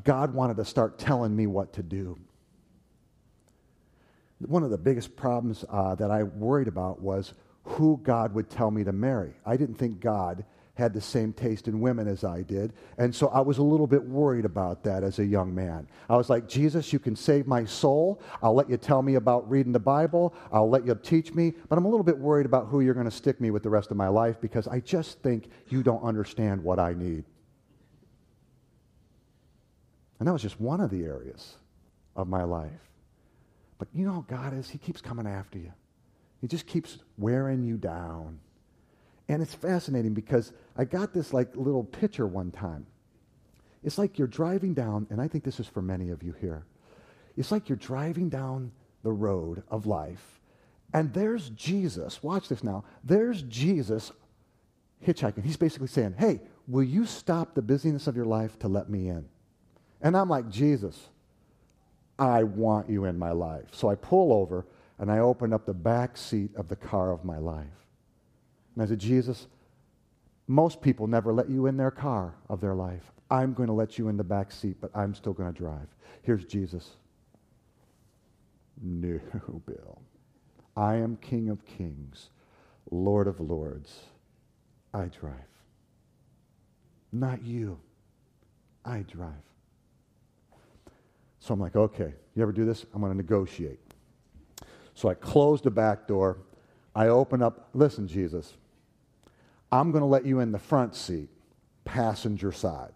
God 0.05 0.35
wanted 0.35 0.57
to 0.57 0.65
start 0.65 0.99
telling 0.99 1.35
me 1.35 1.47
what 1.47 1.73
to 1.75 1.83
do. 1.83 2.19
One 4.41 4.63
of 4.63 4.71
the 4.71 4.79
biggest 4.79 5.17
problems 5.17 5.65
uh, 5.71 5.95
that 5.95 6.11
I 6.11 6.23
worried 6.23 6.69
about 6.69 7.01
was 7.01 7.33
who 7.65 8.01
God 8.03 8.35
would 8.35 8.51
tell 8.51 8.71
me 8.71 8.85
to 8.85 8.93
marry. 8.93 9.35
I 9.45 9.57
didn't 9.57 9.77
think 9.77 10.01
God 10.01 10.45
had 10.75 10.93
the 10.93 11.01
same 11.01 11.33
taste 11.33 11.69
in 11.69 11.81
women 11.81 12.07
as 12.07 12.23
I 12.23 12.43
did. 12.43 12.75
And 12.99 13.15
so 13.15 13.29
I 13.29 13.41
was 13.41 13.59
a 13.59 13.63
little 13.63 13.87
bit 13.87 14.05
worried 14.05 14.45
about 14.45 14.85
that 14.85 15.03
as 15.03 15.19
a 15.19 15.25
young 15.25 15.55
man. 15.55 15.89
I 16.09 16.17
was 16.17 16.29
like, 16.29 16.47
Jesus, 16.47 16.93
you 16.93 16.99
can 16.99 17.17
save 17.17 17.47
my 17.47 17.65
soul. 17.65 18.21
I'll 18.43 18.55
let 18.55 18.69
you 18.69 18.77
tell 18.77 19.01
me 19.01 19.15
about 19.15 19.49
reading 19.51 19.73
the 19.73 19.81
Bible. 19.81 20.35
I'll 20.53 20.69
let 20.69 20.85
you 20.87 20.95
teach 21.03 21.33
me. 21.33 21.55
But 21.69 21.79
I'm 21.79 21.87
a 21.87 21.89
little 21.89 22.05
bit 22.05 22.19
worried 22.19 22.45
about 22.45 22.67
who 22.67 22.83
you're 22.83 22.95
going 22.95 23.07
to 23.07 23.11
stick 23.11 23.41
me 23.41 23.51
with 23.51 23.63
the 23.63 23.71
rest 23.71 23.91
of 23.91 23.97
my 23.97 24.09
life 24.09 24.39
because 24.39 24.69
I 24.69 24.81
just 24.81 25.23
think 25.23 25.49
you 25.69 25.83
don't 25.83 26.03
understand 26.03 26.63
what 26.63 26.79
I 26.79 26.93
need. 26.93 27.25
And 30.19 30.29
that 30.29 30.33
was 30.33 30.43
just 30.43 30.61
one 30.61 30.83
of 30.83 30.91
the 30.91 31.05
areas 31.05 31.57
of 32.15 32.29
my 32.29 32.43
life. 32.43 32.86
But 33.79 33.89
you 33.93 34.07
know 34.07 34.13
how 34.13 34.25
God 34.27 34.55
is? 34.55 34.71
He 34.71 34.79
keeps 34.79 35.01
coming 35.01 35.27
after 35.27 35.59
you. 35.59 35.73
He 36.41 36.47
just 36.47 36.67
keeps 36.67 36.99
wearing 37.19 37.63
you 37.63 37.77
down. 37.77 38.39
And 39.29 39.43
it's 39.43 39.55
fascinating 39.55 40.15
because 40.15 40.53
I 40.77 40.85
got 40.85 41.13
this 41.13 41.33
like 41.33 41.57
little 41.57 41.85
picture 41.85 42.27
one 42.27 42.51
time. 42.51 42.87
It's 43.83 43.99
like 43.99 44.19
you're 44.19 44.29
driving 44.29 44.75
down, 44.75 45.07
and 45.11 45.21
I 45.21 45.29
think 45.29 45.45
this 45.45 45.61
is 45.61 45.67
for 45.67 45.83
many 45.83 46.11
of 46.11 46.23
you 46.23 46.35
here. 46.41 46.65
It's 47.37 47.53
like 47.53 47.69
you're 47.69 47.77
driving 47.77 48.29
down 48.29 48.73
the 49.03 49.13
road 49.13 49.63
of 49.69 49.87
life, 49.87 50.41
and 50.93 51.13
there's 51.13 51.51
Jesus. 51.51 52.23
Watch 52.23 52.49
this 52.49 52.65
now. 52.65 52.85
There's 53.05 53.43
Jesus 53.43 54.11
hitchhiking. 55.07 55.45
He's 55.45 55.57
basically 55.57 55.89
saying, 55.89 56.15
Hey, 56.19 56.41
will 56.67 56.83
you 56.83 57.07
stop 57.07 57.55
the 57.55 57.63
busyness 57.63 58.07
of 58.07 58.17
your 58.17 58.25
life 58.25 58.59
to 58.61 58.69
let 58.69 58.89
me 58.89 59.09
in? 59.09 59.29
And 60.01 60.17
I'm 60.17 60.29
like, 60.29 60.49
Jesus, 60.49 61.09
I 62.19 62.43
want 62.45 62.89
you 62.89 63.05
in 63.05 63.19
my 63.19 63.33
life. 63.33 63.67
So 63.73 63.89
I 63.89 63.95
pull 63.95 64.33
over 64.33 64.67
and 64.99 65.11
I 65.11 65.19
open 65.19 65.53
up 65.53 65.67
the 65.67 65.75
back 65.75 66.17
seat 66.17 66.51
of 66.57 66.69
the 66.69 66.77
car 66.77 67.13
of 67.13 67.25
my 67.25 67.39
life. 67.39 67.67
And 68.75 68.83
I 68.83 68.87
said, 68.87 68.99
Jesus, 68.99 69.47
most 70.47 70.81
people 70.81 71.07
never 71.07 71.33
let 71.33 71.51
you 71.51 71.67
in 71.67 71.77
their 71.77 71.91
car 71.91 72.35
of 72.49 72.61
their 72.61 72.75
life. 72.75 73.13
I'm 73.31 73.53
going 73.53 73.67
to 73.67 73.73
let 73.73 73.99
you 73.99 74.09
in 74.09 74.17
the 74.17 74.25
back 74.25 74.53
seat, 74.53 74.77
but 74.81 74.91
I'm 74.95 75.15
still 75.15 75.33
going 75.33 75.53
to 75.53 75.59
drive. 75.59 75.89
Here's 76.23 76.45
Jesus. 76.45 76.97
No, 78.81 79.19
Bill. 79.67 80.01
I 80.77 80.97
am 80.97 81.17
King 81.17 81.49
of 81.49 81.65
Kings, 81.65 82.31
Lord 82.91 83.27
of 83.27 83.41
Lords. 83.41 84.01
I 84.93 85.07
drive. 85.07 85.33
Not 87.13 87.43
you. 87.43 87.79
I 88.85 89.01
drive. 89.01 89.33
So 91.47 91.55
I'm 91.55 91.61
like, 91.61 91.77
okay, 91.77 92.13
you 92.35 92.43
ever 92.43 92.51
do 92.51 92.65
this? 92.65 92.85
I'm 92.93 93.01
going 93.01 93.13
to 93.13 93.17
negotiate. 93.17 93.79
So 94.95 95.09
I 95.09 95.15
close 95.15 95.63
the 95.63 95.71
back 95.71 96.09
door. 96.09 96.39
I 96.93 97.07
open 97.07 97.41
up, 97.41 97.69
listen, 97.73 98.09
Jesus, 98.09 98.55
I'm 99.71 99.93
going 99.93 100.03
to 100.03 100.09
let 100.09 100.27
you 100.27 100.41
in 100.41 100.51
the 100.51 100.59
front 100.59 100.97
seat, 100.97 101.29
passenger 101.85 102.51
side. 102.51 102.91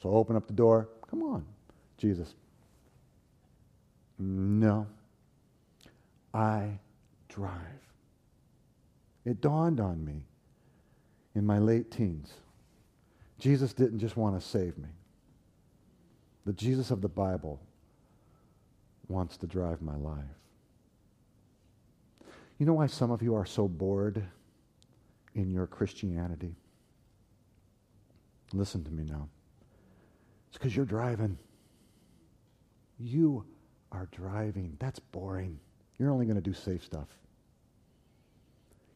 So 0.00 0.10
I 0.10 0.12
open 0.12 0.36
up 0.36 0.46
the 0.46 0.52
door. 0.52 0.88
Come 1.10 1.24
on, 1.24 1.44
Jesus. 1.98 2.36
No, 4.20 4.86
I 6.32 6.78
drive. 7.28 7.50
It 9.24 9.40
dawned 9.40 9.80
on 9.80 10.04
me 10.04 10.22
in 11.34 11.44
my 11.44 11.58
late 11.58 11.90
teens. 11.90 12.32
Jesus 13.40 13.72
didn't 13.72 13.98
just 13.98 14.16
want 14.16 14.40
to 14.40 14.46
save 14.46 14.78
me. 14.78 14.90
The 16.46 16.52
Jesus 16.52 16.90
of 16.90 17.00
the 17.00 17.08
Bible 17.08 17.60
wants 19.08 19.36
to 19.38 19.46
drive 19.46 19.82
my 19.82 19.96
life. 19.96 20.24
You 22.58 22.66
know 22.66 22.74
why 22.74 22.86
some 22.86 23.10
of 23.10 23.22
you 23.22 23.34
are 23.34 23.46
so 23.46 23.66
bored 23.68 24.22
in 25.34 25.50
your 25.50 25.66
Christianity? 25.66 26.54
Listen 28.52 28.84
to 28.84 28.90
me 28.90 29.04
now. 29.04 29.28
It's 30.48 30.58
because 30.58 30.74
you're 30.74 30.84
driving. 30.84 31.38
You 32.98 33.44
are 33.92 34.08
driving. 34.12 34.76
That's 34.78 34.98
boring. 34.98 35.58
You're 35.98 36.10
only 36.10 36.26
going 36.26 36.36
to 36.36 36.42
do 36.42 36.52
safe 36.54 36.84
stuff. 36.84 37.08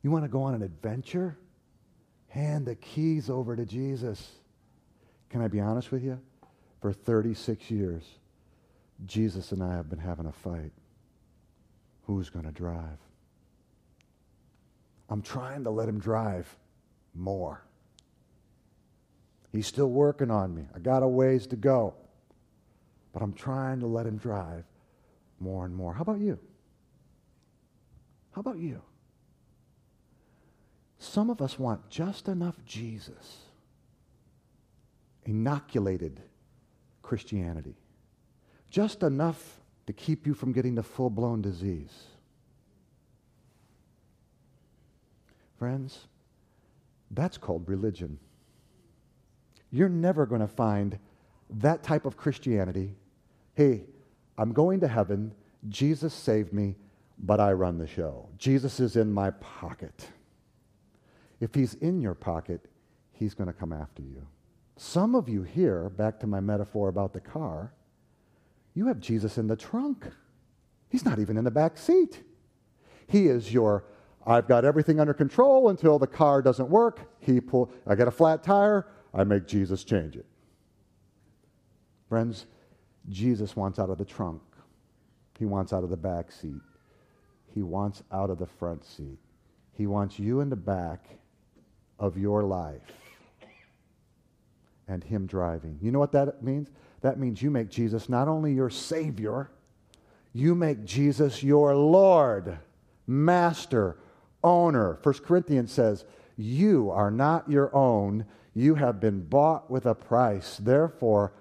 You 0.02 0.10
want 0.10 0.24
to 0.24 0.28
go 0.28 0.42
on 0.42 0.54
an 0.54 0.62
adventure? 0.62 1.38
Hand 2.28 2.66
the 2.66 2.74
keys 2.74 3.30
over 3.30 3.56
to 3.56 3.64
Jesus. 3.64 4.32
Can 5.30 5.40
I 5.40 5.48
be 5.48 5.60
honest 5.60 5.90
with 5.90 6.02
you? 6.04 6.20
For 6.84 6.92
36 6.92 7.70
years, 7.70 8.02
Jesus 9.06 9.52
and 9.52 9.62
I 9.62 9.72
have 9.72 9.88
been 9.88 10.00
having 10.00 10.26
a 10.26 10.32
fight. 10.32 10.70
Who's 12.02 12.28
going 12.28 12.44
to 12.44 12.52
drive? 12.52 12.98
I'm 15.08 15.22
trying 15.22 15.64
to 15.64 15.70
let 15.70 15.88
him 15.88 15.98
drive 15.98 16.46
more. 17.14 17.64
He's 19.50 19.66
still 19.66 19.88
working 19.88 20.30
on 20.30 20.54
me. 20.54 20.66
I 20.76 20.78
got 20.78 21.02
a 21.02 21.08
ways 21.08 21.46
to 21.46 21.56
go. 21.56 21.94
But 23.14 23.22
I'm 23.22 23.32
trying 23.32 23.80
to 23.80 23.86
let 23.86 24.04
him 24.04 24.18
drive 24.18 24.64
more 25.40 25.64
and 25.64 25.74
more. 25.74 25.94
How 25.94 26.02
about 26.02 26.20
you? 26.20 26.38
How 28.32 28.42
about 28.42 28.58
you? 28.58 28.82
Some 30.98 31.30
of 31.30 31.40
us 31.40 31.58
want 31.58 31.88
just 31.88 32.28
enough 32.28 32.62
Jesus, 32.66 33.38
inoculated 35.24 36.20
Christianity, 37.14 37.76
just 38.70 39.04
enough 39.04 39.60
to 39.86 39.92
keep 39.92 40.26
you 40.26 40.34
from 40.34 40.50
getting 40.50 40.74
the 40.74 40.82
full 40.82 41.10
blown 41.10 41.40
disease. 41.42 41.94
Friends, 45.56 46.08
that's 47.12 47.38
called 47.38 47.68
religion. 47.68 48.18
You're 49.70 49.88
never 49.88 50.26
going 50.26 50.40
to 50.40 50.48
find 50.48 50.98
that 51.50 51.84
type 51.84 52.04
of 52.04 52.16
Christianity. 52.16 52.96
Hey, 53.54 53.84
I'm 54.36 54.52
going 54.52 54.80
to 54.80 54.88
heaven. 54.88 55.34
Jesus 55.68 56.12
saved 56.12 56.52
me, 56.52 56.74
but 57.16 57.38
I 57.38 57.52
run 57.52 57.78
the 57.78 57.86
show. 57.86 58.28
Jesus 58.38 58.80
is 58.80 58.96
in 58.96 59.12
my 59.12 59.30
pocket. 59.30 60.08
If 61.38 61.54
he's 61.54 61.74
in 61.74 62.00
your 62.00 62.14
pocket, 62.14 62.66
he's 63.12 63.34
going 63.34 63.46
to 63.46 63.52
come 63.52 63.72
after 63.72 64.02
you. 64.02 64.26
Some 64.76 65.14
of 65.14 65.28
you 65.28 65.42
here, 65.42 65.88
back 65.88 66.18
to 66.20 66.26
my 66.26 66.40
metaphor 66.40 66.88
about 66.88 67.12
the 67.12 67.20
car, 67.20 67.72
you 68.74 68.86
have 68.88 68.98
Jesus 68.98 69.38
in 69.38 69.46
the 69.46 69.56
trunk. 69.56 70.06
He's 70.88 71.04
not 71.04 71.18
even 71.18 71.36
in 71.36 71.44
the 71.44 71.50
back 71.50 71.76
seat. 71.76 72.22
He 73.06 73.28
is 73.28 73.52
your 73.52 73.84
I've 74.26 74.48
got 74.48 74.64
everything 74.64 75.00
under 75.00 75.12
control 75.12 75.68
until 75.68 75.98
the 75.98 76.06
car 76.06 76.40
doesn't 76.40 76.68
work. 76.70 77.10
He 77.20 77.40
pull, 77.40 77.70
I 77.86 77.94
get 77.94 78.08
a 78.08 78.10
flat 78.10 78.42
tire, 78.42 78.86
I 79.12 79.24
make 79.24 79.46
Jesus 79.46 79.84
change 79.84 80.16
it. 80.16 80.26
Friends, 82.08 82.46
Jesus 83.10 83.54
wants 83.54 83.78
out 83.78 83.90
of 83.90 83.98
the 83.98 84.04
trunk. 84.04 84.40
He 85.38 85.44
wants 85.44 85.72
out 85.72 85.84
of 85.84 85.90
the 85.90 85.96
back 85.96 86.32
seat. 86.32 86.62
He 87.52 87.62
wants 87.62 88.02
out 88.10 88.30
of 88.30 88.38
the 88.38 88.46
front 88.46 88.84
seat. 88.84 89.18
He 89.72 89.86
wants 89.86 90.18
you 90.18 90.40
in 90.40 90.48
the 90.48 90.56
back 90.56 91.06
of 91.98 92.16
your 92.16 92.42
life 92.44 93.03
and 94.88 95.02
him 95.02 95.26
driving. 95.26 95.78
You 95.80 95.90
know 95.90 95.98
what 95.98 96.12
that 96.12 96.42
means? 96.42 96.70
That 97.00 97.18
means 97.18 97.42
you 97.42 97.50
make 97.50 97.68
Jesus 97.68 98.08
not 98.08 98.28
only 98.28 98.52
your 98.52 98.70
Savior, 98.70 99.50
you 100.32 100.54
make 100.54 100.84
Jesus 100.84 101.42
your 101.42 101.74
Lord, 101.74 102.58
Master, 103.06 103.98
owner. 104.42 104.98
1 105.02 105.14
Corinthians 105.24 105.72
says, 105.72 106.04
You 106.36 106.90
are 106.90 107.10
not 107.10 107.50
your 107.50 107.74
own. 107.74 108.26
You 108.54 108.74
have 108.76 109.00
been 109.00 109.22
bought 109.22 109.70
with 109.70 109.86
a 109.86 109.94
price. 109.94 110.58
Therefore, 110.58 111.32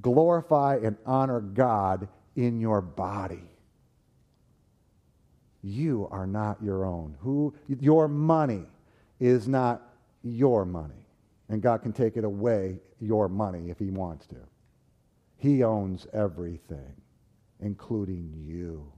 glorify 0.00 0.78
and 0.82 0.96
honor 1.04 1.40
God 1.40 2.08
in 2.36 2.60
your 2.60 2.80
body. 2.80 3.42
You 5.62 6.08
are 6.10 6.26
not 6.26 6.62
your 6.62 6.84
own. 6.84 7.16
Who 7.20 7.54
your 7.68 8.08
money 8.08 8.64
is 9.20 9.46
not 9.46 9.82
your 10.22 10.64
money. 10.64 11.01
And 11.52 11.60
God 11.60 11.82
can 11.82 11.92
take 11.92 12.16
it 12.16 12.24
away, 12.24 12.80
your 12.98 13.28
money, 13.28 13.68
if 13.68 13.78
he 13.78 13.90
wants 13.90 14.26
to. 14.28 14.36
He 15.36 15.62
owns 15.62 16.06
everything, 16.14 16.94
including 17.60 18.32
you. 18.34 18.90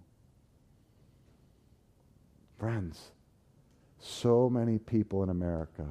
Friends, 2.56 3.10
so 3.98 4.48
many 4.48 4.78
people 4.78 5.24
in 5.24 5.30
America 5.30 5.84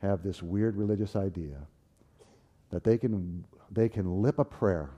have 0.00 0.22
this 0.22 0.42
weird 0.42 0.78
religious 0.78 1.14
idea 1.14 1.58
that 2.70 2.82
they 2.82 2.96
can, 2.96 3.44
they 3.70 3.90
can 3.90 4.22
lip 4.22 4.38
a 4.38 4.46
prayer 4.46 4.92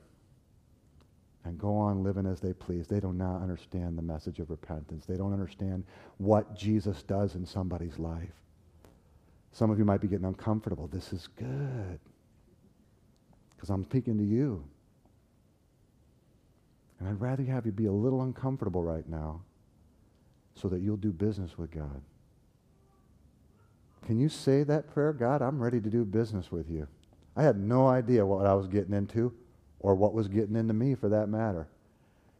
and 1.44 1.58
go 1.58 1.76
on 1.76 2.04
living 2.04 2.24
as 2.24 2.38
they 2.38 2.52
please. 2.52 2.86
They 2.86 3.00
do 3.00 3.12
not 3.12 3.42
understand 3.42 3.98
the 3.98 4.02
message 4.02 4.38
of 4.38 4.50
repentance. 4.50 5.06
They 5.06 5.16
don't 5.16 5.32
understand 5.32 5.82
what 6.18 6.54
Jesus 6.54 7.02
does 7.02 7.34
in 7.34 7.44
somebody's 7.44 7.98
life. 7.98 8.45
Some 9.56 9.70
of 9.70 9.78
you 9.78 9.86
might 9.86 10.02
be 10.02 10.06
getting 10.06 10.26
uncomfortable. 10.26 10.86
This 10.86 11.14
is 11.14 11.28
good 11.28 11.98
because 13.54 13.70
I'm 13.70 13.84
speaking 13.84 14.18
to 14.18 14.22
you. 14.22 14.62
And 17.00 17.08
I'd 17.08 17.18
rather 17.18 17.42
have 17.44 17.64
you 17.64 17.72
be 17.72 17.86
a 17.86 17.92
little 17.92 18.20
uncomfortable 18.20 18.82
right 18.82 19.08
now 19.08 19.40
so 20.54 20.68
that 20.68 20.80
you'll 20.80 20.98
do 20.98 21.10
business 21.10 21.56
with 21.56 21.70
God. 21.70 22.02
Can 24.04 24.20
you 24.20 24.28
say 24.28 24.62
that 24.64 24.92
prayer? 24.92 25.14
God, 25.14 25.40
I'm 25.40 25.58
ready 25.58 25.80
to 25.80 25.88
do 25.88 26.04
business 26.04 26.52
with 26.52 26.68
you. 26.68 26.86
I 27.34 27.42
had 27.42 27.58
no 27.58 27.86
idea 27.86 28.26
what 28.26 28.44
I 28.44 28.52
was 28.52 28.66
getting 28.66 28.92
into 28.92 29.32
or 29.80 29.94
what 29.94 30.12
was 30.12 30.28
getting 30.28 30.56
into 30.56 30.74
me 30.74 30.94
for 30.94 31.08
that 31.08 31.30
matter. 31.30 31.66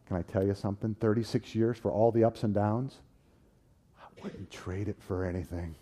Can 0.05 0.17
I 0.17 0.21
tell 0.21 0.45
you 0.45 0.53
something? 0.53 0.95
36 0.99 1.55
years 1.55 1.79
for 1.79 1.91
all 1.91 2.11
the 2.11 2.23
ups 2.23 2.43
and 2.43 2.53
downs? 2.53 2.99
I 3.99 4.05
wouldn't 4.21 4.51
trade 4.51 4.87
it 4.87 4.97
for 4.99 5.25
anything. 5.25 5.73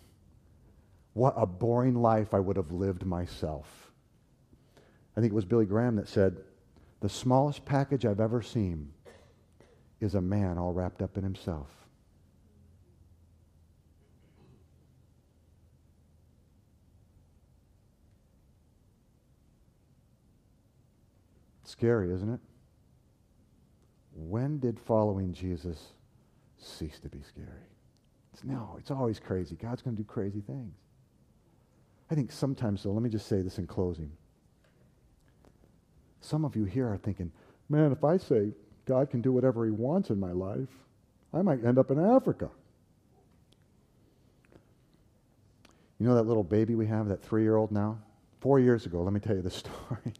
What 1.16 1.32
a 1.38 1.46
boring 1.46 1.94
life 1.94 2.34
I 2.34 2.40
would 2.40 2.58
have 2.58 2.72
lived 2.72 3.06
myself. 3.06 3.90
I 5.16 5.20
think 5.22 5.32
it 5.32 5.34
was 5.34 5.46
Billy 5.46 5.64
Graham 5.64 5.96
that 5.96 6.08
said, 6.08 6.36
The 7.00 7.08
smallest 7.08 7.64
package 7.64 8.04
I've 8.04 8.20
ever 8.20 8.42
seen 8.42 8.92
is 9.98 10.14
a 10.14 10.20
man 10.20 10.58
all 10.58 10.74
wrapped 10.74 11.00
up 11.00 11.16
in 11.16 11.24
himself. 11.24 11.68
Scary, 21.64 22.12
isn't 22.12 22.28
it? 22.28 22.40
When 24.12 24.58
did 24.58 24.78
following 24.78 25.32
Jesus 25.32 25.94
cease 26.58 26.98
to 27.00 27.08
be 27.08 27.22
scary? 27.22 27.70
It's, 28.34 28.44
no, 28.44 28.76
it's 28.78 28.90
always 28.90 29.18
crazy. 29.18 29.56
God's 29.56 29.80
going 29.80 29.96
to 29.96 30.02
do 30.02 30.06
crazy 30.06 30.42
things. 30.42 30.74
I 32.10 32.14
think 32.14 32.30
sometimes, 32.30 32.82
though, 32.82 32.92
let 32.92 33.02
me 33.02 33.10
just 33.10 33.26
say 33.26 33.42
this 33.42 33.58
in 33.58 33.66
closing. 33.66 34.12
Some 36.20 36.44
of 36.44 36.56
you 36.56 36.64
here 36.64 36.88
are 36.88 36.96
thinking, 36.96 37.32
man, 37.68 37.92
if 37.92 38.04
I 38.04 38.16
say 38.16 38.52
God 38.84 39.10
can 39.10 39.20
do 39.20 39.32
whatever 39.32 39.64
he 39.64 39.70
wants 39.70 40.10
in 40.10 40.18
my 40.20 40.32
life, 40.32 40.68
I 41.32 41.42
might 41.42 41.64
end 41.64 41.78
up 41.78 41.90
in 41.90 41.98
Africa. 41.98 42.50
You 45.98 46.06
know 46.06 46.14
that 46.14 46.26
little 46.26 46.44
baby 46.44 46.74
we 46.74 46.86
have, 46.86 47.08
that 47.08 47.22
three 47.22 47.42
year 47.42 47.56
old 47.56 47.72
now? 47.72 47.98
Four 48.40 48.60
years 48.60 48.86
ago, 48.86 49.02
let 49.02 49.12
me 49.12 49.20
tell 49.20 49.34
you 49.34 49.42
the 49.42 49.50
story. 49.62 50.12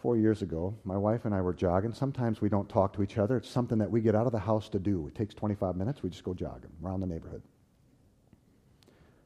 Four 0.00 0.16
years 0.16 0.42
ago, 0.42 0.74
my 0.84 0.96
wife 0.96 1.26
and 1.26 1.34
I 1.34 1.40
were 1.40 1.52
jogging. 1.52 1.92
Sometimes 1.92 2.40
we 2.40 2.48
don't 2.48 2.68
talk 2.68 2.92
to 2.94 3.04
each 3.04 3.18
other. 3.18 3.36
It's 3.36 3.48
something 3.48 3.78
that 3.78 3.90
we 3.90 4.00
get 4.00 4.16
out 4.16 4.26
of 4.26 4.32
the 4.32 4.40
house 4.40 4.68
to 4.70 4.80
do. 4.80 5.06
It 5.06 5.14
takes 5.14 5.32
25 5.32 5.76
minutes. 5.76 6.02
We 6.02 6.10
just 6.10 6.24
go 6.24 6.34
jogging 6.34 6.72
around 6.82 7.00
the 7.00 7.06
neighborhood. 7.06 7.42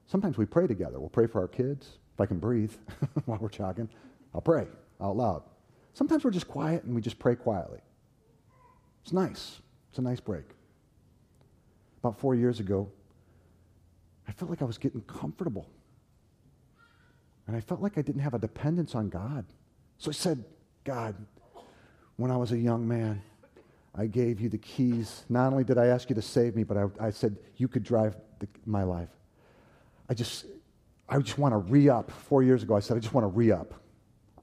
Sometimes 0.07 0.39
we 0.39 0.47
pray 0.47 0.67
together. 0.67 1.01
We'll 1.01 1.09
pray 1.09 1.27
for 1.27 1.41
our 1.41 1.49
kids. 1.49 1.99
If 2.15 2.21
I 2.21 2.27
can 2.27 2.39
breathe 2.39 2.73
while 3.27 3.39
we're 3.39 3.49
jogging, 3.49 3.89
I'll 4.35 4.41
pray 4.41 4.67
out 5.01 5.17
loud. 5.17 5.43
Sometimes 5.93 6.25
we're 6.25 6.31
just 6.31 6.49
quiet 6.49 6.85
and 6.85 6.95
we 6.95 7.01
just 7.01 7.19
pray 7.19 7.35
quietly. 7.35 7.81
It's 9.03 9.13
nice. 9.13 9.61
It's 9.91 9.99
a 9.99 10.03
nice 10.03 10.21
break. 10.21 10.45
About 12.01 12.19
four 12.19 12.35
years 12.35 12.61
ago, 12.61 12.91
I 14.29 14.33
felt 14.33 14.51
like 14.51 14.63
I 14.63 14.65
was 14.65 14.79
getting 14.79 15.01
comfortable. 15.03 15.69
And 17.47 17.57
I 17.57 17.61
felt 17.61 17.81
like 17.81 17.97
I 17.97 18.03
didn't 18.03 18.23
have 18.23 18.35
a 18.35 18.39
dependence 18.39 18.95
on 18.95 19.09
God. 19.09 19.45
So 19.99 20.11
I 20.11 20.15
said, 20.15 20.45
God, 20.85 21.15
when 22.17 22.31
I 22.31 22.37
was 22.37 22.53
a 22.53 22.59
young 22.59 22.87
man, 22.87 23.23
I 23.95 24.07
gave 24.07 24.41
you 24.41 24.49
the 24.49 24.59
keys. 24.59 25.25
Not 25.29 25.53
only 25.53 25.65
did 25.65 25.79
I 25.79 25.87
ask 25.87 26.11
you 26.11 26.15
to 26.17 26.23
save 26.23 26.55
me, 26.55 26.65
but 26.65 26.77
I, 26.77 27.07
I 27.07 27.11
said 27.11 27.37
you 27.57 27.69
could 27.69 27.83
drive 27.83 28.17
the, 28.41 28.49
my 28.67 28.83
life. 28.83 29.09
I 30.09 30.15
just, 30.15 30.47
I 31.09 31.19
just 31.19 31.39
want 31.39 31.53
to 31.53 31.59
re 31.59 31.89
up. 31.89 32.11
Four 32.11 32.43
years 32.43 32.63
ago, 32.63 32.77
I 32.77 32.81
said, 32.81 32.97
I 32.97 33.01
just 33.01 33.15
want 33.15 33.25
to 33.25 33.29
re 33.29 33.53
up. 33.53 33.75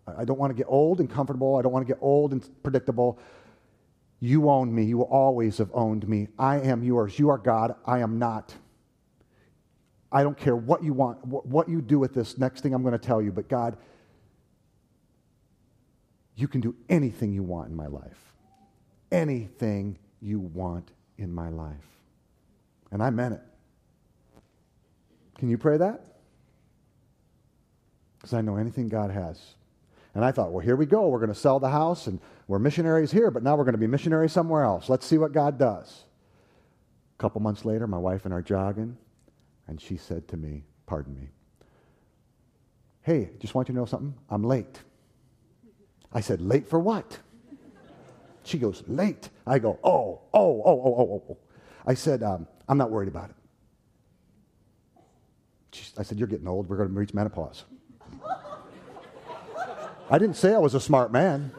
I 0.06 0.26
don't 0.26 0.38
want 0.38 0.52
to 0.52 0.56
get 0.56 0.68
old 0.68 1.00
and 1.00 1.10
comfortable. 1.10 1.56
I 1.56 1.62
don't 1.62 1.72
want 1.72 1.88
to 1.88 1.94
get 1.94 2.02
old 2.02 2.34
and 2.34 2.48
predictable. 2.62 3.20
You 4.20 4.50
own 4.50 4.74
me. 4.74 4.84
You 4.84 5.02
always 5.02 5.58
have 5.58 5.70
owned 5.74 6.08
me. 6.08 6.28
I 6.38 6.60
am 6.60 6.84
yours. 6.84 7.18
You 7.18 7.30
are 7.30 7.38
God. 7.38 7.76
I 7.86 8.00
am 8.00 8.20
not. 8.20 8.54
I 10.12 10.22
don't 10.24 10.38
care 10.38 10.56
what 10.56 10.84
you 10.84 10.94
want, 10.94 11.26
what 11.26 11.68
you 11.68 11.82
do 11.82 11.98
with 11.98 12.14
this 12.14 12.38
next 12.38 12.62
thing 12.62 12.74
I'm 12.74 12.84
going 12.84 12.94
to 12.94 13.00
tell 13.00 13.22
you, 13.22 13.32
but 13.32 13.50
God, 13.50 13.78
you 16.36 16.48
can 16.48 16.62
do 16.62 16.76
anything 16.88 17.34
you 17.34 17.44
want 17.44 17.70
in 17.70 17.76
my 17.76 17.88
life. 17.88 18.34
Anything 19.12 19.98
you 20.22 20.40
want 20.40 20.92
in 21.18 21.34
my 21.34 21.50
life. 21.50 21.76
And 22.92 23.02
I 23.02 23.10
meant 23.10 23.36
it. 23.36 23.42
Can 25.38 25.50
you 25.50 25.58
pray 25.58 25.78
that? 25.78 26.02
Because 28.18 28.34
I 28.34 28.42
know 28.42 28.56
anything 28.56 28.88
God 28.88 29.12
has 29.12 29.56
and 30.16 30.24
I 30.24 30.32
thought, 30.32 30.52
well, 30.52 30.64
here 30.64 30.76
we 30.76 30.86
go. 30.86 31.08
We're 31.08 31.20
going 31.20 31.34
to 31.34 31.40
sell 31.40 31.60
the 31.60 31.70
house 31.70 32.08
and 32.08 32.20
we're 32.48 32.60
missionaries 32.60 33.12
here, 33.12 33.32
but 33.32 33.42
now 33.42 33.56
we're 33.56 33.64
going 33.64 33.74
to 33.74 33.80
be 33.80 33.88
missionaries 33.88 34.32
somewhere 34.32 34.64
else. 34.64 34.90
Let's 34.90 35.06
see 35.06 35.18
what 35.18 35.32
God 35.32 35.58
does. 35.58 36.04
A 37.18 37.22
couple 37.22 37.42
months 37.42 37.66
later, 37.66 37.88
my 37.88 37.98
wife 37.98 38.26
and 38.26 38.34
I 38.34 38.38
are 38.38 38.42
jogging, 38.42 38.98
and 39.68 39.82
she 39.82 39.98
said 39.98 40.28
to 40.30 40.38
me, 40.38 40.64
Pardon 40.86 41.16
me, 41.16 41.30
hey, 43.02 43.30
just 43.40 43.56
want 43.56 43.70
you 43.70 43.74
to 43.74 43.80
know 43.80 43.86
something? 43.86 44.14
I'm 44.30 44.44
late. 44.44 44.82
I 46.12 46.22
said, 46.22 46.42
Late 46.42 46.68
for 46.68 46.80
what? 46.80 47.20
She 48.44 48.60
goes, 48.60 48.84
Late. 48.88 49.30
I 49.48 49.58
go, 49.58 49.80
Oh, 49.84 50.22
oh, 50.34 50.62
oh, 50.66 50.82
oh, 50.86 50.96
oh, 50.98 51.24
oh. 51.30 51.38
I 51.86 51.96
said, 51.96 52.24
um, 52.24 52.48
I'm 52.68 52.78
not 52.78 52.92
worried 52.92 53.08
about 53.08 53.30
it. 53.30 53.36
I 55.98 56.04
said, 56.04 56.18
You're 56.20 56.28
getting 56.28 56.48
old. 56.48 56.70
We're 56.70 56.78
going 56.78 56.90
to 56.90 56.96
reach 56.96 57.14
menopause. 57.14 57.66
I 60.10 60.18
didn't 60.18 60.36
say 60.36 60.54
I 60.54 60.60
was 60.60 60.76
a 60.76 60.80
smart 60.80 61.12
man. 61.12 61.52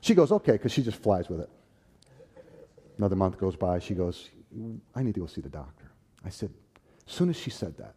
She 0.00 0.14
goes, 0.14 0.30
okay, 0.30 0.52
because 0.52 0.70
she 0.70 0.82
just 0.82 1.02
flies 1.02 1.28
with 1.28 1.40
it. 1.40 1.50
Another 2.96 3.16
month 3.16 3.38
goes 3.38 3.56
by. 3.56 3.80
She 3.80 3.94
goes, 3.94 4.30
I 4.94 5.02
need 5.02 5.14
to 5.14 5.20
go 5.20 5.26
see 5.26 5.40
the 5.40 5.48
doctor. 5.48 5.90
I 6.24 6.28
said, 6.28 6.50
as 7.06 7.12
soon 7.12 7.28
as 7.28 7.36
she 7.36 7.50
said 7.50 7.76
that, 7.78 7.96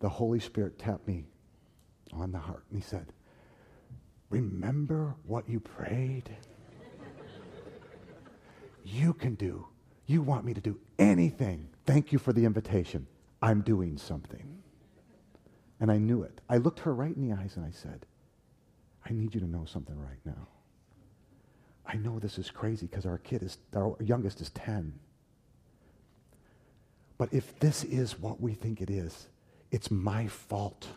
the 0.00 0.08
Holy 0.08 0.40
Spirit 0.40 0.76
tapped 0.78 1.06
me 1.06 1.26
on 2.12 2.32
the 2.32 2.38
heart 2.38 2.64
and 2.70 2.82
he 2.82 2.84
said, 2.84 3.12
Remember 4.28 5.14
what 5.24 5.48
you 5.48 5.60
prayed? 5.60 6.28
you 8.84 9.14
can 9.14 9.36
do. 9.36 9.68
You 10.06 10.20
want 10.22 10.44
me 10.44 10.52
to 10.52 10.60
do 10.60 10.80
anything. 10.98 11.68
Thank 11.88 12.12
you 12.12 12.18
for 12.18 12.34
the 12.34 12.44
invitation. 12.44 13.06
I'm 13.40 13.62
doing 13.62 13.96
something. 13.96 14.58
And 15.80 15.90
I 15.90 15.96
knew 15.96 16.22
it. 16.22 16.42
I 16.46 16.58
looked 16.58 16.80
her 16.80 16.94
right 16.94 17.16
in 17.16 17.26
the 17.26 17.34
eyes 17.34 17.56
and 17.56 17.64
I 17.64 17.70
said, 17.70 18.04
I 19.06 19.14
need 19.14 19.34
you 19.34 19.40
to 19.40 19.46
know 19.46 19.64
something 19.64 19.98
right 19.98 20.20
now. 20.26 20.48
I 21.86 21.96
know 21.96 22.18
this 22.18 22.36
is 22.36 22.50
crazy 22.50 22.84
because 22.84 23.06
our 23.06 23.16
kid 23.16 23.42
is, 23.42 23.56
our 23.74 23.96
youngest 24.02 24.42
is 24.42 24.50
10. 24.50 24.92
But 27.16 27.32
if 27.32 27.58
this 27.58 27.84
is 27.84 28.18
what 28.18 28.38
we 28.38 28.52
think 28.52 28.82
it 28.82 28.90
is, 28.90 29.28
it's 29.70 29.90
my 29.90 30.26
fault. 30.26 30.88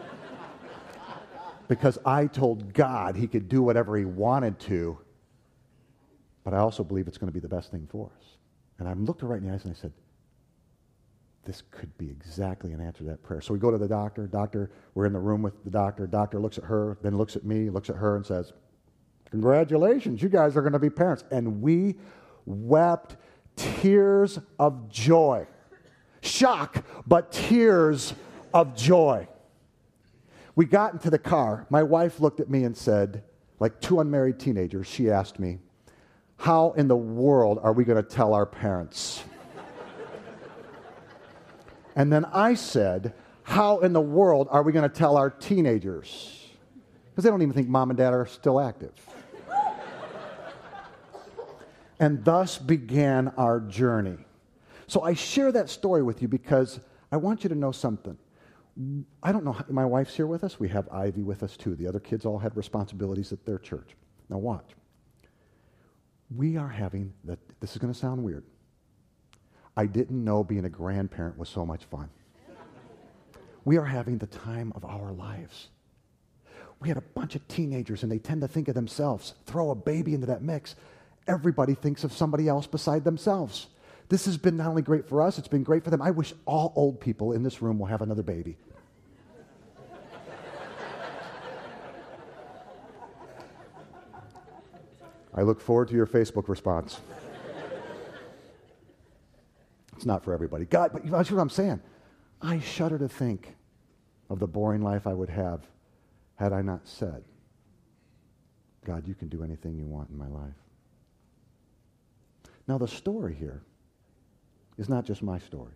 because 1.68 1.98
I 2.06 2.26
told 2.26 2.72
God 2.72 3.16
he 3.16 3.26
could 3.26 3.50
do 3.50 3.60
whatever 3.60 3.98
he 3.98 4.06
wanted 4.06 4.58
to, 4.60 4.96
but 6.42 6.54
I 6.54 6.56
also 6.56 6.82
believe 6.84 7.06
it's 7.06 7.18
going 7.18 7.30
to 7.30 7.34
be 7.34 7.38
the 7.38 7.54
best 7.54 7.70
thing 7.70 7.86
for 7.92 8.10
us. 8.18 8.38
And 8.80 8.88
I 8.88 8.94
looked 8.94 9.20
her 9.20 9.28
right 9.28 9.40
in 9.40 9.46
the 9.46 9.54
eyes 9.54 9.64
and 9.64 9.72
I 9.72 9.76
said, 9.78 9.92
this 11.44 11.62
could 11.70 11.96
be 11.96 12.10
exactly 12.10 12.72
an 12.72 12.80
answer 12.80 12.98
to 12.98 13.10
that 13.10 13.22
prayer. 13.22 13.40
So 13.40 13.52
we 13.52 13.58
go 13.58 13.70
to 13.70 13.78
the 13.78 13.88
doctor. 13.88 14.26
Doctor, 14.26 14.70
we're 14.94 15.06
in 15.06 15.12
the 15.12 15.18
room 15.18 15.42
with 15.42 15.64
the 15.64 15.70
doctor. 15.70 16.06
Doctor 16.06 16.38
looks 16.38 16.58
at 16.58 16.64
her, 16.64 16.98
then 17.02 17.16
looks 17.16 17.36
at 17.36 17.44
me, 17.44 17.70
looks 17.70 17.88
at 17.88 17.96
her, 17.96 18.16
and 18.16 18.26
says, 18.26 18.52
Congratulations, 19.30 20.22
you 20.22 20.28
guys 20.28 20.56
are 20.56 20.60
going 20.60 20.72
to 20.72 20.78
be 20.78 20.90
parents. 20.90 21.24
And 21.30 21.62
we 21.62 21.96
wept 22.46 23.16
tears 23.56 24.38
of 24.58 24.88
joy. 24.88 25.46
Shock, 26.20 26.84
but 27.06 27.32
tears 27.32 28.12
of 28.52 28.76
joy. 28.76 29.28
We 30.56 30.66
got 30.66 30.92
into 30.92 31.10
the 31.10 31.18
car. 31.18 31.66
My 31.70 31.82
wife 31.82 32.20
looked 32.20 32.40
at 32.40 32.50
me 32.50 32.64
and 32.64 32.76
said, 32.76 33.22
like 33.60 33.80
two 33.80 34.00
unmarried 34.00 34.38
teenagers, 34.38 34.86
she 34.86 35.10
asked 35.10 35.38
me, 35.38 35.58
How 36.40 36.72
in 36.72 36.88
the 36.88 36.96
world 36.96 37.60
are 37.62 37.74
we 37.74 37.84
going 37.84 38.02
to 38.02 38.08
tell 38.08 38.32
our 38.32 38.46
parents? 38.46 39.22
And 41.94 42.10
then 42.10 42.24
I 42.24 42.54
said, 42.54 43.12
How 43.42 43.80
in 43.80 43.92
the 43.92 44.00
world 44.00 44.48
are 44.50 44.62
we 44.62 44.72
going 44.72 44.88
to 44.88 44.94
tell 44.94 45.18
our 45.18 45.28
teenagers? 45.28 46.48
Because 47.10 47.24
they 47.24 47.30
don't 47.30 47.42
even 47.42 47.52
think 47.52 47.68
mom 47.68 47.90
and 47.90 47.98
dad 47.98 48.14
are 48.14 48.24
still 48.24 48.58
active. 48.58 48.94
and 52.00 52.24
thus 52.24 52.56
began 52.56 53.28
our 53.36 53.60
journey. 53.60 54.16
So 54.86 55.02
I 55.02 55.12
share 55.12 55.52
that 55.52 55.68
story 55.68 56.02
with 56.02 56.22
you 56.22 56.28
because 56.28 56.80
I 57.12 57.18
want 57.18 57.44
you 57.44 57.50
to 57.50 57.54
know 57.54 57.70
something. 57.70 58.16
I 59.22 59.30
don't 59.30 59.44
know, 59.44 59.58
my 59.68 59.84
wife's 59.84 60.16
here 60.16 60.26
with 60.26 60.42
us. 60.42 60.58
We 60.58 60.68
have 60.70 60.88
Ivy 60.88 61.22
with 61.22 61.42
us 61.42 61.58
too. 61.58 61.74
The 61.74 61.86
other 61.86 62.00
kids 62.00 62.24
all 62.24 62.38
had 62.38 62.56
responsibilities 62.56 63.30
at 63.30 63.44
their 63.44 63.58
church. 63.58 63.90
Now, 64.30 64.38
watch. 64.38 64.70
We 66.34 66.56
are 66.56 66.68
having, 66.68 67.12
the, 67.24 67.38
this 67.60 67.72
is 67.72 67.78
going 67.78 67.92
to 67.92 67.98
sound 67.98 68.22
weird. 68.22 68.44
I 69.76 69.86
didn't 69.86 70.24
know 70.24 70.44
being 70.44 70.64
a 70.64 70.68
grandparent 70.68 71.38
was 71.38 71.48
so 71.48 71.64
much 71.64 71.84
fun. 71.84 72.10
We 73.64 73.76
are 73.76 73.84
having 73.84 74.18
the 74.18 74.26
time 74.26 74.72
of 74.74 74.84
our 74.84 75.12
lives. 75.12 75.68
we 76.80 76.88
had 76.88 76.96
a 76.96 77.02
bunch 77.02 77.34
of 77.34 77.46
teenagers 77.46 78.02
and 78.02 78.10
they 78.10 78.18
tend 78.18 78.40
to 78.40 78.48
think 78.48 78.68
of 78.68 78.74
themselves. 78.74 79.34
Throw 79.46 79.70
a 79.70 79.74
baby 79.74 80.14
into 80.14 80.26
that 80.26 80.42
mix. 80.42 80.76
Everybody 81.26 81.74
thinks 81.74 82.04
of 82.04 82.12
somebody 82.12 82.48
else 82.48 82.66
beside 82.66 83.04
themselves. 83.04 83.66
This 84.08 84.24
has 84.24 84.36
been 84.36 84.56
not 84.56 84.68
only 84.68 84.82
great 84.82 85.08
for 85.08 85.22
us, 85.22 85.38
it's 85.38 85.46
been 85.46 85.62
great 85.62 85.84
for 85.84 85.90
them. 85.90 86.02
I 86.02 86.10
wish 86.10 86.34
all 86.46 86.72
old 86.74 87.00
people 87.00 87.32
in 87.32 87.42
this 87.42 87.62
room 87.62 87.78
will 87.78 87.86
have 87.86 88.02
another 88.02 88.22
baby. 88.22 88.56
I 95.34 95.42
look 95.42 95.60
forward 95.60 95.88
to 95.88 95.94
your 95.94 96.06
Facebook 96.06 96.48
response. 96.48 97.00
it's 99.96 100.06
not 100.06 100.24
for 100.24 100.32
everybody. 100.32 100.64
God, 100.64 100.90
but 100.92 101.08
that's 101.08 101.30
what 101.30 101.40
I'm 101.40 101.50
saying. 101.50 101.80
I 102.42 102.58
shudder 102.58 102.98
to 102.98 103.08
think 103.08 103.54
of 104.28 104.38
the 104.38 104.46
boring 104.46 104.82
life 104.82 105.06
I 105.06 105.12
would 105.12 105.28
have 105.28 105.66
had 106.36 106.52
I 106.52 106.62
not 106.62 106.88
said, 106.88 107.22
God, 108.84 109.06
you 109.06 109.14
can 109.14 109.28
do 109.28 109.44
anything 109.44 109.76
you 109.76 109.84
want 109.84 110.08
in 110.08 110.16
my 110.16 110.28
life. 110.28 110.54
Now, 112.66 112.78
the 112.78 112.88
story 112.88 113.34
here 113.34 113.62
is 114.78 114.88
not 114.88 115.04
just 115.04 115.22
my 115.22 115.38
story, 115.38 115.74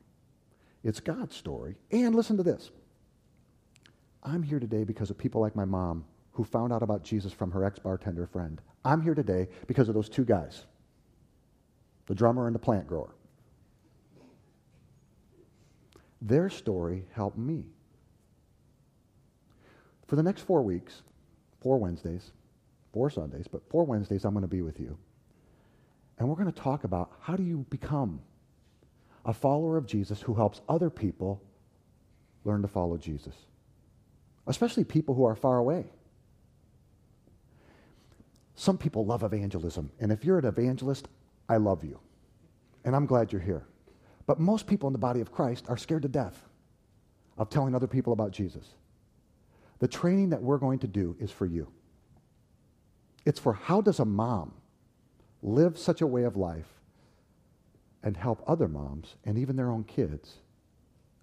it's 0.83 1.01
God's 1.01 1.37
story. 1.37 1.77
And 1.91 2.15
listen 2.15 2.37
to 2.39 2.43
this 2.43 2.71
I'm 4.23 4.43
here 4.43 4.59
today 4.59 4.85
because 4.85 5.11
of 5.11 5.19
people 5.19 5.41
like 5.41 5.55
my 5.55 5.67
mom 5.67 6.07
who 6.33 6.45
found 6.45 6.73
out 6.73 6.83
about 6.83 7.05
Jesus 7.05 7.33
from 7.33 7.51
her 7.51 7.65
ex 7.65 7.79
bartender 7.79 8.27
friend. 8.27 8.61
I'm 8.85 9.01
here 9.01 9.14
today 9.14 9.49
because 9.66 9.89
of 9.89 9.95
those 9.95 10.09
two 10.09 10.24
guys 10.24 10.64
the 12.07 12.14
drummer 12.14 12.47
and 12.47 12.55
the 12.55 12.61
plant 12.61 12.87
grower. 12.87 13.14
Their 16.20 16.51
story 16.51 17.07
helped 17.12 17.39
me. 17.39 17.64
For 20.07 20.16
the 20.16 20.22
next 20.22 20.43
four 20.43 20.62
weeks, 20.62 21.03
four 21.62 21.78
Wednesdays, 21.78 22.32
four 22.93 23.09
Sundays, 23.09 23.47
but 23.51 23.66
four 23.70 23.85
Wednesdays, 23.85 24.24
I'm 24.24 24.35
going 24.35 24.43
to 24.43 24.49
be 24.49 24.62
with 24.62 24.78
you. 24.78 24.99
And 26.18 26.28
we're 26.28 26.37
going 26.37 26.53
to 26.53 26.61
talk 26.61 26.85
about 26.85 27.11
how 27.20 27.37
do 27.37 27.43
you 27.43 27.66
become 27.70 28.20
a 29.24 29.32
follower 29.32 29.76
of 29.76 29.87
Jesus 29.87 30.20
who 30.20 30.35
helps 30.35 30.61
other 30.68 30.91
people 30.91 31.43
learn 32.45 32.62
to 32.62 32.68
follow 32.68 32.97
Jesus, 32.97 33.35
especially 34.47 34.85
people 34.85 35.14
who 35.14 35.24
are 35.24 35.35
far 35.35 35.59
away. 35.59 35.87
Some 38.57 38.79
people 38.79 39.05
love 39.05 39.23
evangelism, 39.23 39.91
and 40.01 40.13
if 40.13 40.25
you're 40.25 40.39
an 40.39 40.45
evangelist, 40.45 41.09
I 41.49 41.57
love 41.57 41.85
you. 41.85 41.99
And 42.85 42.95
I'm 42.95 43.07
glad 43.07 43.33
you're 43.33 43.41
here. 43.41 43.67
But 44.27 44.41
most 44.41 44.67
people 44.67 44.87
in 44.87 44.93
the 44.93 44.99
body 44.99 45.21
of 45.21 45.33
Christ 45.33 45.67
are 45.69 45.77
scared 45.77 46.03
to 46.03 46.09
death 46.09 46.45
of 47.37 47.51
telling 47.51 47.75
other 47.75 47.87
people 47.87 48.13
about 48.13 48.31
Jesus. 48.31 48.67
The 49.81 49.89
training 49.89 50.31
that 50.31 50.43
we're 50.43 50.59
going 50.59 50.79
to 50.81 50.87
do 50.87 51.17
is 51.19 51.31
for 51.31 51.47
you. 51.47 51.69
It's 53.25 53.41
for 53.41 53.55
how 53.55 53.81
does 53.81 53.99
a 53.99 54.05
mom 54.05 54.53
live 55.43 55.77
such 55.77 56.01
a 56.01 56.07
way 56.07 56.23
of 56.23 56.37
life 56.37 56.69
and 58.03 58.17
help 58.17 58.43
other 58.47 58.69
moms 58.69 59.17
and 59.25 59.37
even 59.37 59.57
their 59.57 59.71
own 59.71 59.85
kids 59.85 60.35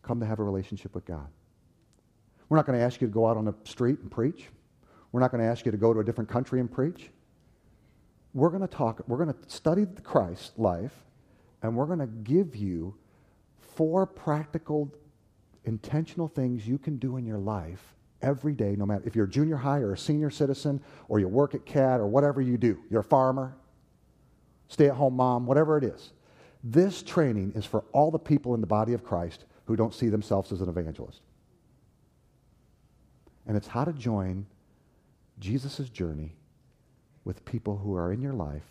come 0.02 0.20
to 0.20 0.26
have 0.26 0.40
a 0.40 0.44
relationship 0.44 0.94
with 0.94 1.06
God. 1.06 1.28
We're 2.50 2.58
not 2.58 2.66
going 2.66 2.78
to 2.78 2.84
ask 2.84 3.00
you 3.00 3.08
to 3.08 3.14
go 3.14 3.28
out 3.28 3.38
on 3.38 3.46
the 3.46 3.56
street 3.64 4.00
and 4.00 4.12
preach. 4.12 4.48
We're 5.12 5.22
not 5.22 5.32
going 5.32 5.42
to 5.42 5.50
ask 5.50 5.66
you 5.66 5.72
to 5.72 5.78
go 5.78 5.94
to 5.94 6.02
a 6.02 6.04
different 6.04 6.30
country 6.30 6.60
and 6.60 6.70
preach 6.72 7.10
we're 8.34 8.50
going 8.50 8.62
to 8.62 8.68
talk, 8.68 9.02
we're 9.08 9.24
going 9.24 9.34
to 9.34 9.50
study 9.50 9.86
Christ's 10.04 10.52
life, 10.58 10.94
and 11.62 11.76
we're 11.76 11.86
going 11.86 12.00
to 12.00 12.08
give 12.08 12.56
you 12.56 12.96
four 13.76 14.06
practical, 14.06 14.94
intentional 15.66 16.28
things 16.28 16.68
you 16.68 16.78
can 16.78 16.98
do 16.98 17.18
in 17.18 17.26
your 17.26 17.38
life 17.38 17.96
every 18.22 18.54
day, 18.54 18.76
no 18.78 18.86
matter 18.86 19.04
if 19.06 19.16
you're 19.16 19.28
junior 19.28 19.58
high 19.58 19.80
or 19.80 19.94
a 19.94 19.98
senior 19.98 20.30
citizen, 20.30 20.82
or 21.08 21.20
you 21.20 21.28
work 21.28 21.56
at 21.56 21.66
CAT, 21.66 22.00
or 22.00 22.08
whatever 22.08 22.42
you 22.42 22.58
do. 22.58 22.80
You're 22.90 23.02
a 23.02 23.04
farmer, 23.04 23.56
stay 24.68 24.88
at 24.88 24.96
home 24.96 25.16
mom, 25.16 25.46
whatever 25.46 25.78
it 25.78 25.84
is. 25.84 26.12
This 26.64 27.02
training 27.02 27.54
is 27.56 27.66
for 27.66 27.84
all 27.92 28.12
the 28.12 28.20
people 28.20 28.54
in 28.54 28.62
the 28.62 28.68
body 28.68 28.94
of 28.94 29.04
Christ 29.04 29.46
who 29.66 29.76
don't 29.76 29.94
see 29.94 30.10
themselves 30.10 30.52
as 30.52 30.62
an 30.62 30.70
evangelist. 30.70 31.22
And 33.48 33.58
it's 33.58 33.68
how 33.68 33.84
to 33.84 33.94
join 33.94 34.46
Jesus' 35.40 35.90
journey 35.90 36.36
with 37.24 37.46
people 37.46 37.78
who 37.78 37.96
are 37.96 38.12
in 38.12 38.22
your 38.22 38.34
life, 38.34 38.66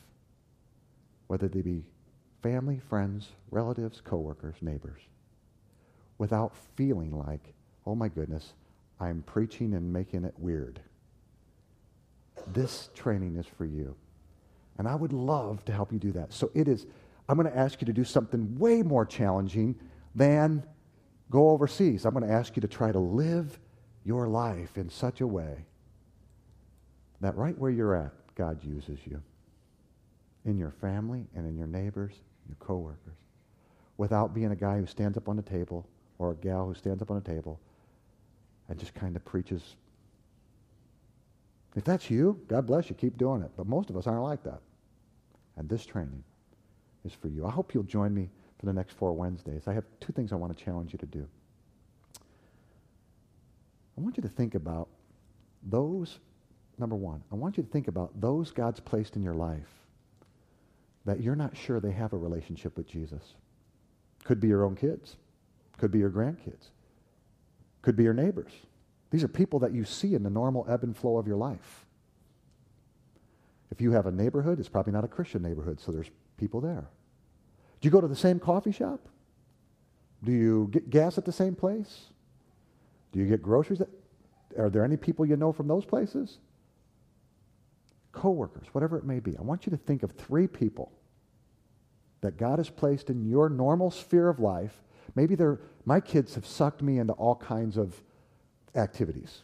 whether 1.29 1.49
they 1.49 1.63
be 1.63 1.85
family, 2.43 2.81
friends, 2.89 3.29
relatives, 3.51 4.01
coworkers, 4.01 4.57
neighbors, 4.61 5.01
without 6.19 6.55
feeling 6.77 7.17
like, 7.17 7.55
oh 7.87 7.95
my 7.95 8.09
goodness, 8.09 8.55
I'm 8.99 9.23
preaching 9.23 9.75
and 9.75 9.93
making 9.93 10.25
it 10.25 10.35
weird. 10.39 10.81
This 12.47 12.91
training 12.95 13.37
is 13.37 13.47
for 13.47 13.65
you. 13.65 13.95
And 14.79 14.89
I 14.89 14.95
would 14.95 15.13
love 15.13 15.65
to 15.67 15.73
help 15.73 15.93
you 15.93 15.99
do 15.99 16.13
that. 16.13 16.33
So 16.33 16.51
it 16.55 16.67
is, 16.67 16.87
I'm 17.29 17.37
going 17.37 17.51
to 17.51 17.57
ask 17.57 17.81
you 17.81 17.87
to 17.87 17.93
do 17.93 18.05
something 18.05 18.59
way 18.59 18.83
more 18.83 19.05
challenging 19.05 19.77
than 20.15 20.65
go 21.31 21.51
overseas. 21.51 22.05
I'm 22.05 22.13
going 22.13 22.27
to 22.27 22.33
ask 22.33 22.57
you 22.57 22.63
to 22.63 22.69
try 22.69 22.91
to 22.91 22.99
live 22.99 23.59
your 24.05 24.27
life 24.27 24.77
in 24.77 24.89
such 24.89 25.21
a 25.21 25.27
way 25.27 25.67
that 27.21 27.37
right 27.37 27.57
where 27.59 27.71
you're 27.71 27.95
at, 27.95 28.13
God 28.41 28.65
uses 28.65 28.99
you 29.05 29.21
in 30.47 30.57
your 30.57 30.71
family 30.71 31.27
and 31.37 31.47
in 31.47 31.59
your 31.59 31.67
neighbors, 31.67 32.15
your 32.49 32.57
coworkers, 32.59 33.19
without 33.99 34.33
being 34.33 34.51
a 34.51 34.57
guy 34.57 34.79
who 34.79 34.87
stands 34.87 35.19
up 35.19 35.29
on 35.29 35.37
the 35.37 35.43
table 35.43 35.87
or 36.19 36.31
a 36.31 36.35
gal 36.37 36.67
who 36.67 36.73
stands 36.73 37.03
up 37.03 37.11
on 37.11 37.19
a 37.19 37.21
table 37.21 37.61
and 38.71 38.79
just 38.79 38.95
kind 38.95 39.15
of 39.15 39.23
preaches. 39.27 39.77
If 41.77 41.85
that's 41.85 42.09
you, 42.09 42.41
God 42.49 42.67
bless 42.67 42.89
you, 42.89 42.97
keep 42.97 43.19
doing 43.19 43.43
it. 43.43 43.51
But 43.59 43.67
most 43.67 43.91
of 43.91 43.97
us 43.99 44.07
aren't 44.07 44.23
like 44.23 44.43
that. 44.45 44.63
And 45.59 45.69
this 45.69 45.85
training 45.85 46.25
is 47.05 47.13
for 47.13 47.29
you. 47.29 47.45
I 47.45 47.51
hope 47.51 47.75
you'll 47.75 47.83
join 47.83 48.15
me 48.15 48.31
for 48.59 48.65
the 48.65 48.73
next 48.73 48.95
four 48.95 49.13
Wednesdays. 49.13 49.65
I 49.67 49.75
have 49.75 49.85
two 50.01 50.15
things 50.15 50.33
I 50.33 50.37
want 50.37 50.57
to 50.57 50.65
challenge 50.65 50.95
you 50.95 50.99
to 50.99 51.05
do. 51.05 51.29
I 53.99 54.01
want 54.01 54.17
you 54.17 54.23
to 54.23 54.31
think 54.31 54.55
about 54.55 54.89
those 55.63 56.21
number 56.81 56.97
one, 56.97 57.23
I 57.31 57.37
want 57.37 57.57
you 57.57 57.63
to 57.63 57.69
think 57.69 57.89
about 57.89 58.21
those 58.21 58.51
God's 58.51 58.81
placed 58.81 59.15
in 59.15 59.23
your 59.23 59.35
life 59.35 59.69
that 61.05 61.21
you're 61.21 61.37
not 61.37 61.57
sure 61.57 61.81
they 61.81 61.93
have 61.93 62.13
a 62.13 62.17
relationship 62.17 62.77
with 62.77 62.89
Jesus. 62.89 63.35
Could 64.25 64.41
be 64.41 64.49
your 64.49 64.65
own 64.65 64.77
kids, 64.77 65.17
could 65.79 65.91
be 65.91 65.99
your 65.99 66.11
grandkids, 66.11 66.69
could 67.83 67.97
be 67.97 68.03
your 68.03 68.13
neighbors. 68.13 68.53
These 69.11 69.25
are 69.25 69.29
people 69.29 69.59
that 69.61 69.73
you 69.73 69.85
see 69.85 70.15
in 70.15 70.23
the 70.23 70.31
normal 70.31 70.67
ebb 70.69 70.83
and 70.83 70.97
flow 70.97 71.17
of 71.19 71.27
your 71.27 71.37
life. 71.37 71.87
If 73.71 73.81
you 73.81 73.93
have 73.93 74.07
a 74.07 74.11
neighborhood, 74.11 74.59
it's 74.59 74.69
probably 74.69 74.93
not 74.93 75.05
a 75.05 75.09
Christian 75.09 75.43
neighborhood, 75.43 75.81
so 75.81 75.93
there's 75.93 76.11
people 76.37 76.61
there. 76.61 76.87
Do 77.81 77.87
you 77.87 77.91
go 77.91 78.01
to 78.01 78.09
the 78.09 78.17
same 78.17 78.39
coffee 78.39 78.73
shop? 78.73 79.01
Do 80.23 80.33
you 80.33 80.69
get 80.71 80.91
gas 80.91 81.17
at 81.19 81.25
the 81.25 81.33
same 81.33 81.55
place? 81.55 82.07
Do 83.13 83.19
you 83.19 83.27
get 83.27 83.43
groceries? 83.43 83.81
At, 83.81 83.89
are 84.59 84.69
there 84.69 84.85
any 84.85 84.97
people 84.97 85.25
you 85.25 85.37
know 85.37 85.53
from 85.53 85.67
those 85.67 85.85
places? 85.85 86.39
Coworkers, 88.13 88.67
whatever 88.73 88.99
it 88.99 89.05
may 89.05 89.21
be. 89.21 89.37
I 89.37 89.43
want 89.43 89.67
you 89.67 89.71
to 89.71 89.77
think 89.77 90.03
of 90.03 90.13
three 90.13 90.47
people 90.47 90.93
that 92.21 92.37
God 92.37 92.59
has 92.59 92.69
placed 92.69 93.11
in 93.11 93.25
your 93.25 93.49
normal 93.49 93.91
sphere 93.91 94.29
of 94.29 94.41
life. 94.41 94.83
Maybe 95.15 95.35
they're, 95.35 95.61
my 95.85 96.01
kids 96.01 96.35
have 96.35 96.47
sucked 96.47 96.83
me 96.83 96.99
into 96.99 97.13
all 97.15 97.37
kinds 97.37 97.77
of 97.77 98.01
activities. 98.75 99.43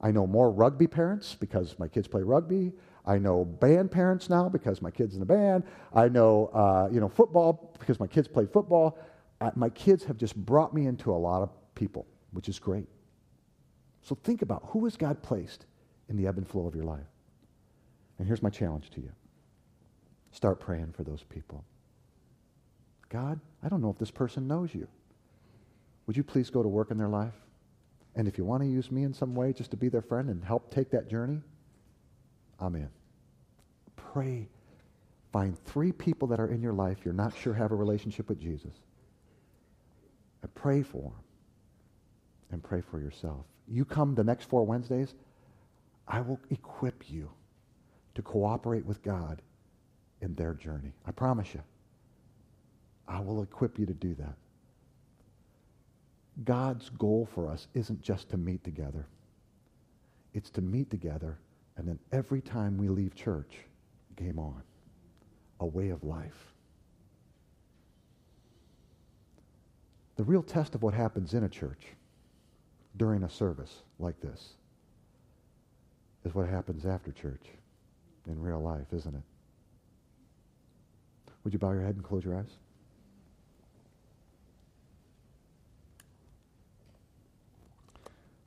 I 0.00 0.10
know 0.10 0.26
more 0.26 0.50
rugby 0.50 0.86
parents 0.86 1.34
because 1.34 1.78
my 1.78 1.88
kids 1.88 2.08
play 2.08 2.22
rugby. 2.22 2.72
I 3.04 3.18
know 3.18 3.44
band 3.44 3.90
parents 3.90 4.28
now 4.28 4.48
because 4.48 4.82
my 4.82 4.90
kids 4.90 5.14
in 5.14 5.20
the 5.20 5.26
band. 5.26 5.64
I 5.94 6.08
know, 6.08 6.46
uh, 6.52 6.88
you 6.92 7.00
know, 7.00 7.08
football 7.08 7.74
because 7.78 8.00
my 8.00 8.06
kids 8.06 8.28
play 8.28 8.46
football. 8.46 8.98
Uh, 9.40 9.50
my 9.54 9.68
kids 9.70 10.04
have 10.04 10.16
just 10.16 10.34
brought 10.34 10.74
me 10.74 10.86
into 10.86 11.12
a 11.12 11.16
lot 11.16 11.42
of 11.42 11.50
people, 11.74 12.06
which 12.32 12.48
is 12.48 12.58
great. 12.58 12.88
So 14.02 14.16
think 14.22 14.42
about 14.42 14.64
who 14.68 14.84
has 14.84 14.96
God 14.96 15.22
placed 15.22 15.66
in 16.08 16.16
the 16.16 16.26
ebb 16.26 16.38
and 16.38 16.48
flow 16.48 16.66
of 16.66 16.74
your 16.74 16.84
life. 16.84 17.06
And 18.18 18.26
here's 18.26 18.42
my 18.42 18.50
challenge 18.50 18.90
to 18.90 19.00
you 19.00 19.10
start 20.32 20.60
praying 20.60 20.92
for 20.92 21.02
those 21.02 21.22
people. 21.22 21.64
God, 23.08 23.40
I 23.62 23.68
don't 23.68 23.80
know 23.80 23.90
if 23.90 23.98
this 23.98 24.10
person 24.10 24.46
knows 24.46 24.74
you. 24.74 24.86
Would 26.06 26.16
you 26.16 26.22
please 26.22 26.50
go 26.50 26.62
to 26.62 26.68
work 26.68 26.90
in 26.90 26.98
their 26.98 27.08
life? 27.08 27.34
And 28.14 28.26
if 28.26 28.38
you 28.38 28.44
want 28.44 28.62
to 28.62 28.68
use 28.68 28.90
me 28.90 29.02
in 29.04 29.12
some 29.12 29.34
way 29.34 29.52
just 29.52 29.70
to 29.72 29.76
be 29.76 29.88
their 29.88 30.02
friend 30.02 30.28
and 30.28 30.44
help 30.44 30.70
take 30.70 30.90
that 30.90 31.08
journey, 31.08 31.40
I'm 32.58 32.74
in. 32.74 32.88
Pray. 33.96 34.48
Find 35.32 35.58
three 35.64 35.92
people 35.92 36.28
that 36.28 36.40
are 36.40 36.48
in 36.48 36.62
your 36.62 36.72
life 36.72 36.98
you're 37.04 37.14
not 37.14 37.36
sure 37.36 37.52
have 37.54 37.72
a 37.72 37.76
relationship 37.76 38.28
with 38.28 38.40
Jesus. 38.40 38.72
And 40.42 40.54
pray 40.54 40.82
for 40.82 41.02
them. 41.02 41.12
And 42.50 42.62
pray 42.62 42.80
for 42.80 43.00
yourself. 43.00 43.44
You 43.68 43.84
come 43.84 44.14
the 44.14 44.24
next 44.24 44.48
four 44.48 44.64
Wednesdays, 44.64 45.14
I 46.06 46.20
will 46.20 46.40
equip 46.50 47.10
you 47.10 47.30
to 48.16 48.22
cooperate 48.22 48.84
with 48.86 49.02
God 49.02 49.42
in 50.22 50.34
their 50.34 50.54
journey. 50.54 50.94
I 51.06 51.12
promise 51.12 51.54
you. 51.54 51.62
I 53.06 53.20
will 53.20 53.42
equip 53.42 53.78
you 53.78 53.84
to 53.84 53.92
do 53.92 54.14
that. 54.14 54.34
God's 56.44 56.88
goal 56.88 57.28
for 57.34 57.46
us 57.48 57.68
isn't 57.74 58.00
just 58.00 58.30
to 58.30 58.38
meet 58.38 58.64
together. 58.64 59.06
It's 60.32 60.48
to 60.50 60.62
meet 60.62 60.90
together, 60.90 61.38
and 61.76 61.86
then 61.86 61.98
every 62.10 62.40
time 62.40 62.78
we 62.78 62.88
leave 62.88 63.14
church, 63.14 63.54
game 64.16 64.38
on. 64.38 64.62
A 65.60 65.66
way 65.66 65.90
of 65.90 66.02
life. 66.02 66.54
The 70.16 70.24
real 70.24 70.42
test 70.42 70.74
of 70.74 70.82
what 70.82 70.94
happens 70.94 71.34
in 71.34 71.44
a 71.44 71.48
church 71.50 71.86
during 72.96 73.24
a 73.24 73.30
service 73.30 73.82
like 73.98 74.18
this 74.20 74.54
is 76.24 76.34
what 76.34 76.48
happens 76.48 76.86
after 76.86 77.12
church 77.12 77.46
in 78.26 78.40
real 78.40 78.60
life, 78.60 78.86
isn't 78.92 79.14
it? 79.14 79.22
Would 81.44 81.52
you 81.52 81.58
bow 81.58 81.72
your 81.72 81.82
head 81.82 81.94
and 81.94 82.04
close 82.04 82.24
your 82.24 82.36
eyes? 82.36 82.50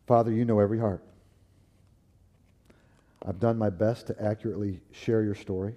Father, 0.06 0.32
you 0.32 0.44
know 0.44 0.60
every 0.60 0.80
heart. 0.80 1.04
I've 3.26 3.40
done 3.40 3.58
my 3.58 3.70
best 3.70 4.08
to 4.08 4.22
accurately 4.22 4.82
share 4.92 5.24
your 5.24 5.36
story. 5.36 5.76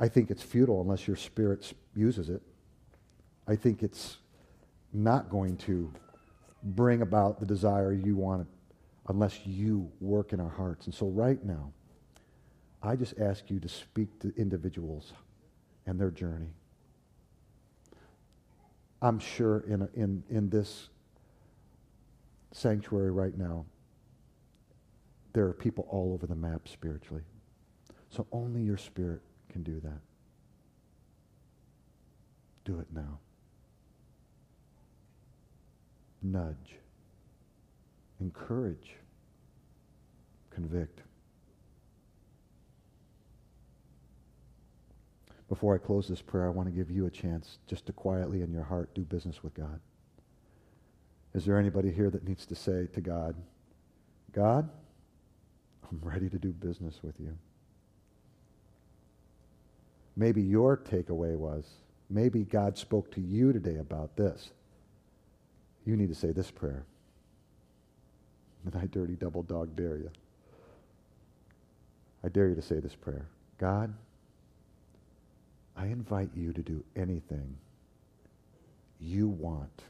I 0.00 0.08
think 0.08 0.30
it's 0.30 0.42
futile 0.42 0.80
unless 0.80 1.06
your 1.06 1.16
spirit 1.16 1.72
uses 1.94 2.30
it. 2.30 2.40
I 3.46 3.56
think 3.56 3.82
it's 3.82 4.16
not 4.92 5.28
going 5.28 5.56
to 5.58 5.92
bring 6.62 7.02
about 7.02 7.38
the 7.38 7.46
desire 7.46 7.92
you 7.92 8.16
want 8.16 8.46
unless 9.08 9.46
you 9.46 9.90
work 10.00 10.32
in 10.32 10.40
our 10.40 10.48
hearts. 10.48 10.86
And 10.86 10.94
so, 10.94 11.08
right 11.08 11.42
now, 11.44 11.72
I 12.82 12.96
just 12.96 13.18
ask 13.18 13.50
you 13.50 13.58
to 13.60 13.68
speak 13.68 14.20
to 14.20 14.32
individuals 14.36 15.12
and 15.86 16.00
their 16.00 16.10
journey. 16.10 16.52
I'm 19.00 19.18
sure 19.18 19.64
in, 19.68 19.82
a, 19.82 19.88
in, 19.94 20.22
in 20.28 20.48
this 20.48 20.88
sanctuary 22.52 23.10
right 23.10 23.36
now, 23.36 23.64
there 25.32 25.44
are 25.46 25.52
people 25.52 25.86
all 25.88 26.12
over 26.12 26.26
the 26.26 26.34
map 26.34 26.68
spiritually. 26.68 27.22
So 28.10 28.26
only 28.32 28.62
your 28.62 28.76
spirit 28.76 29.20
can 29.50 29.62
do 29.62 29.80
that. 29.80 30.00
Do 32.64 32.80
it 32.80 32.86
now. 32.92 33.18
Nudge. 36.22 36.76
Encourage. 38.20 38.96
Convict. 40.50 41.02
Before 45.48 45.74
I 45.74 45.78
close 45.78 46.06
this 46.06 46.20
prayer, 46.20 46.46
I 46.46 46.50
want 46.50 46.68
to 46.68 46.74
give 46.74 46.90
you 46.90 47.06
a 47.06 47.10
chance 47.10 47.58
just 47.66 47.86
to 47.86 47.92
quietly 47.92 48.42
in 48.42 48.52
your 48.52 48.64
heart 48.64 48.94
do 48.94 49.02
business 49.02 49.42
with 49.42 49.54
God. 49.54 49.80
Is 51.34 51.44
there 51.44 51.58
anybody 51.58 51.90
here 51.90 52.10
that 52.10 52.26
needs 52.26 52.46
to 52.46 52.54
say 52.54 52.86
to 52.92 53.00
God, 53.00 53.34
God, 54.32 54.68
I'm 55.90 56.00
ready 56.02 56.28
to 56.28 56.38
do 56.38 56.52
business 56.52 57.00
with 57.02 57.18
you? 57.18 57.36
Maybe 60.16 60.42
your 60.42 60.76
takeaway 60.76 61.36
was, 61.36 61.64
maybe 62.10 62.44
God 62.44 62.76
spoke 62.76 63.10
to 63.12 63.20
you 63.20 63.52
today 63.52 63.76
about 63.76 64.16
this. 64.16 64.50
You 65.86 65.96
need 65.96 66.08
to 66.08 66.14
say 66.14 66.32
this 66.32 66.50
prayer. 66.50 66.84
And 68.64 68.74
I 68.76 68.86
dirty 68.86 69.14
double 69.14 69.42
dog 69.42 69.76
dare 69.76 69.96
you. 69.96 70.10
I 72.24 72.28
dare 72.28 72.48
you 72.48 72.54
to 72.54 72.62
say 72.62 72.80
this 72.80 72.94
prayer. 72.94 73.26
God, 73.58 73.94
I 75.78 75.86
invite 75.86 76.30
you 76.34 76.52
to 76.52 76.60
do 76.60 76.82
anything 76.96 77.56
you 79.00 79.28
want 79.28 79.84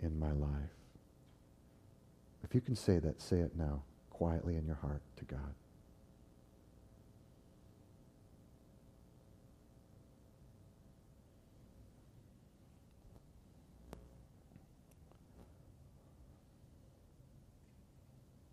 in 0.00 0.16
my 0.16 0.30
life. 0.30 0.50
If 2.44 2.54
you 2.54 2.60
can 2.60 2.76
say 2.76 3.00
that, 3.00 3.20
say 3.20 3.40
it 3.40 3.56
now, 3.56 3.82
quietly 4.10 4.56
in 4.56 4.64
your 4.64 4.76
heart 4.76 5.02
to 5.16 5.24
God. 5.24 5.54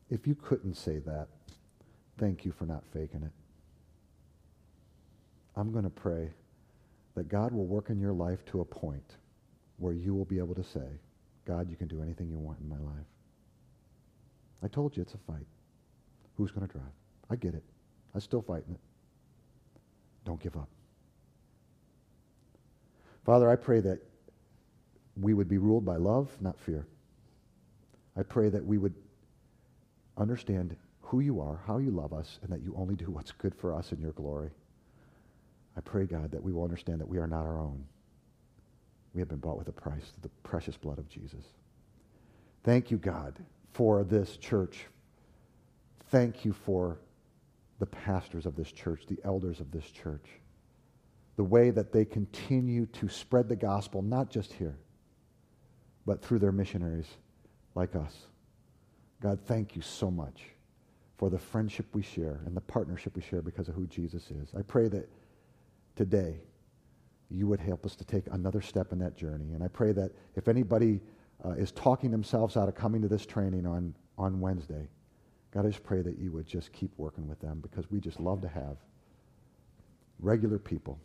If 0.09 0.25
you 0.25 0.33
couldn't 0.33 0.75
say 0.75 0.97
that, 0.99 1.27
thank 2.17 2.43
you 2.43 2.51
for 2.51 2.65
not 2.65 2.83
faking 2.91 3.21
it. 3.21 3.44
I'm 5.55 5.71
going 5.71 5.83
to 5.83 5.89
pray 5.89 6.29
that 7.15 7.29
God 7.29 7.53
will 7.53 7.65
work 7.65 7.89
in 7.89 7.99
your 7.99 8.13
life 8.13 8.43
to 8.45 8.61
a 8.61 8.65
point 8.65 9.15
where 9.77 9.93
you 9.93 10.13
will 10.13 10.25
be 10.25 10.37
able 10.37 10.55
to 10.55 10.63
say, 10.63 10.87
God, 11.45 11.69
you 11.69 11.75
can 11.75 11.87
do 11.87 12.01
anything 12.01 12.29
you 12.29 12.37
want 12.37 12.59
in 12.59 12.67
my 12.67 12.79
life. 12.79 13.05
I 14.63 14.67
told 14.67 14.95
you 14.95 15.01
it's 15.01 15.13
a 15.13 15.31
fight. 15.31 15.45
Who's 16.37 16.51
going 16.51 16.67
to 16.67 16.71
drive? 16.71 16.91
I 17.29 17.35
get 17.35 17.53
it. 17.53 17.63
I'm 18.13 18.21
still 18.21 18.41
fighting 18.41 18.73
it. 18.73 18.79
Don't 20.25 20.41
give 20.41 20.55
up. 20.57 20.69
Father, 23.25 23.49
I 23.49 23.55
pray 23.55 23.79
that 23.81 23.99
we 25.19 25.33
would 25.33 25.47
be 25.47 25.57
ruled 25.57 25.85
by 25.85 25.95
love, 25.95 26.29
not 26.41 26.59
fear. 26.59 26.85
I 28.17 28.23
pray 28.23 28.49
that 28.49 28.65
we 28.65 28.77
would 28.77 28.93
understand 30.17 30.75
who 31.01 31.19
you 31.19 31.39
are, 31.39 31.59
how 31.65 31.77
you 31.77 31.91
love 31.91 32.13
us, 32.13 32.39
and 32.41 32.51
that 32.51 32.61
you 32.61 32.73
only 32.77 32.95
do 32.95 33.05
what's 33.05 33.31
good 33.31 33.53
for 33.55 33.73
us 33.73 33.91
in 33.91 33.99
your 33.99 34.11
glory. 34.13 34.49
I 35.77 35.81
pray, 35.81 36.05
God, 36.05 36.31
that 36.31 36.41
we 36.41 36.53
will 36.53 36.63
understand 36.63 37.01
that 37.01 37.07
we 37.07 37.17
are 37.17 37.27
not 37.27 37.45
our 37.45 37.59
own. 37.59 37.83
We 39.13 39.19
have 39.21 39.29
been 39.29 39.39
bought 39.39 39.57
with 39.57 39.67
a 39.67 39.73
price, 39.73 40.03
through 40.13 40.23
the 40.23 40.29
precious 40.47 40.77
blood 40.77 40.99
of 40.99 41.09
Jesus. 41.09 41.45
Thank 42.63 42.91
you, 42.91 42.97
God, 42.97 43.35
for 43.73 44.03
this 44.03 44.37
church. 44.37 44.85
Thank 46.09 46.45
you 46.45 46.53
for 46.53 46.99
the 47.79 47.85
pastors 47.85 48.45
of 48.45 48.55
this 48.55 48.71
church, 48.71 49.03
the 49.07 49.19
elders 49.23 49.59
of 49.59 49.71
this 49.71 49.85
church, 49.85 50.25
the 51.35 51.43
way 51.43 51.69
that 51.71 51.91
they 51.91 52.05
continue 52.05 52.85
to 52.87 53.09
spread 53.09 53.49
the 53.49 53.55
gospel, 53.55 54.01
not 54.01 54.29
just 54.29 54.53
here, 54.53 54.77
but 56.05 56.23
through 56.23 56.39
their 56.39 56.51
missionaries 56.51 57.07
like 57.73 57.95
us. 57.95 58.13
God, 59.21 59.39
thank 59.45 59.75
you 59.75 59.81
so 59.81 60.09
much 60.09 60.43
for 61.17 61.29
the 61.29 61.39
friendship 61.39 61.85
we 61.93 62.01
share 62.01 62.41
and 62.45 62.55
the 62.55 62.61
partnership 62.61 63.15
we 63.15 63.21
share 63.21 63.41
because 63.41 63.67
of 63.67 63.75
who 63.75 63.87
Jesus 63.87 64.29
is. 64.31 64.49
I 64.57 64.61
pray 64.61 64.87
that 64.89 65.09
today, 65.95 66.39
you 67.29 67.47
would 67.47 67.59
help 67.59 67.85
us 67.85 67.95
to 67.95 68.05
take 68.05 68.25
another 68.31 68.61
step 68.61 68.91
in 68.91 68.99
that 68.99 69.15
journey. 69.15 69.53
And 69.53 69.63
I 69.63 69.67
pray 69.67 69.91
that 69.93 70.11
if 70.35 70.47
anybody 70.47 71.01
uh, 71.43 71.51
is 71.51 71.71
talking 71.71 72.11
themselves 72.11 72.55
out 72.57 72.69
of 72.69 72.75
coming 72.75 73.01
to 73.01 73.07
this 73.07 73.25
training 73.25 73.65
on, 73.65 73.95
on 74.17 74.39
Wednesday, 74.39 74.87
God, 75.51 75.65
I 75.65 75.69
just 75.69 75.83
pray 75.83 76.01
that 76.01 76.17
you 76.19 76.31
would 76.31 76.45
just 76.45 76.71
keep 76.71 76.91
working 76.97 77.27
with 77.27 77.39
them 77.39 77.59
because 77.61 77.89
we 77.89 77.99
just 77.99 78.19
love 78.19 78.41
to 78.41 78.47
have 78.47 78.77
regular 80.19 80.59
people 80.59 80.99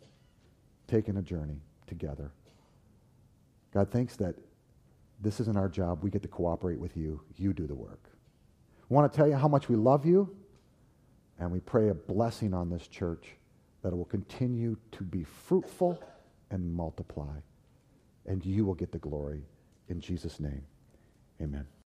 taking 0.87 1.17
a 1.17 1.21
journey 1.21 1.61
together. 1.87 2.31
God, 3.73 3.89
thanks 3.91 4.15
that 4.17 4.35
this 5.21 5.39
isn't 5.39 5.57
our 5.57 5.69
job. 5.69 6.03
We 6.03 6.09
get 6.09 6.21
to 6.23 6.27
cooperate 6.27 6.79
with 6.79 6.97
you. 6.97 7.21
You 7.37 7.53
do 7.53 7.67
the 7.67 7.75
work. 7.75 8.09
We 8.89 8.95
want 8.95 9.11
to 9.11 9.15
tell 9.15 9.27
you 9.27 9.35
how 9.35 9.47
much 9.47 9.69
we 9.69 9.75
love 9.75 10.05
you, 10.05 10.35
and 11.39 11.51
we 11.51 11.59
pray 11.61 11.89
a 11.89 11.93
blessing 11.93 12.53
on 12.53 12.69
this 12.69 12.87
church 12.87 13.35
that 13.81 13.89
it 13.89 13.95
will 13.95 14.05
continue 14.05 14.77
to 14.91 15.03
be 15.03 15.23
fruitful 15.23 16.01
and 16.49 16.73
multiply. 16.73 17.37
And 18.25 18.45
you 18.45 18.65
will 18.65 18.75
get 18.75 18.91
the 18.91 18.99
glory. 18.99 19.43
In 19.89 19.99
Jesus' 19.99 20.39
name, 20.39 20.63
amen. 21.41 21.65